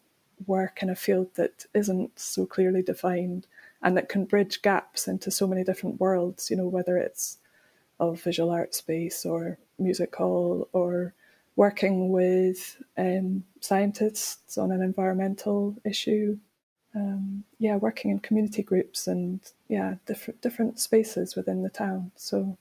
work 0.46 0.84
in 0.84 0.90
a 0.90 0.96
field 0.96 1.28
that 1.36 1.66
isn't 1.74 2.20
so 2.20 2.46
clearly 2.46 2.82
defined 2.82 3.48
and 3.82 3.98
that 3.98 4.10
can 4.10 4.26
bridge 4.26 4.62
gaps 4.62 5.08
into 5.08 5.32
so 5.32 5.48
many 5.48 5.63
different 5.63 6.00
worlds, 6.00 6.50
you 6.50 6.56
know, 6.56 6.67
whether 6.67 6.98
it's 6.98 7.38
of 8.00 8.22
visual 8.22 8.50
art 8.50 8.74
space 8.74 9.26
or 9.26 9.58
music 9.78 10.15
hall 10.15 10.67
or 10.74 11.13
working 11.56 12.10
with 12.10 12.82
um, 12.98 13.44
scientists 13.60 14.58
on 14.58 14.72
an 14.72 14.82
environmental 14.82 15.76
issue. 15.86 16.38
Um, 16.94 17.46
yeah, 17.58 17.78
working 17.78 18.12
in 18.12 18.20
community 18.20 18.63
groups 18.63 19.08
and 19.08 19.39
yeah, 19.70 19.96
different 20.06 20.41
different 20.41 20.80
spaces 20.80 21.36
within 21.36 21.63
the 21.63 21.70
town. 21.70 22.12
So 22.15 22.58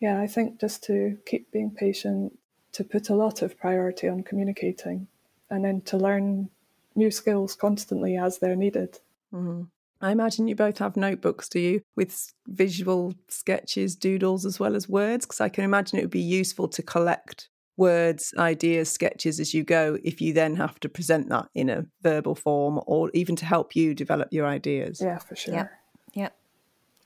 yeah, 0.00 0.20
I 0.20 0.26
think 0.26 0.60
just 0.60 0.82
to 0.84 1.16
keep 1.24 1.50
being 1.52 1.70
patient, 1.70 2.38
to 2.72 2.84
put 2.84 3.08
a 3.08 3.14
lot 3.14 3.40
of 3.40 3.58
priority 3.58 4.08
on 4.08 4.24
communicating, 4.24 5.06
and 5.48 5.64
then 5.64 5.80
to 5.82 5.96
learn 5.96 6.50
new 6.94 7.10
skills 7.10 7.54
constantly 7.54 8.16
as 8.16 8.38
they're 8.38 8.56
needed. 8.56 8.98
Mm-hmm. 9.32 9.62
I 10.00 10.10
imagine 10.10 10.48
you 10.48 10.54
both 10.54 10.78
have 10.78 10.96
notebooks, 10.96 11.48
do 11.48 11.58
you, 11.58 11.82
with 11.96 12.32
visual 12.48 13.14
sketches, 13.28 13.96
doodles, 13.96 14.44
as 14.44 14.60
well 14.60 14.76
as 14.76 14.88
words? 14.88 15.24
Because 15.24 15.40
I 15.40 15.48
can 15.48 15.64
imagine 15.64 15.98
it 15.98 16.02
would 16.02 16.10
be 16.10 16.20
useful 16.20 16.68
to 16.68 16.82
collect 16.82 17.48
words, 17.76 18.32
ideas, 18.38 18.90
sketches 18.90 19.40
as 19.40 19.52
you 19.54 19.62
go 19.62 19.98
if 20.02 20.20
you 20.20 20.32
then 20.32 20.56
have 20.56 20.80
to 20.80 20.88
present 20.88 21.28
that 21.28 21.48
in 21.54 21.68
a 21.68 21.86
verbal 22.02 22.34
form 22.34 22.80
or 22.86 23.10
even 23.14 23.36
to 23.36 23.44
help 23.44 23.76
you 23.76 23.94
develop 23.94 24.28
your 24.30 24.46
ideas. 24.46 25.00
Yeah, 25.00 25.18
for 25.18 25.36
sure. 25.36 25.54
Yeah. 25.54 25.68
Yeah. 26.14 26.28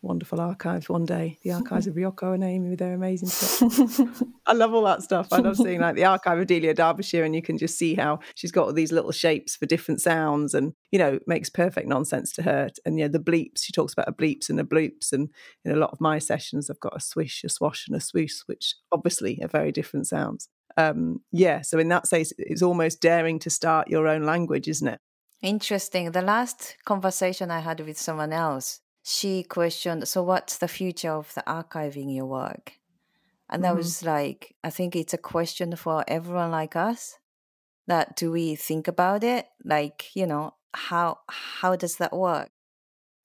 Wonderful 0.02 0.40
archives 0.40 0.88
one 0.88 1.04
day. 1.04 1.38
The 1.42 1.52
archives 1.52 1.86
of 1.86 1.94
Ryoko 1.94 2.34
and 2.34 2.42
Amy 2.42 2.70
with 2.70 2.78
their 2.78 2.94
amazing 2.94 3.28
stuff. 3.28 4.00
I 4.46 4.54
love 4.54 4.72
all 4.72 4.84
that 4.84 5.02
stuff. 5.02 5.28
I 5.30 5.38
love 5.38 5.56
seeing 5.56 5.80
like 5.82 5.94
the 5.94 6.04
archive 6.04 6.38
of 6.38 6.46
Delia 6.46 6.74
Derbyshire 6.74 7.24
and 7.24 7.34
you 7.34 7.42
can 7.42 7.58
just 7.58 7.76
see 7.76 7.94
how 7.94 8.20
she's 8.34 8.52
got 8.52 8.66
all 8.66 8.72
these 8.72 8.92
little 8.92 9.12
shapes 9.12 9.56
for 9.56 9.66
different 9.66 10.00
sounds 10.00 10.54
and, 10.54 10.72
you 10.90 10.98
know, 10.98 11.18
makes 11.26 11.50
perfect 11.50 11.86
nonsense 11.86 12.32
to 12.32 12.42
her. 12.42 12.70
And, 12.86 12.98
you 12.98 13.04
know, 13.04 13.12
the 13.12 13.18
bleeps, 13.18 13.62
she 13.62 13.72
talks 13.72 13.92
about 13.92 14.08
a 14.08 14.12
bleeps 14.12 14.48
and 14.48 14.58
a 14.58 14.64
bloops. 14.64 15.12
And 15.12 15.28
in 15.64 15.72
a 15.72 15.76
lot 15.76 15.90
of 15.90 16.00
my 16.00 16.18
sessions, 16.18 16.70
I've 16.70 16.80
got 16.80 16.96
a 16.96 17.00
swish, 17.00 17.44
a 17.44 17.48
swash 17.48 17.86
and 17.86 17.96
a 17.96 18.00
swoosh, 18.00 18.40
which 18.46 18.76
obviously 18.90 19.38
are 19.42 19.48
very 19.48 19.72
different 19.72 20.06
sounds 20.06 20.48
um, 20.76 21.20
yeah, 21.32 21.62
so 21.62 21.78
in 21.78 21.88
that 21.88 22.06
sense, 22.06 22.32
it's 22.38 22.62
almost 22.62 23.00
daring 23.00 23.38
to 23.40 23.50
start 23.50 23.88
your 23.88 24.06
own 24.06 24.24
language, 24.24 24.68
isn't 24.68 24.88
it? 24.88 25.00
Interesting. 25.42 26.12
The 26.12 26.22
last 26.22 26.76
conversation 26.84 27.50
I 27.50 27.60
had 27.60 27.80
with 27.80 27.98
someone 27.98 28.32
else, 28.32 28.80
she 29.02 29.42
questioned, 29.42 30.06
So, 30.08 30.22
what's 30.22 30.58
the 30.58 30.68
future 30.68 31.10
of 31.10 31.32
the 31.34 31.42
archiving 31.46 32.14
your 32.14 32.26
work? 32.26 32.74
And 33.48 33.62
mm-hmm. 33.62 33.76
was 33.76 34.04
like, 34.04 34.54
I 34.62 34.70
think 34.70 34.94
it's 34.94 35.14
a 35.14 35.18
question 35.18 35.74
for 35.76 36.04
everyone 36.06 36.50
like 36.50 36.76
us. 36.76 37.18
That 37.86 38.14
do 38.14 38.30
we 38.30 38.54
think 38.54 38.86
about 38.86 39.24
it? 39.24 39.46
Like, 39.64 40.14
you 40.14 40.26
know, 40.26 40.54
how 40.74 41.18
how 41.28 41.76
does 41.76 41.96
that 41.96 42.12
work? 42.12 42.50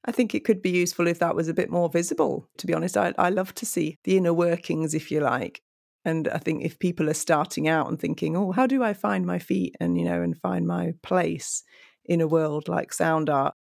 I 0.06 0.12
think 0.12 0.34
it 0.34 0.44
could 0.44 0.62
be 0.62 0.72
useful 0.72 1.08
if 1.08 1.20
that 1.20 1.36
was 1.36 1.48
a 1.48 1.54
bit 1.54 1.70
more 1.70 1.90
visible. 1.90 2.48
To 2.58 2.68
be 2.68 2.74
honest, 2.74 2.96
I, 2.98 3.14
I 3.18 3.30
love 3.30 3.54
to 3.56 3.66
see 3.66 3.98
the 4.04 4.18
inner 4.18 4.34
workings, 4.34 4.94
if 4.94 5.12
you 5.12 5.20
like, 5.20 5.62
and 6.06 6.28
I 6.28 6.38
think 6.38 6.64
if 6.64 6.78
people 6.78 7.10
are 7.10 7.16
starting 7.16 7.68
out 7.68 7.90
and 7.90 8.00
thinking, 8.00 8.38
oh, 8.38 8.52
how 8.52 8.68
do 8.68 8.84
I 8.84 8.94
find 8.94 9.26
my 9.26 9.40
feet 9.40 9.76
and, 9.80 9.98
you 9.98 10.06
know, 10.06 10.22
and 10.22 10.38
find 10.38 10.68
my 10.68 10.94
place 11.02 11.64
in 12.06 12.22
a 12.22 12.28
world 12.28 12.70
like 12.70 12.94
sound 12.94 13.30
art? 13.30 13.55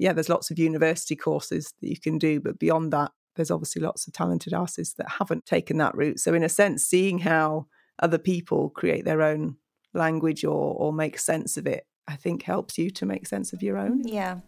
Yeah, 0.00 0.14
there's 0.14 0.30
lots 0.30 0.50
of 0.50 0.58
university 0.58 1.14
courses 1.14 1.74
that 1.82 1.88
you 1.88 2.00
can 2.00 2.16
do, 2.16 2.40
but 2.40 2.58
beyond 2.58 2.90
that, 2.94 3.12
there's 3.36 3.50
obviously 3.50 3.82
lots 3.82 4.06
of 4.06 4.14
talented 4.14 4.54
artists 4.54 4.94
that 4.94 5.10
haven't 5.18 5.44
taken 5.44 5.76
that 5.76 5.94
route. 5.94 6.18
So, 6.18 6.32
in 6.32 6.42
a 6.42 6.48
sense, 6.48 6.84
seeing 6.84 7.18
how 7.18 7.66
other 8.02 8.16
people 8.16 8.70
create 8.70 9.04
their 9.04 9.20
own 9.20 9.56
language 9.92 10.42
or, 10.42 10.74
or 10.74 10.90
make 10.90 11.18
sense 11.18 11.58
of 11.58 11.66
it, 11.66 11.84
I 12.08 12.16
think 12.16 12.44
helps 12.44 12.78
you 12.78 12.88
to 12.92 13.04
make 13.04 13.26
sense 13.26 13.52
of 13.52 13.62
your 13.62 13.76
own. 13.76 14.08
Yeah. 14.08 14.40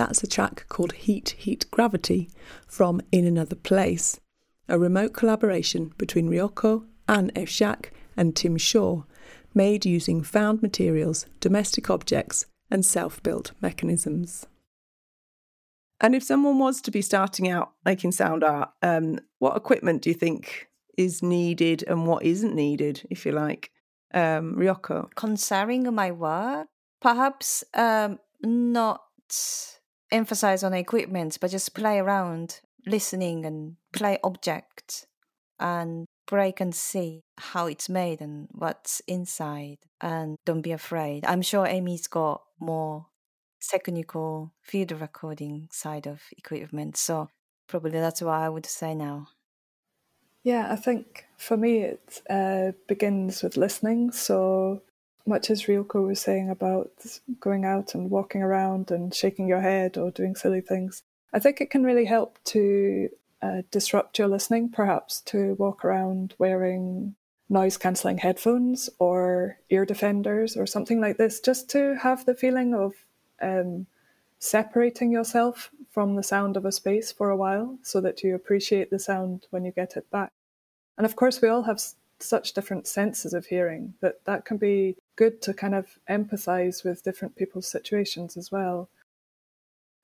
That's 0.00 0.22
a 0.22 0.26
track 0.26 0.64
called 0.70 0.92
Heat, 0.92 1.34
Heat, 1.36 1.66
Gravity 1.70 2.30
from 2.66 3.02
In 3.12 3.26
Another 3.26 3.54
Place, 3.54 4.18
a 4.66 4.78
remote 4.78 5.12
collaboration 5.12 5.92
between 5.98 6.30
Ryoko, 6.30 6.86
Anne-F 7.06 7.50
Jacques, 7.50 7.92
and 8.16 8.34
Tim 8.34 8.56
Shaw, 8.56 9.02
made 9.52 9.84
using 9.84 10.22
found 10.22 10.62
materials, 10.62 11.26
domestic 11.38 11.90
objects, 11.90 12.46
and 12.70 12.82
self 12.82 13.22
built 13.22 13.52
mechanisms. 13.60 14.46
And 16.00 16.14
if 16.14 16.22
someone 16.22 16.58
was 16.58 16.80
to 16.80 16.90
be 16.90 17.02
starting 17.02 17.50
out 17.50 17.72
making 17.84 18.12
sound 18.12 18.42
art, 18.42 18.70
um, 18.80 19.18
what 19.38 19.54
equipment 19.54 20.00
do 20.00 20.08
you 20.08 20.14
think 20.14 20.70
is 20.96 21.22
needed 21.22 21.84
and 21.86 22.06
what 22.06 22.24
isn't 22.24 22.54
needed, 22.54 23.06
if 23.10 23.26
you 23.26 23.32
like? 23.32 23.70
Um, 24.14 24.54
Ryoko. 24.56 25.14
Concerning 25.14 25.94
my 25.94 26.10
work, 26.10 26.68
perhaps 27.02 27.64
um, 27.74 28.18
not 28.42 29.02
emphasize 30.12 30.62
on 30.62 30.74
equipment, 30.74 31.38
but 31.40 31.50
just 31.50 31.74
play 31.74 31.98
around, 31.98 32.60
listening 32.86 33.44
and 33.44 33.76
play 33.92 34.18
objects 34.22 35.06
and 35.58 36.06
break 36.26 36.60
and 36.60 36.74
see 36.74 37.22
how 37.38 37.66
it's 37.66 37.88
made 37.88 38.20
and 38.20 38.48
what's 38.52 39.00
inside. 39.06 39.78
And 40.00 40.36
don't 40.46 40.62
be 40.62 40.72
afraid. 40.72 41.24
I'm 41.26 41.42
sure 41.42 41.66
Amy's 41.66 42.06
got 42.06 42.42
more 42.58 43.06
technical 43.60 44.52
field 44.62 44.92
recording 44.92 45.68
side 45.70 46.06
of 46.06 46.22
equipment. 46.36 46.96
So 46.96 47.28
probably 47.66 48.00
that's 48.00 48.22
what 48.22 48.34
I 48.34 48.48
would 48.48 48.66
say 48.66 48.94
now. 48.94 49.28
Yeah, 50.42 50.72
I 50.72 50.76
think 50.76 51.26
for 51.36 51.56
me 51.56 51.78
it 51.78 52.22
uh, 52.30 52.72
begins 52.88 53.42
with 53.42 53.58
listening. 53.58 54.10
So 54.12 54.82
much 55.26 55.50
as 55.50 55.64
Ryoko 55.64 56.06
was 56.06 56.20
saying 56.20 56.50
about 56.50 56.90
going 57.38 57.64
out 57.64 57.94
and 57.94 58.10
walking 58.10 58.42
around 58.42 58.90
and 58.90 59.14
shaking 59.14 59.48
your 59.48 59.60
head 59.60 59.96
or 59.96 60.10
doing 60.10 60.34
silly 60.34 60.60
things, 60.60 61.02
I 61.32 61.38
think 61.38 61.60
it 61.60 61.70
can 61.70 61.84
really 61.84 62.06
help 62.06 62.38
to 62.46 63.08
uh, 63.42 63.62
disrupt 63.70 64.18
your 64.18 64.28
listening, 64.28 64.68
perhaps 64.68 65.20
to 65.22 65.54
walk 65.54 65.84
around 65.84 66.34
wearing 66.38 67.14
noise 67.48 67.76
cancelling 67.76 68.18
headphones 68.18 68.90
or 68.98 69.58
ear 69.70 69.84
defenders 69.84 70.56
or 70.56 70.66
something 70.66 71.00
like 71.00 71.16
this, 71.16 71.40
just 71.40 71.68
to 71.70 71.96
have 71.96 72.24
the 72.24 72.34
feeling 72.34 72.74
of 72.74 72.94
um, 73.42 73.86
separating 74.38 75.12
yourself 75.12 75.70
from 75.90 76.16
the 76.16 76.22
sound 76.22 76.56
of 76.56 76.64
a 76.64 76.72
space 76.72 77.10
for 77.12 77.30
a 77.30 77.36
while 77.36 77.78
so 77.82 78.00
that 78.00 78.22
you 78.22 78.34
appreciate 78.34 78.90
the 78.90 78.98
sound 78.98 79.46
when 79.50 79.64
you 79.64 79.72
get 79.72 79.96
it 79.96 80.10
back. 80.10 80.32
And 80.96 81.04
of 81.04 81.16
course, 81.16 81.40
we 81.40 81.48
all 81.48 81.62
have 81.62 81.80
such 82.22 82.52
different 82.52 82.86
senses 82.86 83.34
of 83.34 83.46
hearing 83.46 83.94
that 84.00 84.24
that 84.24 84.44
can 84.44 84.56
be 84.56 84.96
good 85.16 85.42
to 85.42 85.54
kind 85.54 85.74
of 85.74 85.98
empathize 86.08 86.84
with 86.84 87.02
different 87.02 87.36
people's 87.36 87.68
situations 87.68 88.36
as 88.36 88.50
well. 88.50 88.88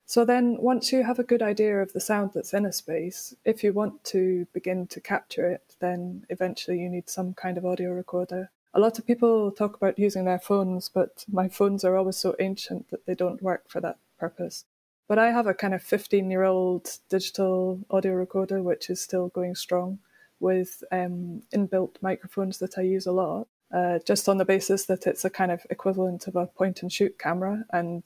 So 0.05 0.23
then, 0.23 0.57
once 0.61 0.93
you 0.93 1.03
have 1.03 1.19
a 1.19 1.23
good 1.23 1.41
idea 1.41 1.81
of 1.81 1.91
the 1.91 1.99
sound 1.99 2.31
that's 2.33 2.53
in 2.53 2.65
a 2.65 2.71
space, 2.71 3.35
if 3.43 3.61
you 3.61 3.73
want 3.73 4.05
to 4.05 4.47
begin 4.53 4.87
to 4.87 5.01
capture 5.01 5.49
it, 5.49 5.75
then 5.81 6.25
eventually 6.29 6.79
you 6.79 6.89
need 6.89 7.09
some 7.09 7.33
kind 7.33 7.57
of 7.57 7.65
audio 7.65 7.91
recorder. 7.91 8.49
A 8.73 8.79
lot 8.79 8.97
of 8.97 9.05
people 9.05 9.51
talk 9.51 9.75
about 9.75 9.99
using 9.99 10.23
their 10.23 10.39
phones, 10.39 10.87
but 10.87 11.25
my 11.29 11.49
phones 11.49 11.83
are 11.83 11.97
always 11.97 12.15
so 12.15 12.35
ancient 12.39 12.89
that 12.89 13.05
they 13.05 13.15
don't 13.15 13.41
work 13.41 13.63
for 13.67 13.81
that 13.81 13.97
purpose. 14.17 14.63
But 15.09 15.19
I 15.19 15.31
have 15.31 15.47
a 15.47 15.53
kind 15.53 15.73
of 15.73 15.83
15 15.83 16.31
year 16.31 16.43
old 16.43 16.89
digital 17.09 17.79
audio 17.89 18.13
recorder, 18.13 18.61
which 18.61 18.89
is 18.89 19.01
still 19.01 19.27
going 19.27 19.55
strong 19.55 19.99
with 20.39 20.83
um, 20.91 21.41
inbuilt 21.53 21.95
microphones 22.01 22.59
that 22.59 22.77
I 22.77 22.81
use 22.81 23.05
a 23.05 23.11
lot, 23.11 23.47
uh, 23.73 23.99
just 24.05 24.29
on 24.29 24.37
the 24.37 24.45
basis 24.45 24.85
that 24.85 25.07
it's 25.07 25.25
a 25.25 25.29
kind 25.29 25.51
of 25.51 25.65
equivalent 25.69 26.27
of 26.27 26.35
a 26.35 26.47
point 26.47 26.81
and 26.81 26.91
shoot 26.91 27.17
camera. 27.19 27.65
And, 27.71 28.03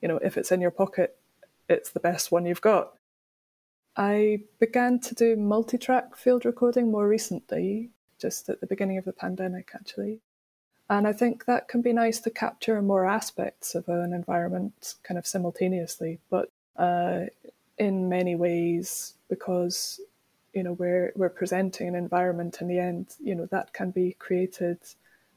you 0.00 0.08
know, 0.08 0.18
if 0.18 0.36
it's 0.36 0.52
in 0.52 0.60
your 0.60 0.70
pocket, 0.70 1.16
it's 1.68 1.90
the 1.90 2.00
best 2.00 2.32
one 2.32 2.46
you've 2.46 2.60
got. 2.60 2.94
I 3.96 4.40
began 4.60 5.00
to 5.00 5.14
do 5.14 5.36
multi 5.36 5.78
track 5.78 6.16
field 6.16 6.44
recording 6.44 6.90
more 6.90 7.08
recently, 7.08 7.90
just 8.18 8.48
at 8.48 8.60
the 8.60 8.66
beginning 8.66 8.98
of 8.98 9.04
the 9.04 9.12
pandemic, 9.12 9.70
actually. 9.74 10.20
And 10.88 11.06
I 11.06 11.12
think 11.12 11.46
that 11.46 11.66
can 11.66 11.82
be 11.82 11.92
nice 11.92 12.20
to 12.20 12.30
capture 12.30 12.80
more 12.80 13.06
aspects 13.06 13.74
of 13.74 13.88
an 13.88 14.12
environment 14.12 14.94
kind 15.02 15.18
of 15.18 15.26
simultaneously, 15.26 16.20
but 16.30 16.50
uh, 16.76 17.24
in 17.78 18.08
many 18.08 18.36
ways, 18.36 19.14
because 19.28 20.00
you 20.56 20.62
know 20.62 20.72
we're 20.72 21.12
we're 21.14 21.28
presenting 21.28 21.86
an 21.88 21.94
environment 21.94 22.62
in 22.62 22.68
the 22.68 22.78
end, 22.78 23.14
you 23.22 23.34
know 23.34 23.46
that 23.52 23.74
can 23.74 23.90
be 23.90 24.16
created 24.18 24.78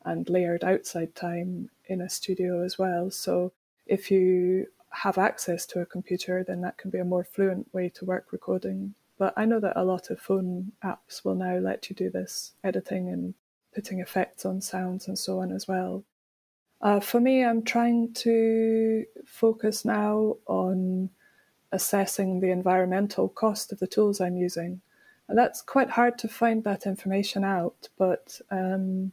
and 0.05 0.29
layered 0.29 0.63
outside 0.63 1.13
time 1.13 1.69
in 1.87 1.99
a 1.99 2.09
studio 2.09 2.63
as 2.63 2.79
well. 2.79 3.11
So 3.11 3.51
if 3.85 4.09
you 4.09 4.67
have 4.91 5.17
access 5.17 5.65
to 5.67 5.81
a 5.81 5.85
computer, 5.85 6.45
then 6.47 6.61
that 6.61 6.77
can 6.77 6.89
be 6.89 6.99
a 6.99 7.05
more 7.05 7.25
fluent 7.25 7.71
way 7.73 7.89
to 7.89 8.05
work 8.05 8.27
recording. 8.31 8.95
But 9.17 9.33
I 9.35 9.43
know 9.43 9.59
that 9.59 9.75
a 9.75 9.83
lot 9.83 10.09
of 10.09 10.21
phone 10.21 10.71
apps 10.83 11.25
will 11.25 11.35
now 11.35 11.57
let 11.57 11.89
you 11.89 11.95
do 11.97 12.09
this 12.09 12.53
editing 12.63 13.09
and 13.09 13.33
putting 13.75 13.99
effects 13.99 14.45
on 14.45 14.61
sounds 14.61 15.09
and 15.09 15.19
so 15.19 15.39
on 15.39 15.51
as 15.51 15.67
well. 15.67 16.05
Uh, 16.81 17.01
for 17.01 17.19
me, 17.19 17.43
I'm 17.43 17.63
trying 17.63 18.13
to 18.13 19.03
focus 19.25 19.83
now 19.83 20.37
on 20.47 21.09
assessing 21.73 22.39
the 22.39 22.51
environmental 22.51 23.27
cost 23.27 23.73
of 23.73 23.79
the 23.79 23.87
tools 23.87 24.21
I'm 24.21 24.37
using. 24.37 24.81
And 25.29 25.37
that's 25.37 25.61
quite 25.61 25.91
hard 25.91 26.17
to 26.19 26.27
find 26.27 26.63
that 26.63 26.87
information 26.87 27.43
out, 27.43 27.87
but 27.99 28.41
um, 28.49 29.11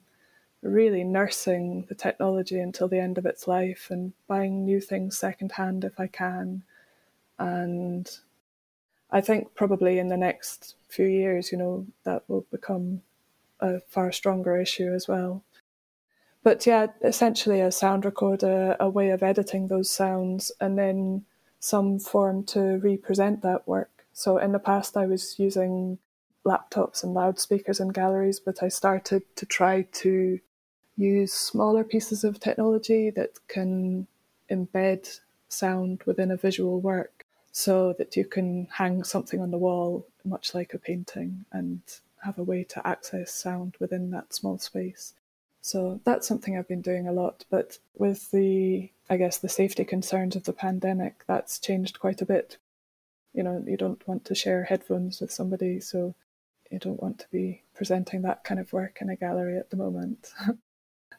really 0.63 1.05
nursing 1.05 1.85
the 1.91 1.95
technology 1.95 2.59
until 2.59 2.89
the 2.89 2.99
end 2.99 3.19
of 3.19 3.27
its 3.27 3.47
life 3.47 3.89
and 3.91 4.15
buying 4.27 4.65
new 4.65 4.81
things 4.81 5.19
secondhand 5.19 5.85
if 5.85 6.01
I 6.01 6.07
can. 6.07 6.63
And 7.39 8.11
I 9.11 9.21
think 9.21 9.55
probably 9.55 9.99
in 9.99 10.09
the 10.09 10.17
next 10.17 10.77
few 10.89 11.05
years, 11.05 11.53
you 11.53 11.59
know, 11.59 11.87
that 12.05 12.23
will 12.29 12.47
become 12.51 13.03
a 13.61 13.81
far 13.81 14.11
stronger 14.11 14.57
issue 14.59 14.95
as 14.95 15.07
well. 15.07 15.45
But 16.43 16.67
yeah, 16.67 16.87
essentially 17.05 17.61
a 17.61 17.71
sound 17.71 18.07
recorder, 18.07 18.75
a 18.81 18.89
way 18.89 19.11
of 19.11 19.23
editing 19.23 19.69
those 19.69 19.91
sounds, 19.91 20.51
and 20.63 20.79
then 20.79 21.27
some 21.61 21.99
form 21.99 22.45
to 22.45 22.79
represent 22.79 23.43
that 23.43 23.69
work. 23.69 24.07
So 24.15 24.39
in 24.39 24.53
the 24.53 24.59
past, 24.59 24.97
I 24.97 25.05
was 25.05 25.39
using 25.39 25.99
laptops 26.47 27.03
and 27.03 27.13
loudspeakers 27.13 27.81
in 27.81 27.89
galleries, 27.89 28.41
but 28.41 28.63
I 28.63 28.69
started 28.69 29.23
to 29.37 29.45
try 29.45 29.83
to 29.83 30.41
use 30.97 31.33
smaller 31.33 31.85
pieces 31.85 32.25
of 32.25 32.41
technology 32.41 33.11
that 33.11 33.33
can 33.49 34.07
embed 34.51 35.21
sound 35.49 36.03
within 36.07 36.31
a 36.31 36.37
visual 36.37 36.81
work 36.81 37.25
so 37.53 37.95
that 37.99 38.17
you 38.17 38.25
can 38.25 38.69
hang 38.71 39.03
something 39.03 39.41
on 39.41 39.51
the 39.51 39.59
wall, 39.59 40.07
much 40.25 40.55
like 40.55 40.73
a 40.73 40.79
painting, 40.79 41.45
and 41.53 41.81
have 42.23 42.39
a 42.39 42.43
way 42.43 42.65
to 42.65 42.87
access 42.87 43.33
sound 43.33 43.75
within 43.81 44.11
that 44.11 44.33
small 44.33 44.59
space. 44.59 45.15
So 45.63 46.01
that's 46.05 46.29
something 46.29 46.57
I've 46.57 46.69
been 46.69 46.83
doing 46.83 47.09
a 47.09 47.13
lot. 47.13 47.45
But 47.51 47.79
with 47.97 48.31
the, 48.31 48.91
I 49.11 49.17
guess, 49.17 49.39
the 49.39 49.49
safety 49.49 49.85
concerns 49.85 50.37
of 50.37 50.45
the 50.45 50.53
pandemic, 50.53 51.25
that's 51.27 51.59
changed 51.59 51.99
quite 51.99 52.23
a 52.23 52.27
bit. 52.27 52.59
You 53.35 53.43
know, 53.43 53.65
you 53.67 53.77
don't 53.77 54.07
want 54.07 54.25
to 54.27 54.35
share 54.35 54.65
headphones 54.65 55.21
with 55.21 55.31
somebody, 55.31 55.81
so 55.81 56.15
you 56.71 56.79
don't 56.79 57.03
want 57.03 57.19
to 57.21 57.27
be 57.31 57.63
presenting 57.75 58.23
that 58.23 58.45
kind 58.45 58.61
of 58.61 58.73
work 58.73 58.99
in 59.01 59.11
a 59.11 59.17
gallery 59.17 59.59
at 59.59 59.71
the 59.71 59.77
moment. 59.77 60.33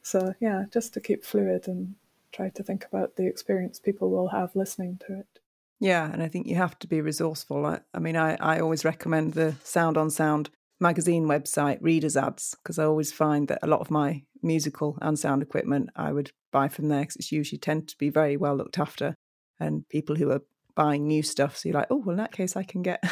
So, 0.08 0.34
yeah, 0.40 0.64
just 0.72 0.94
to 0.94 1.02
keep 1.02 1.26
fluid 1.26 1.68
and 1.68 1.96
try 2.32 2.48
to 2.48 2.64
think 2.64 2.86
about 2.86 3.18
the 3.18 3.28
experience 3.28 3.78
people 3.78 4.10
will 4.10 4.30
have 4.30 4.56
listening 4.56 5.02
to 5.06 5.20
it. 5.20 5.40
Yeah, 5.82 6.10
and 6.10 6.24
I 6.24 6.30
think 6.30 6.48
you 6.48 6.56
have 6.56 6.80
to 6.80 6.88
be 6.88 7.02
resourceful. 7.02 7.66
I, 7.66 7.82
I 7.94 8.00
mean, 8.00 8.16
I, 8.16 8.36
I 8.36 8.62
always 8.62 8.86
recommend 8.86 9.34
the 9.34 9.56
Sound 9.66 9.98
on 9.98 10.10
Sound 10.10 10.50
magazine 10.80 11.26
website, 11.26 11.80
Reader's 11.82 12.16
Ads, 12.16 12.56
because 12.56 12.80
I 12.80 12.86
always 12.86 13.12
find 13.12 13.50
that 13.50 13.60
a 13.62 13.68
lot 13.68 13.82
of 13.82 13.92
my 13.92 14.24
musical 14.42 14.98
and 15.02 15.20
sound 15.20 15.42
equipment 15.42 15.90
I 15.94 16.14
would 16.14 16.32
buy 16.54 16.70
from 16.70 16.88
there 16.88 17.02
because 17.02 17.18
it's 17.18 17.32
usually 17.34 17.60
tend 17.60 17.90
to 17.90 17.98
be 17.98 18.10
very 18.10 18.38
well 18.38 18.56
looked 18.56 18.80
after. 18.80 19.14
And 19.60 19.90
people 19.90 20.16
who 20.16 20.32
are 20.32 20.44
buying 20.78 21.08
new 21.08 21.24
stuff, 21.24 21.58
so 21.58 21.68
you're 21.68 21.78
like, 21.78 21.88
oh, 21.90 21.98
well, 21.98 22.12
in 22.12 22.18
that 22.18 22.32
case, 22.32 22.56
I 22.56 22.64
can 22.64 22.84
get 22.84 23.04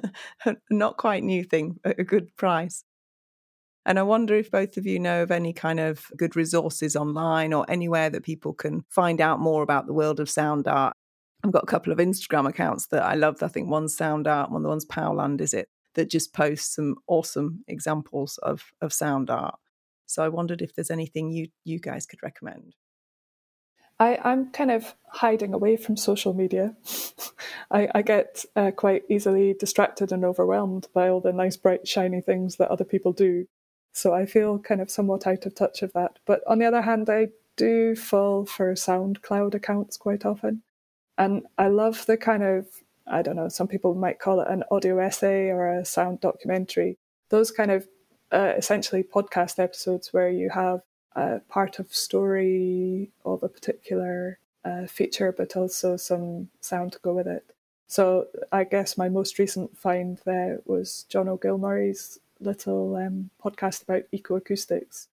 a 0.44 0.56
not 0.70 0.98
quite 0.98 1.22
new 1.22 1.44
thing 1.44 1.78
at 1.84 1.98
a 1.98 2.04
good 2.04 2.36
price. 2.36 2.84
And 3.86 3.98
I 3.98 4.02
wonder 4.02 4.34
if 4.34 4.50
both 4.50 4.76
of 4.76 4.86
you 4.86 5.00
know 5.00 5.22
of 5.22 5.30
any 5.30 5.52
kind 5.52 5.80
of 5.80 6.06
good 6.16 6.36
resources 6.36 6.94
online 6.94 7.52
or 7.52 7.64
anywhere 7.68 8.10
that 8.10 8.22
people 8.22 8.52
can 8.52 8.84
find 8.90 9.20
out 9.20 9.40
more 9.40 9.62
about 9.62 9.86
the 9.86 9.94
world 9.94 10.20
of 10.20 10.28
sound 10.28 10.68
art. 10.68 10.94
I've 11.44 11.52
got 11.52 11.64
a 11.64 11.66
couple 11.66 11.92
of 11.92 11.98
Instagram 11.98 12.48
accounts 12.48 12.88
that 12.88 13.02
I 13.02 13.14
love. 13.14 13.42
I 13.42 13.48
think 13.48 13.68
one's 13.68 13.96
Sound 13.96 14.28
Art, 14.28 14.50
one 14.50 14.60
of 14.60 14.62
the 14.62 14.68
one's 14.68 14.86
Powland, 14.86 15.40
is 15.40 15.54
it? 15.54 15.68
That 15.94 16.10
just 16.10 16.32
posts 16.32 16.76
some 16.76 16.96
awesome 17.08 17.64
examples 17.66 18.38
of, 18.42 18.64
of 18.80 18.92
sound 18.92 19.28
art. 19.28 19.56
So 20.06 20.22
I 20.22 20.28
wondered 20.28 20.62
if 20.62 20.74
there's 20.74 20.90
anything 20.90 21.32
you 21.32 21.48
you 21.64 21.80
guys 21.80 22.06
could 22.06 22.22
recommend. 22.22 22.74
I, 24.02 24.18
I'm 24.24 24.50
kind 24.50 24.72
of 24.72 24.96
hiding 25.06 25.54
away 25.54 25.76
from 25.76 25.96
social 25.96 26.34
media. 26.34 26.74
I, 27.70 27.88
I, 27.94 28.02
get 28.02 28.44
uh, 28.56 28.72
quite 28.72 29.04
easily 29.08 29.54
distracted 29.54 30.10
and 30.10 30.24
overwhelmed 30.24 30.88
by 30.92 31.08
all 31.08 31.20
the 31.20 31.32
nice, 31.32 31.56
bright, 31.56 31.86
shiny 31.86 32.20
things 32.20 32.56
that 32.56 32.68
other 32.68 32.84
people 32.84 33.12
do. 33.12 33.46
So 33.92 34.12
I 34.12 34.26
feel 34.26 34.58
kind 34.58 34.80
of 34.80 34.90
somewhat 34.90 35.24
out 35.28 35.46
of 35.46 35.54
touch 35.54 35.82
of 35.82 35.92
that. 35.92 36.18
But 36.26 36.40
on 36.48 36.58
the 36.58 36.64
other 36.64 36.82
hand, 36.82 37.08
I 37.08 37.28
do 37.56 37.94
fall 37.94 38.44
for 38.44 38.74
SoundCloud 38.74 39.54
accounts 39.54 39.96
quite 39.96 40.26
often. 40.26 40.64
And 41.16 41.44
I 41.56 41.68
love 41.68 42.04
the 42.06 42.16
kind 42.16 42.42
of, 42.42 42.66
I 43.06 43.22
don't 43.22 43.36
know, 43.36 43.50
some 43.50 43.68
people 43.68 43.94
might 43.94 44.18
call 44.18 44.40
it 44.40 44.48
an 44.48 44.64
audio 44.72 44.98
essay 44.98 45.50
or 45.50 45.68
a 45.68 45.84
sound 45.84 46.18
documentary. 46.18 46.98
Those 47.28 47.52
kind 47.52 47.70
of 47.70 47.86
uh, 48.32 48.54
essentially 48.56 49.04
podcast 49.04 49.60
episodes 49.60 50.12
where 50.12 50.30
you 50.30 50.50
have 50.50 50.80
a 51.14 51.40
part 51.48 51.78
of 51.78 51.94
story 51.94 53.10
of 53.24 53.42
a 53.42 53.48
particular 53.48 54.38
uh, 54.64 54.86
feature, 54.86 55.32
but 55.32 55.56
also 55.56 55.96
some 55.96 56.48
sound 56.60 56.92
to 56.92 56.98
go 57.00 57.12
with 57.12 57.26
it. 57.26 57.44
So 57.86 58.28
I 58.50 58.64
guess 58.64 58.96
my 58.96 59.08
most 59.08 59.38
recent 59.38 59.76
find 59.76 60.18
there 60.24 60.60
was 60.64 61.04
Jonathan 61.08 61.38
Gilmurray's 61.38 62.18
little 62.40 62.96
um, 62.96 63.30
podcast 63.44 63.82
about 63.82 64.04
ecoacoustics, 64.12 65.08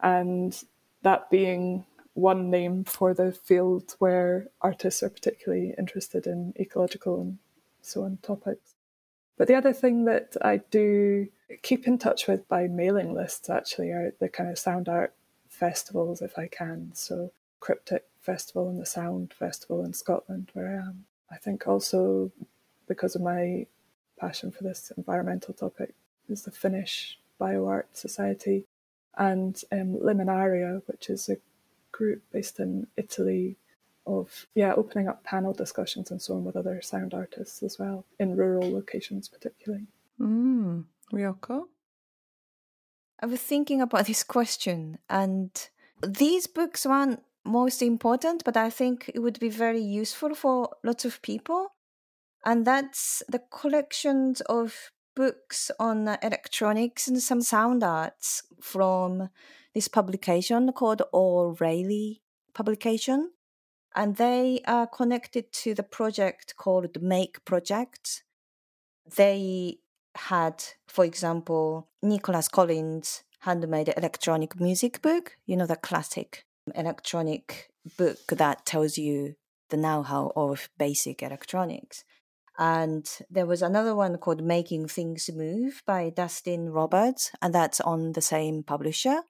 and 0.00 0.58
that 1.02 1.30
being 1.30 1.84
one 2.14 2.50
name 2.50 2.84
for 2.84 3.14
the 3.14 3.32
field 3.32 3.94
where 3.98 4.48
artists 4.60 5.02
are 5.02 5.10
particularly 5.10 5.74
interested 5.78 6.26
in 6.26 6.52
ecological 6.58 7.20
and 7.20 7.38
so 7.80 8.04
on 8.04 8.18
topics. 8.22 8.74
But 9.38 9.48
the 9.48 9.54
other 9.54 9.72
thing 9.72 10.04
that 10.04 10.36
I 10.42 10.58
do 10.70 11.28
keep 11.62 11.86
in 11.86 11.98
touch 11.98 12.28
with 12.28 12.46
by 12.48 12.68
mailing 12.68 13.14
lists 13.14 13.50
actually 13.50 13.90
are 13.90 14.14
the 14.20 14.28
kind 14.28 14.50
of 14.50 14.58
sound 14.58 14.88
art 14.88 15.14
festivals 15.62 16.20
if 16.20 16.36
I 16.36 16.48
can. 16.48 16.90
So 16.92 17.30
Cryptic 17.60 18.04
Festival 18.20 18.68
and 18.68 18.80
the 18.80 18.94
Sound 18.98 19.32
Festival 19.32 19.84
in 19.84 19.92
Scotland 19.92 20.50
where 20.54 20.68
I 20.72 20.88
am. 20.88 21.04
I 21.30 21.36
think 21.36 21.68
also 21.68 22.32
because 22.88 23.14
of 23.14 23.22
my 23.22 23.66
passion 24.18 24.50
for 24.50 24.64
this 24.64 24.90
environmental 24.96 25.54
topic 25.54 25.94
is 26.28 26.42
the 26.42 26.50
Finnish 26.50 27.16
BioArt 27.40 27.84
Society 27.92 28.64
and 29.16 29.62
um, 29.70 29.98
Liminaria, 30.08 30.82
which 30.86 31.08
is 31.08 31.28
a 31.28 31.36
group 31.92 32.22
based 32.32 32.58
in 32.58 32.88
Italy 32.96 33.54
of 34.04 34.46
yeah 34.56 34.74
opening 34.74 35.06
up 35.06 35.22
panel 35.22 35.52
discussions 35.52 36.10
and 36.10 36.20
so 36.20 36.34
on 36.34 36.42
with 36.42 36.56
other 36.56 36.82
sound 36.82 37.14
artists 37.14 37.62
as 37.62 37.78
well 37.78 38.04
in 38.18 38.36
rural 38.36 38.68
locations 38.72 39.28
particularly. 39.28 39.86
Mm, 40.20 40.86
Ryoko? 41.12 41.68
I 43.22 43.26
was 43.26 43.40
thinking 43.40 43.80
about 43.80 44.06
this 44.08 44.24
question, 44.24 44.98
and 45.08 45.50
these 46.06 46.46
books 46.46 46.84
aren't 46.84 47.22
most 47.44 47.82
important, 47.82 48.42
but 48.44 48.56
I 48.56 48.70
think 48.70 49.10
it 49.14 49.20
would 49.20 49.38
be 49.40 49.48
very 49.48 49.80
useful 49.80 50.34
for 50.34 50.70
lots 50.84 51.04
of 51.04 51.22
people. 51.22 51.68
And 52.44 52.66
that's 52.66 53.22
the 53.28 53.38
collections 53.38 54.40
of 54.42 54.90
books 55.14 55.70
on 55.78 56.08
electronics 56.22 57.06
and 57.06 57.22
some 57.22 57.40
sound 57.40 57.84
arts 57.84 58.42
from 58.60 59.28
this 59.74 59.88
publication 59.88 60.72
called 60.72 61.02
O'Reilly 61.14 62.22
Publication. 62.54 63.30
And 63.94 64.16
they 64.16 64.60
are 64.66 64.86
connected 64.86 65.52
to 65.52 65.74
the 65.74 65.82
project 65.82 66.56
called 66.56 67.02
Make 67.02 67.44
Project. 67.44 68.24
They 69.16 69.78
had, 70.16 70.62
for 70.86 71.04
example, 71.04 71.88
Nicolas 72.02 72.48
Collins 72.48 73.22
handmade 73.40 73.92
electronic 73.96 74.60
music 74.60 75.02
book, 75.02 75.36
you 75.46 75.56
know, 75.56 75.66
the 75.66 75.76
classic 75.76 76.44
electronic 76.74 77.70
book 77.98 78.18
that 78.28 78.64
tells 78.64 78.96
you 78.96 79.34
the 79.70 79.76
know 79.76 80.02
how 80.02 80.32
of 80.36 80.68
basic 80.78 81.22
electronics. 81.22 82.04
And 82.58 83.10
there 83.30 83.46
was 83.46 83.62
another 83.62 83.94
one 83.94 84.18
called 84.18 84.44
Making 84.44 84.86
Things 84.86 85.30
Move 85.34 85.82
by 85.86 86.10
Dustyn 86.10 86.72
Roberts, 86.72 87.32
and 87.40 87.54
that's 87.54 87.80
on 87.80 88.12
the 88.12 88.20
same 88.20 88.62
publisher. 88.62 89.22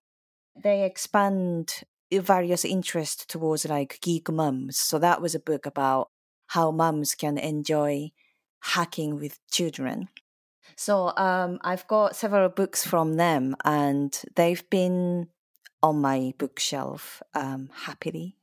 They 0.61 0.85
expand 0.85 1.85
various 2.13 2.65
interests 2.65 3.25
towards 3.25 3.65
like 3.65 4.01
geek 4.03 4.31
mums. 4.31 4.77
So 4.77 4.99
that 4.99 5.23
was 5.23 5.35
a 5.35 5.41
book 5.41 5.65
about 5.65 6.09
how 6.49 6.71
mums 6.71 7.15
can 7.15 7.39
enjoy 7.39 8.11
hacking 8.61 9.17
with 9.19 9.39
children. 9.51 10.09
So 10.77 11.13
um, 11.17 11.59
I've 11.63 11.87
got 11.87 12.17
several 12.17 12.49
books 12.49 12.87
from 12.87 13.15
them, 13.15 13.57
and 13.65 14.21
they've 14.35 14.69
been 14.71 15.29
on 15.83 16.01
my 16.01 16.33
bookshelf 16.39 17.23
um, 17.35 17.71
happily. 17.73 18.37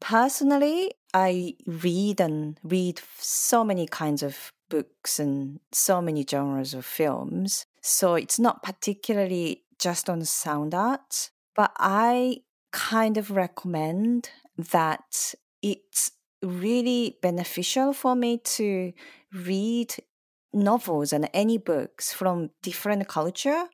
Personally, 0.00 0.92
I 1.14 1.54
read 1.66 2.20
and 2.20 2.58
read 2.64 3.00
so 3.18 3.64
many 3.64 3.86
kinds 3.86 4.22
of 4.22 4.52
books 4.68 5.20
and 5.20 5.60
so 5.70 6.00
many 6.00 6.24
genres 6.28 6.74
of 6.74 6.84
films. 6.84 7.66
So 7.82 8.14
it's 8.14 8.38
not 8.38 8.62
particularly 8.62 9.64
just 9.78 10.08
on 10.08 10.24
sound 10.24 10.74
art, 10.74 11.30
but 11.54 11.72
I 11.78 12.38
kind 12.72 13.16
of 13.16 13.30
recommend 13.30 14.30
that 14.56 15.34
it's 15.60 16.12
really 16.42 17.18
beneficial 17.22 17.92
for 17.92 18.16
me 18.16 18.38
to 18.38 18.92
read 19.32 19.94
novels 20.52 21.12
and 21.12 21.28
any 21.32 21.58
books 21.58 22.12
from 22.12 22.50
different 22.62 23.08
culture. 23.08 23.64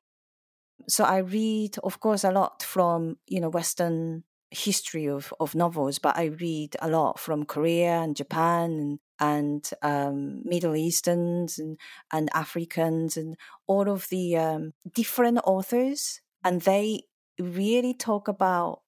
So 0.88 1.04
I 1.04 1.18
read, 1.18 1.76
of 1.82 2.00
course, 2.00 2.24
a 2.24 2.30
lot 2.30 2.62
from 2.62 3.18
you 3.26 3.40
know 3.40 3.48
Western 3.48 4.24
history 4.50 5.06
of, 5.06 5.34
of 5.40 5.54
novels, 5.54 5.98
but 5.98 6.16
I 6.16 6.24
read 6.24 6.76
a 6.80 6.88
lot 6.88 7.18
from 7.18 7.44
Korea 7.44 8.00
and 8.00 8.16
Japan 8.16 8.70
and 8.72 8.98
and 9.20 9.68
um, 9.82 10.42
Middle 10.44 10.76
Easterns 10.76 11.58
and, 11.58 11.76
and 12.12 12.30
Africans 12.34 13.16
and 13.16 13.36
all 13.66 13.90
of 13.90 14.08
the 14.10 14.36
um, 14.36 14.72
different 14.94 15.40
authors, 15.44 16.20
and 16.44 16.62
they 16.62 17.02
really 17.40 17.94
talk 17.94 18.28
about 18.28 18.82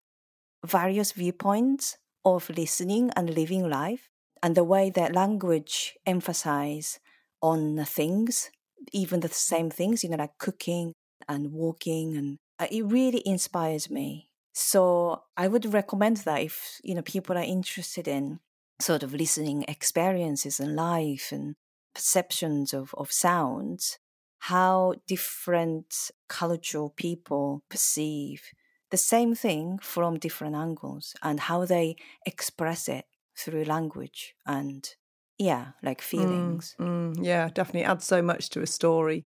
various 0.64 1.12
viewpoints 1.12 1.96
of 2.24 2.50
listening 2.50 3.10
and 3.16 3.34
living 3.34 3.68
life 3.68 4.08
and 4.42 4.54
the 4.54 4.64
way 4.64 4.90
that 4.90 5.14
language 5.14 5.94
emphasize 6.06 7.00
on 7.42 7.84
things, 7.84 8.50
even 8.92 9.20
the 9.20 9.28
same 9.28 9.70
things, 9.70 10.02
you 10.02 10.10
know, 10.10 10.16
like 10.16 10.38
cooking 10.38 10.92
and 11.28 11.52
walking, 11.52 12.16
and 12.16 12.38
uh, 12.58 12.66
it 12.70 12.84
really 12.84 13.22
inspires 13.26 13.90
me. 13.90 14.28
So 14.52 15.22
I 15.36 15.48
would 15.48 15.72
recommend 15.72 16.18
that 16.18 16.42
if 16.42 16.80
you 16.82 16.94
know 16.94 17.02
people 17.02 17.36
are 17.38 17.42
interested 17.42 18.08
in 18.08 18.40
sort 18.80 19.02
of 19.02 19.14
listening 19.14 19.64
experiences 19.68 20.58
in 20.58 20.74
life 20.74 21.32
and 21.32 21.54
perceptions 21.94 22.72
of, 22.72 22.94
of 22.96 23.12
sounds, 23.12 23.98
how 24.40 24.94
different 25.06 26.10
cultural 26.28 26.90
people 26.90 27.62
perceive 27.68 28.42
the 28.90 28.96
same 28.96 29.34
thing 29.34 29.78
from 29.80 30.18
different 30.18 30.56
angles 30.56 31.14
and 31.22 31.40
how 31.40 31.64
they 31.64 31.96
express 32.26 32.88
it 32.88 33.04
through 33.36 33.64
language 33.64 34.34
and 34.46 34.94
yeah, 35.40 35.68
like 35.82 36.00
mm, 36.00 36.04
feelings. 36.04 36.76
Mm, 36.78 37.16
mm, 37.16 37.24
yeah, 37.24 37.48
definitely 37.48 37.84
adds 37.84 38.06
so 38.06 38.20
much 38.20 38.50
to 38.50 38.60
a 38.60 38.66
story. 38.66 39.24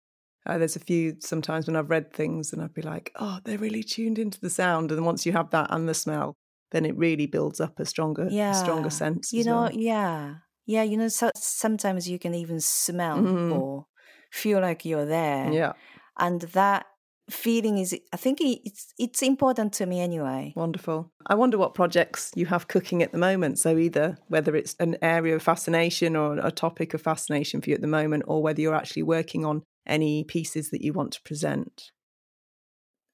Uh, 0.45 0.57
there's 0.57 0.75
a 0.75 0.79
few 0.79 1.15
sometimes 1.19 1.67
when 1.67 1.75
I've 1.75 1.91
read 1.91 2.11
things 2.11 2.51
and 2.51 2.63
I'd 2.63 2.73
be 2.73 2.81
like, 2.81 3.11
oh, 3.19 3.39
they're 3.43 3.59
really 3.59 3.83
tuned 3.83 4.17
into 4.17 4.39
the 4.41 4.49
sound. 4.49 4.91
And 4.91 5.05
once 5.05 5.25
you 5.25 5.33
have 5.33 5.51
that 5.51 5.67
and 5.69 5.87
the 5.87 5.93
smell, 5.93 6.35
then 6.71 6.85
it 6.85 6.97
really 6.97 7.27
builds 7.27 7.61
up 7.61 7.79
a 7.79 7.85
stronger, 7.85 8.27
yeah. 8.31 8.53
stronger 8.53 8.89
sense. 8.89 9.31
You 9.31 9.43
know, 9.43 9.61
well. 9.61 9.71
yeah, 9.71 10.35
yeah. 10.65 10.81
You 10.81 10.97
know, 10.97 11.09
so, 11.09 11.29
sometimes 11.35 12.09
you 12.09 12.17
can 12.17 12.33
even 12.33 12.59
smell 12.59 13.19
mm. 13.19 13.55
or 13.55 13.85
feel 14.31 14.59
like 14.59 14.85
you're 14.85 15.05
there. 15.05 15.51
Yeah, 15.53 15.73
and 16.17 16.41
that 16.41 16.87
feeling 17.29 17.77
is 17.77 17.97
i 18.13 18.17
think 18.17 18.39
it's 18.41 18.93
it's 18.97 19.21
important 19.21 19.73
to 19.73 19.85
me 19.85 20.01
anyway. 20.01 20.53
Wonderful. 20.55 21.11
I 21.27 21.35
wonder 21.35 21.57
what 21.57 21.73
projects 21.73 22.31
you 22.35 22.45
have 22.47 22.67
cooking 22.67 23.01
at 23.01 23.11
the 23.11 23.17
moment. 23.17 23.59
So 23.59 23.77
either 23.77 24.17
whether 24.27 24.55
it's 24.55 24.75
an 24.79 24.97
area 25.01 25.35
of 25.35 25.43
fascination 25.43 26.15
or 26.15 26.37
a 26.37 26.51
topic 26.51 26.93
of 26.93 27.01
fascination 27.01 27.61
for 27.61 27.69
you 27.69 27.75
at 27.75 27.81
the 27.81 27.87
moment 27.87 28.23
or 28.27 28.43
whether 28.43 28.61
you're 28.61 28.75
actually 28.75 29.03
working 29.03 29.45
on 29.45 29.63
any 29.87 30.23
pieces 30.23 30.69
that 30.69 30.81
you 30.81 30.93
want 30.93 31.13
to 31.13 31.21
present. 31.21 31.91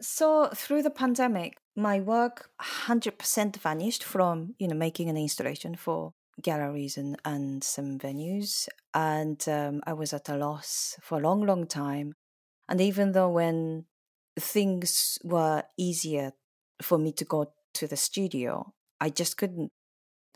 So 0.02 0.50
through 0.54 0.84
the 0.84 0.90
pandemic 0.90 1.58
my 1.76 2.00
work 2.00 2.50
100% 2.62 3.58
vanished 3.58 4.04
from 4.04 4.56
you 4.58 4.68
know 4.68 4.76
making 4.76 5.10
an 5.10 5.18
installation 5.18 5.76
for 5.76 6.14
galleries 6.42 6.98
and, 6.98 7.18
and 7.24 7.64
some 7.64 7.98
venues. 7.98 8.68
And 8.94 9.44
um, 9.48 9.82
i 9.86 9.94
was 9.94 10.14
at 10.14 10.30
a 10.30 10.38
loss 10.38 10.98
for 11.02 11.20
a 11.20 11.22
long 11.22 11.46
long 11.46 11.68
time. 11.68 12.14
And 12.68 12.82
even 12.82 13.12
though 13.12 13.30
when 13.30 13.86
things 14.38 15.18
were 15.24 15.64
easier 15.78 16.34
for 16.82 16.98
me 16.98 17.12
to 17.14 17.26
go 17.26 17.52
to 17.76 17.88
the 17.88 17.98
studio. 17.98 18.74
I 19.00 19.10
just 19.10 19.38
couldn't, 19.38 19.72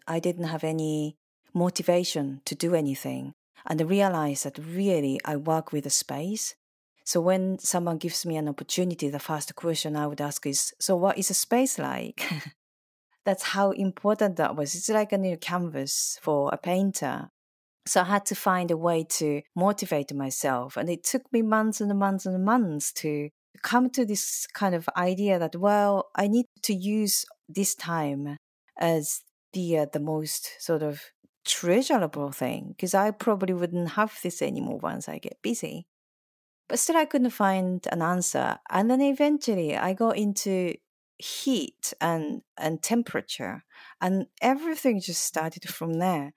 I 0.07 0.19
didn't 0.19 0.45
have 0.45 0.63
any 0.63 1.17
motivation 1.53 2.41
to 2.45 2.55
do 2.55 2.75
anything. 2.75 3.33
And 3.65 3.81
I 3.81 3.85
realized 3.85 4.45
that 4.45 4.57
really 4.57 5.19
I 5.25 5.35
work 5.35 5.71
with 5.71 5.85
a 5.85 5.89
space. 5.89 6.55
So 7.03 7.19
when 7.21 7.59
someone 7.59 7.97
gives 7.97 8.25
me 8.25 8.37
an 8.37 8.47
opportunity, 8.47 9.09
the 9.09 9.19
first 9.19 9.55
question 9.55 9.95
I 9.95 10.07
would 10.07 10.21
ask 10.21 10.45
is, 10.45 10.73
So 10.79 10.95
what 10.95 11.17
is 11.17 11.29
a 11.29 11.33
space 11.33 11.79
like? 11.79 12.23
That's 13.25 13.43
how 13.43 13.71
important 13.71 14.37
that 14.37 14.55
was. 14.55 14.75
It's 14.75 14.89
like 14.89 15.11
a 15.11 15.17
new 15.17 15.37
canvas 15.37 16.17
for 16.21 16.49
a 16.53 16.57
painter. 16.57 17.29
So 17.85 18.01
I 18.01 18.05
had 18.05 18.25
to 18.27 18.35
find 18.35 18.71
a 18.71 18.77
way 18.77 19.03
to 19.17 19.41
motivate 19.55 20.13
myself. 20.13 20.77
And 20.77 20.89
it 20.89 21.03
took 21.03 21.23
me 21.31 21.41
months 21.41 21.81
and 21.81 21.97
months 21.97 22.25
and 22.25 22.45
months 22.45 22.93
to 22.93 23.29
come 23.61 23.89
to 23.91 24.05
this 24.05 24.47
kind 24.53 24.75
of 24.75 24.89
idea 24.95 25.39
that, 25.39 25.55
well, 25.55 26.09
I 26.15 26.27
need 26.27 26.45
to 26.63 26.73
use 26.73 27.25
this 27.47 27.75
time 27.75 28.37
as 28.77 29.21
the 29.53 29.79
uh, 29.79 29.85
the 29.91 29.99
most 29.99 30.51
sort 30.59 30.83
of 30.83 31.01
treasurable 31.45 32.31
thing 32.31 32.69
because 32.69 32.93
I 32.93 33.11
probably 33.11 33.53
wouldn't 33.53 33.91
have 33.91 34.17
this 34.21 34.41
anymore 34.41 34.77
once 34.77 35.09
I 35.09 35.17
get 35.17 35.41
busy. 35.41 35.85
But 36.67 36.79
still, 36.79 36.97
I 36.97 37.05
couldn't 37.05 37.31
find 37.31 37.85
an 37.91 38.01
answer. 38.01 38.57
And 38.69 38.91
then 38.91 39.01
eventually, 39.01 39.75
I 39.75 39.93
got 39.93 40.17
into 40.17 40.75
heat 41.17 41.93
and 41.99 42.41
and 42.57 42.81
temperature, 42.81 43.63
and 44.01 44.27
everything 44.41 45.01
just 45.01 45.23
started 45.23 45.67
from 45.67 45.93
there. 45.93 46.33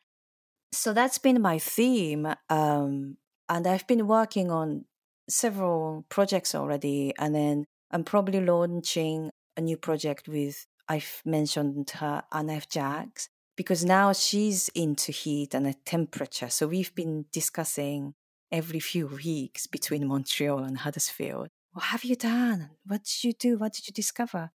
So 0.72 0.94
that's 0.94 1.18
been 1.18 1.42
my 1.42 1.58
theme, 1.58 2.26
um, 2.48 3.18
and 3.48 3.66
I've 3.66 3.86
been 3.86 4.06
working 4.06 4.50
on 4.50 4.86
several 5.32 6.04
projects 6.08 6.54
already, 6.54 7.12
and 7.18 7.34
then 7.34 7.64
I'm 7.90 8.04
probably 8.04 8.40
launching 8.40 9.30
a 9.56 9.60
new 9.60 9.76
project 9.76 10.28
with 10.28 10.66
I've 10.88 11.22
mentioned 11.24 11.90
her 11.90 12.22
Anne-F 12.32 12.68
Jacques 12.68 13.28
because 13.56 13.84
now 13.84 14.12
she's 14.12 14.68
into 14.74 15.12
heat 15.12 15.54
and 15.54 15.74
temperature. 15.84 16.48
So 16.48 16.66
we've 16.66 16.94
been 16.94 17.26
discussing 17.32 18.14
every 18.50 18.80
few 18.80 19.06
weeks 19.06 19.66
between 19.66 20.06
Montreal 20.06 20.58
and 20.64 20.78
Huddersfield. 20.78 21.48
What 21.72 21.86
have 21.86 22.04
you 22.04 22.16
done? 22.16 22.70
What 22.86 23.04
did 23.04 23.24
you 23.24 23.32
do? 23.32 23.56
What 23.56 23.72
did 23.72 23.86
you 23.86 23.92
discover? 23.92 24.50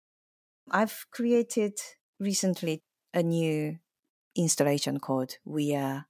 I've 0.70 1.06
created 1.12 1.78
recently 2.18 2.82
a 3.12 3.22
new 3.22 3.78
installation 4.34 4.98
called 4.98 5.36
We 5.44 5.74
Are 5.76 6.06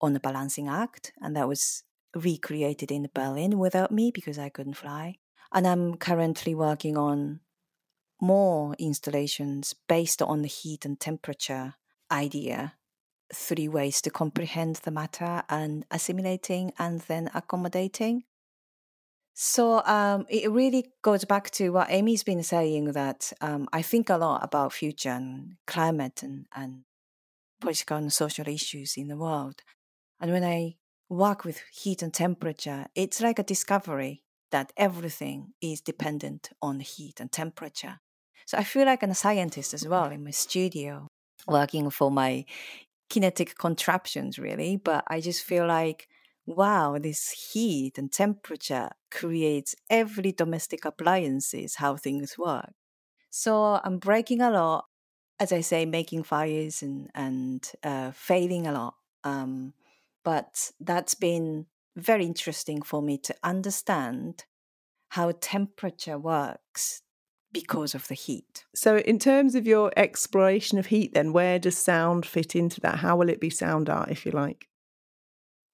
on 0.00 0.14
a 0.14 0.20
Balancing 0.20 0.68
Act, 0.68 1.12
and 1.20 1.34
that 1.34 1.48
was 1.48 1.82
recreated 2.14 2.90
in 2.90 3.10
Berlin 3.14 3.58
without 3.58 3.90
me 3.90 4.10
because 4.10 4.38
I 4.38 4.48
couldn't 4.48 4.74
fly. 4.74 5.16
And 5.52 5.66
I'm 5.66 5.96
currently 5.96 6.54
working 6.54 6.96
on 6.96 7.40
more 8.20 8.74
installations 8.78 9.74
based 9.88 10.22
on 10.22 10.42
the 10.42 10.48
heat 10.48 10.84
and 10.84 10.98
temperature 10.98 11.74
idea 12.10 12.74
three 13.32 13.68
ways 13.68 14.00
to 14.02 14.10
comprehend 14.10 14.76
the 14.76 14.90
matter 14.90 15.42
and 15.48 15.84
assimilating 15.90 16.72
and 16.78 17.00
then 17.02 17.30
accommodating. 17.34 18.24
So 19.34 19.84
um, 19.84 20.26
it 20.28 20.50
really 20.50 20.92
goes 21.02 21.24
back 21.24 21.50
to 21.52 21.70
what 21.70 21.90
Amy's 21.90 22.22
been 22.22 22.44
saying 22.44 22.92
that 22.92 23.32
um, 23.40 23.68
I 23.72 23.82
think 23.82 24.08
a 24.08 24.16
lot 24.16 24.44
about 24.44 24.72
future 24.72 25.10
and 25.10 25.56
climate 25.66 26.22
and, 26.22 26.46
and 26.54 26.84
political 27.60 27.96
and 27.96 28.12
social 28.12 28.46
issues 28.46 28.96
in 28.96 29.08
the 29.08 29.16
world. 29.16 29.62
And 30.20 30.30
when 30.30 30.44
I 30.44 30.76
work 31.08 31.44
with 31.44 31.60
heat 31.72 32.02
and 32.02 32.12
temperature, 32.12 32.86
it's 32.94 33.20
like 33.20 33.38
a 33.38 33.44
discovery 33.44 34.22
that 34.50 34.72
everything 34.76 35.52
is 35.60 35.80
dependent 35.80 36.50
on 36.62 36.80
heat 36.80 37.20
and 37.20 37.30
temperature. 37.30 38.00
So 38.46 38.58
I 38.58 38.64
feel 38.64 38.86
like 38.86 39.02
I'm 39.02 39.10
a 39.10 39.14
scientist 39.14 39.74
as 39.74 39.86
well 39.86 40.06
in 40.10 40.22
my 40.22 40.30
studio, 40.30 41.08
working 41.48 41.90
for 41.90 42.10
my 42.10 42.44
kinetic 43.10 43.56
contraptions 43.58 44.38
really 44.38 44.76
but 44.76 45.04
i 45.08 45.20
just 45.20 45.44
feel 45.44 45.66
like 45.66 46.08
wow 46.46 46.98
this 46.98 47.30
heat 47.52 47.98
and 47.98 48.10
temperature 48.10 48.90
creates 49.10 49.74
every 49.90 50.32
domestic 50.32 50.84
appliances 50.84 51.76
how 51.76 51.96
things 51.96 52.36
work 52.38 52.72
so 53.30 53.80
i'm 53.84 53.98
breaking 53.98 54.40
a 54.40 54.50
lot 54.50 54.86
as 55.38 55.52
i 55.52 55.60
say 55.60 55.84
making 55.84 56.22
fires 56.22 56.82
and 56.82 57.10
and 57.14 57.72
uh, 57.82 58.10
failing 58.12 58.66
a 58.66 58.72
lot 58.72 58.94
um, 59.22 59.72
but 60.24 60.72
that's 60.80 61.14
been 61.14 61.66
very 61.96 62.24
interesting 62.24 62.82
for 62.82 63.00
me 63.02 63.18
to 63.18 63.34
understand 63.42 64.44
how 65.10 65.32
temperature 65.40 66.18
works 66.18 67.02
because 67.52 67.94
of 67.94 68.08
the 68.08 68.14
heat. 68.14 68.64
So, 68.74 68.98
in 68.98 69.18
terms 69.18 69.54
of 69.54 69.66
your 69.66 69.92
exploration 69.96 70.78
of 70.78 70.86
heat, 70.86 71.14
then 71.14 71.32
where 71.32 71.58
does 71.58 71.78
sound 71.78 72.26
fit 72.26 72.56
into 72.56 72.80
that? 72.80 72.98
How 72.98 73.16
will 73.16 73.28
it 73.28 73.40
be 73.40 73.50
sound 73.50 73.88
art, 73.88 74.10
if 74.10 74.26
you 74.26 74.32
like? 74.32 74.66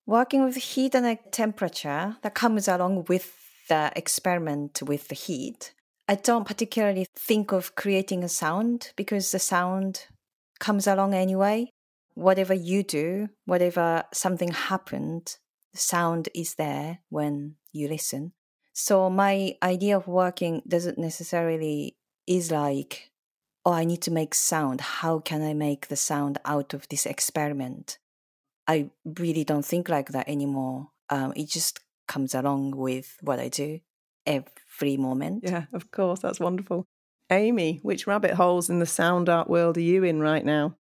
Working 0.06 0.44
with 0.44 0.56
heat 0.56 0.94
and 0.94 1.18
temperature 1.32 2.16
that 2.22 2.34
comes 2.34 2.68
along 2.68 3.06
with 3.08 3.34
the 3.68 3.90
experiment 3.96 4.82
with 4.82 5.08
the 5.08 5.14
heat. 5.14 5.72
I 6.06 6.16
don't 6.16 6.46
particularly 6.46 7.06
think 7.14 7.52
of 7.52 7.76
creating 7.76 8.24
a 8.24 8.28
sound 8.28 8.92
because 8.96 9.30
the 9.30 9.38
sound 9.38 10.06
comes 10.58 10.86
along 10.86 11.14
anyway. 11.14 11.70
Whatever 12.20 12.52
you 12.52 12.82
do, 12.82 13.28
whatever 13.46 14.04
something 14.12 14.50
happened, 14.50 15.38
the 15.72 15.78
sound 15.78 16.28
is 16.34 16.56
there 16.56 16.98
when 17.08 17.54
you 17.72 17.88
listen. 17.88 18.32
So 18.74 19.08
my 19.08 19.56
idea 19.62 19.96
of 19.96 20.06
working 20.06 20.62
doesn't 20.68 20.98
necessarily 20.98 21.96
is 22.26 22.50
like, 22.50 23.10
oh, 23.64 23.72
I 23.72 23.84
need 23.84 24.02
to 24.02 24.10
make 24.10 24.34
sound. 24.34 24.80
How 24.80 25.18
can 25.18 25.42
I 25.42 25.54
make 25.54 25.88
the 25.88 25.96
sound 25.96 26.38
out 26.44 26.74
of 26.74 26.86
this 26.88 27.06
experiment? 27.06 27.98
I 28.68 28.90
really 29.04 29.44
don't 29.44 29.64
think 29.64 29.88
like 29.88 30.10
that 30.10 30.28
anymore. 30.28 30.90
Um, 31.08 31.32
it 31.34 31.48
just 31.48 31.80
comes 32.06 32.34
along 32.34 32.76
with 32.76 33.16
what 33.22 33.40
I 33.40 33.48
do 33.48 33.80
every 34.26 34.96
moment. 34.98 35.44
Yeah, 35.44 35.64
of 35.72 35.90
course. 35.90 36.20
That's 36.20 36.38
wonderful. 36.38 36.86
Amy, 37.30 37.80
which 37.82 38.06
rabbit 38.06 38.34
holes 38.34 38.68
in 38.68 38.78
the 38.78 38.86
sound 38.86 39.28
art 39.28 39.48
world 39.48 39.78
are 39.78 39.80
you 39.80 40.04
in 40.04 40.20
right 40.20 40.44
now? 40.44 40.76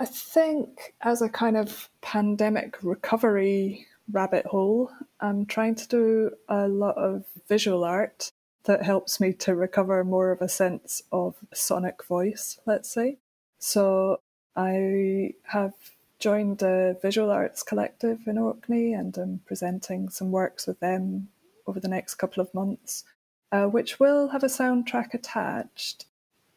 I 0.00 0.06
think 0.06 0.94
as 1.02 1.22
a 1.22 1.28
kind 1.28 1.56
of 1.56 1.88
pandemic 2.00 2.82
recovery 2.82 3.86
rabbit 4.12 4.46
hole. 4.46 4.90
I'm 5.20 5.46
trying 5.46 5.74
to 5.76 5.88
do 5.88 6.30
a 6.48 6.68
lot 6.68 6.96
of 6.96 7.24
visual 7.48 7.84
art 7.84 8.32
that 8.64 8.82
helps 8.82 9.20
me 9.20 9.32
to 9.32 9.54
recover 9.54 10.04
more 10.04 10.30
of 10.30 10.42
a 10.42 10.48
sense 10.48 11.02
of 11.12 11.36
sonic 11.54 12.04
voice, 12.04 12.58
let's 12.66 12.90
say. 12.90 13.18
So 13.58 14.20
I 14.56 15.34
have 15.44 15.74
joined 16.18 16.62
a 16.62 16.96
visual 17.00 17.30
arts 17.30 17.62
collective 17.62 18.20
in 18.26 18.36
Orkney 18.36 18.92
and 18.92 19.16
I'm 19.16 19.40
presenting 19.46 20.10
some 20.10 20.30
works 20.30 20.66
with 20.66 20.80
them 20.80 21.28
over 21.66 21.80
the 21.80 21.88
next 21.88 22.14
couple 22.14 22.42
of 22.42 22.52
months, 22.52 23.04
uh, 23.52 23.66
which 23.66 23.98
will 23.98 24.28
have 24.28 24.42
a 24.42 24.48
soundtrack 24.48 25.14
attached. 25.14 26.06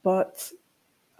But 0.03 0.51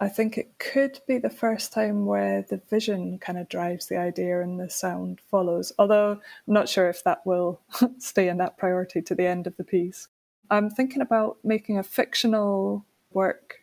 I 0.00 0.08
think 0.08 0.36
it 0.36 0.58
could 0.58 1.00
be 1.06 1.18
the 1.18 1.30
first 1.30 1.72
time 1.72 2.04
where 2.04 2.42
the 2.42 2.60
vision 2.68 3.18
kind 3.18 3.38
of 3.38 3.48
drives 3.48 3.86
the 3.86 3.96
idea 3.96 4.42
and 4.42 4.58
the 4.58 4.68
sound 4.68 5.20
follows. 5.30 5.72
Although 5.78 6.12
I'm 6.12 6.54
not 6.54 6.68
sure 6.68 6.88
if 6.88 7.04
that 7.04 7.24
will 7.24 7.60
stay 7.98 8.28
in 8.28 8.38
that 8.38 8.58
priority 8.58 9.00
to 9.02 9.14
the 9.14 9.26
end 9.26 9.46
of 9.46 9.56
the 9.56 9.64
piece. 9.64 10.08
I'm 10.50 10.68
thinking 10.68 11.00
about 11.00 11.38
making 11.44 11.78
a 11.78 11.82
fictional 11.82 12.84
work 13.12 13.60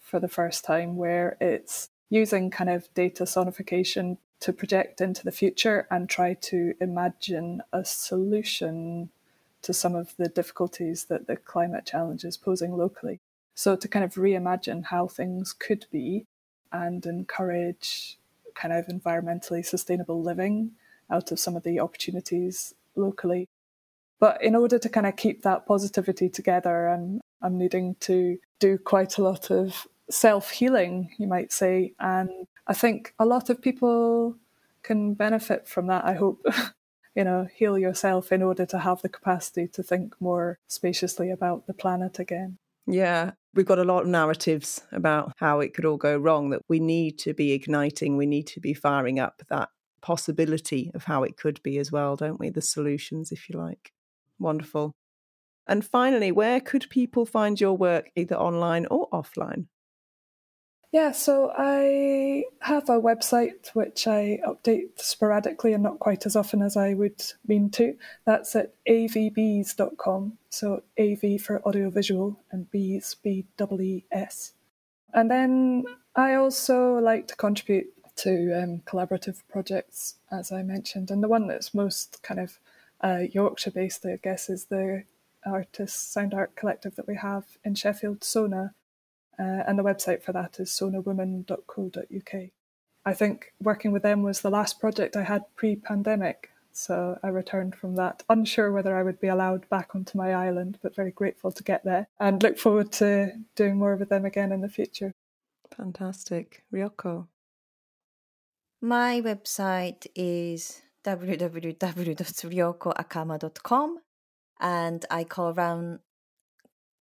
for 0.00 0.18
the 0.18 0.28
first 0.28 0.64
time 0.64 0.96
where 0.96 1.36
it's 1.40 1.90
using 2.10 2.50
kind 2.50 2.70
of 2.70 2.92
data 2.94 3.24
sonification 3.24 4.18
to 4.40 4.52
project 4.52 5.00
into 5.00 5.24
the 5.24 5.32
future 5.32 5.86
and 5.90 6.08
try 6.08 6.34
to 6.34 6.74
imagine 6.80 7.62
a 7.72 7.84
solution 7.84 9.10
to 9.62 9.72
some 9.72 9.94
of 9.94 10.14
the 10.16 10.28
difficulties 10.28 11.04
that 11.04 11.26
the 11.26 11.36
climate 11.36 11.84
challenge 11.84 12.24
is 12.24 12.36
posing 12.36 12.76
locally. 12.76 13.20
So 13.58 13.74
to 13.74 13.88
kind 13.88 14.04
of 14.04 14.14
reimagine 14.14 14.84
how 14.84 15.08
things 15.08 15.52
could 15.52 15.86
be 15.90 16.26
and 16.70 17.04
encourage 17.04 18.16
kind 18.54 18.72
of 18.72 18.86
environmentally 18.86 19.66
sustainable 19.66 20.22
living 20.22 20.76
out 21.10 21.32
of 21.32 21.40
some 21.40 21.56
of 21.56 21.64
the 21.64 21.80
opportunities 21.80 22.72
locally. 22.94 23.48
But 24.20 24.40
in 24.44 24.54
order 24.54 24.78
to 24.78 24.88
kind 24.88 25.08
of 25.08 25.16
keep 25.16 25.42
that 25.42 25.66
positivity 25.66 26.28
together, 26.28 26.88
I'm, 26.88 27.20
I'm 27.42 27.58
needing 27.58 27.96
to 28.02 28.38
do 28.60 28.78
quite 28.78 29.18
a 29.18 29.24
lot 29.24 29.50
of 29.50 29.88
self 30.08 30.52
healing, 30.52 31.10
you 31.18 31.26
might 31.26 31.50
say. 31.50 31.94
And 31.98 32.30
I 32.68 32.74
think 32.74 33.12
a 33.18 33.26
lot 33.26 33.50
of 33.50 33.60
people 33.60 34.36
can 34.84 35.14
benefit 35.14 35.66
from 35.66 35.88
that, 35.88 36.04
I 36.04 36.12
hope. 36.12 36.46
you 37.16 37.24
know, 37.24 37.48
heal 37.52 37.76
yourself 37.76 38.30
in 38.30 38.40
order 38.40 38.66
to 38.66 38.78
have 38.78 39.02
the 39.02 39.08
capacity 39.08 39.66
to 39.66 39.82
think 39.82 40.14
more 40.20 40.60
spaciously 40.68 41.32
about 41.32 41.66
the 41.66 41.74
planet 41.74 42.20
again. 42.20 42.58
Yeah, 42.90 43.32
we've 43.54 43.66
got 43.66 43.78
a 43.78 43.84
lot 43.84 44.02
of 44.02 44.08
narratives 44.08 44.82
about 44.92 45.32
how 45.36 45.60
it 45.60 45.74
could 45.74 45.84
all 45.84 45.98
go 45.98 46.16
wrong 46.16 46.50
that 46.50 46.62
we 46.68 46.80
need 46.80 47.18
to 47.18 47.34
be 47.34 47.52
igniting, 47.52 48.16
we 48.16 48.24
need 48.24 48.46
to 48.48 48.60
be 48.60 48.72
firing 48.72 49.20
up 49.20 49.42
that 49.50 49.68
possibility 50.00 50.90
of 50.94 51.04
how 51.04 51.22
it 51.22 51.36
could 51.36 51.62
be 51.62 51.76
as 51.78 51.92
well, 51.92 52.16
don't 52.16 52.40
we? 52.40 52.48
The 52.48 52.62
solutions, 52.62 53.30
if 53.30 53.48
you 53.50 53.58
like. 53.58 53.92
Wonderful. 54.38 54.94
And 55.66 55.84
finally, 55.84 56.32
where 56.32 56.60
could 56.60 56.88
people 56.88 57.26
find 57.26 57.60
your 57.60 57.76
work 57.76 58.10
either 58.16 58.36
online 58.36 58.86
or 58.90 59.10
offline? 59.10 59.66
Yeah, 60.90 61.12
so 61.12 61.52
I 61.54 62.44
have 62.60 62.88
a 62.88 62.98
website 62.98 63.68
which 63.74 64.06
I 64.06 64.40
update 64.46 64.98
sporadically 64.98 65.74
and 65.74 65.82
not 65.82 65.98
quite 65.98 66.24
as 66.24 66.34
often 66.34 66.62
as 66.62 66.78
I 66.78 66.94
would 66.94 67.22
mean 67.46 67.68
to. 67.70 67.94
That's 68.24 68.56
at 68.56 68.72
avbees.com. 68.88 70.38
So 70.48 70.82
AV 70.98 71.42
for 71.42 71.62
audiovisual 71.66 72.40
and 72.50 72.70
bees, 72.70 73.16
B 73.22 73.44
E 73.80 74.04
S. 74.10 74.54
And 75.12 75.30
then 75.30 75.84
I 76.16 76.34
also 76.34 76.94
like 76.94 77.28
to 77.28 77.36
contribute 77.36 77.92
to 78.16 78.62
um, 78.62 78.82
collaborative 78.86 79.42
projects, 79.46 80.16
as 80.30 80.50
I 80.50 80.62
mentioned. 80.62 81.10
And 81.10 81.22
the 81.22 81.28
one 81.28 81.48
that's 81.48 81.74
most 81.74 82.22
kind 82.22 82.40
of 82.40 82.58
uh, 83.02 83.24
Yorkshire 83.30 83.72
based, 83.72 84.06
I 84.06 84.18
guess, 84.22 84.48
is 84.48 84.64
the 84.66 85.04
artist 85.44 86.12
sound 86.12 86.32
art 86.32 86.56
collective 86.56 86.96
that 86.96 87.06
we 87.06 87.16
have 87.16 87.44
in 87.62 87.74
Sheffield, 87.74 88.24
Sona 88.24 88.74
uh, 89.38 89.62
and 89.66 89.78
the 89.78 89.84
website 89.84 90.22
for 90.22 90.32
that 90.32 90.58
is 90.58 90.70
sonawoman.co.uk. 90.70 92.50
I 93.04 93.14
think 93.14 93.52
working 93.60 93.92
with 93.92 94.02
them 94.02 94.22
was 94.22 94.40
the 94.40 94.50
last 94.50 94.80
project 94.80 95.16
I 95.16 95.22
had 95.22 95.44
pre 95.56 95.76
pandemic. 95.76 96.50
So 96.72 97.18
I 97.22 97.28
returned 97.28 97.74
from 97.74 97.94
that, 97.96 98.22
unsure 98.28 98.70
whether 98.70 98.94
I 98.96 99.02
would 99.02 99.18
be 99.18 99.28
allowed 99.28 99.68
back 99.68 99.96
onto 99.96 100.16
my 100.16 100.32
island, 100.34 100.78
but 100.82 100.94
very 100.94 101.10
grateful 101.10 101.50
to 101.50 101.64
get 101.64 101.84
there 101.84 102.06
and 102.20 102.42
look 102.42 102.58
forward 102.58 102.92
to 102.92 103.32
doing 103.56 103.78
more 103.78 103.96
with 103.96 104.10
them 104.10 104.24
again 104.24 104.52
in 104.52 104.60
the 104.60 104.68
future. 104.68 105.12
Fantastic. 105.76 106.62
Ryoko. 106.72 107.26
My 108.80 109.20
website 109.20 110.06
is 110.14 110.80
www.ryokoakama.com 111.04 113.98
and 114.60 115.04
I 115.10 115.24
call 115.24 115.52
around 115.52 115.98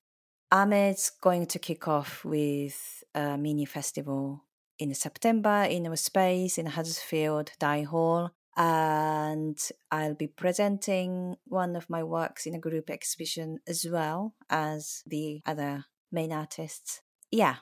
AME 0.53 0.73
is 0.73 1.11
going 1.21 1.47
to 1.47 1.59
kick 1.59 1.89
off 1.89 2.25
with 2.25 3.05
a 3.15 3.39
mini 3.39 3.65
festival 3.65 4.45
in 4.79 4.95
September 4.95 5.67
in 5.69 5.87
our 5.87 5.97
space 5.97 6.59
in 6.59 6.67
Huddersfield 6.67 7.53
Dye 7.59 7.83
Hall. 7.83 8.31
And 8.57 9.59
I'll 9.91 10.15
be 10.15 10.29
presenting 10.29 11.37
one 11.47 11.75
of 11.77 11.91
my 11.91 12.03
works 12.03 12.47
in 12.47 12.55
a 12.55 12.61
group 12.61 12.89
exhibition 12.89 13.59
as 13.67 13.87
well 13.91 14.35
as 14.49 15.03
the 15.07 15.43
other 15.45 15.87
main 16.13 16.33
artists. 16.33 17.03
Yeah, 17.31 17.57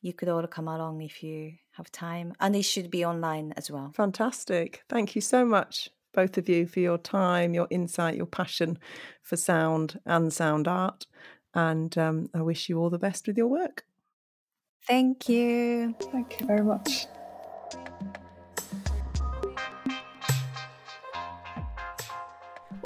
you 0.00 0.12
could 0.12 0.28
all 0.28 0.46
come 0.46 0.68
along 0.68 1.02
if 1.02 1.22
you 1.22 1.52
have 1.72 1.92
time. 1.92 2.32
And 2.40 2.56
it 2.56 2.62
should 2.62 2.90
be 2.90 3.04
online 3.04 3.52
as 3.56 3.70
well. 3.70 3.92
Fantastic. 3.94 4.82
Thank 4.88 5.14
you 5.14 5.20
so 5.20 5.44
much, 5.44 5.90
both 6.14 6.38
of 6.38 6.48
you, 6.48 6.66
for 6.66 6.80
your 6.80 6.98
time, 6.98 7.54
your 7.54 7.68
insight, 7.70 8.16
your 8.16 8.26
passion 8.26 8.78
for 9.22 9.36
sound 9.36 10.00
and 10.06 10.32
sound 10.32 10.66
art. 10.66 11.06
And 11.54 11.96
um, 11.98 12.30
I 12.34 12.42
wish 12.42 12.68
you 12.68 12.78
all 12.78 12.90
the 12.90 12.98
best 12.98 13.26
with 13.26 13.36
your 13.36 13.48
work. 13.48 13.84
Thank 14.86 15.28
you. 15.28 15.94
Thank 16.00 16.40
you 16.40 16.46
very 16.46 16.64
much. 16.64 17.06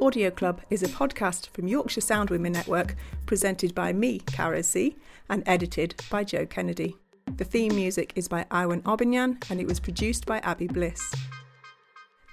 Audio 0.03 0.30
Club 0.32 0.61
is 0.68 0.82
a 0.82 0.88
podcast 0.88 1.46
from 1.50 1.68
Yorkshire 1.68 2.00
Sound 2.00 2.28
Women 2.28 2.50
Network, 2.50 2.96
presented 3.24 3.72
by 3.72 3.92
me, 3.92 4.18
Cara 4.18 4.64
C, 4.64 4.96
and 5.28 5.44
edited 5.46 5.94
by 6.11 6.24
Joe 6.24 6.44
Kennedy. 6.44 6.96
The 7.36 7.44
theme 7.44 7.76
music 7.76 8.12
is 8.16 8.26
by 8.26 8.44
Iwan 8.50 8.82
Obinyan 8.82 9.40
and 9.48 9.61
it 9.61 9.66
was 9.68 9.78
produced 9.78 10.26
by 10.26 10.38
Abby 10.38 10.66
Bliss. 10.66 11.14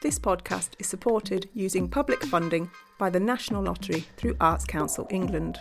This 0.01 0.17
podcast 0.17 0.69
is 0.79 0.87
supported 0.87 1.47
using 1.53 1.87
public 1.87 2.23
funding 2.23 2.71
by 2.97 3.11
the 3.11 3.19
National 3.19 3.61
Lottery 3.61 4.07
through 4.17 4.35
Arts 4.41 4.65
Council 4.65 5.05
England. 5.11 5.59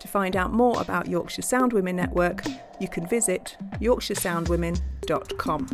To 0.00 0.08
find 0.08 0.34
out 0.34 0.52
more 0.52 0.80
about 0.80 1.06
Yorkshire 1.06 1.42
Sound 1.42 1.72
Women 1.72 1.94
Network, 1.94 2.44
you 2.80 2.88
can 2.88 3.06
visit 3.06 3.56
yorkshiresoundwomen.com. 3.74 5.66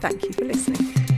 Thank 0.00 0.24
you 0.24 0.32
for 0.32 0.44
listening. 0.44 1.11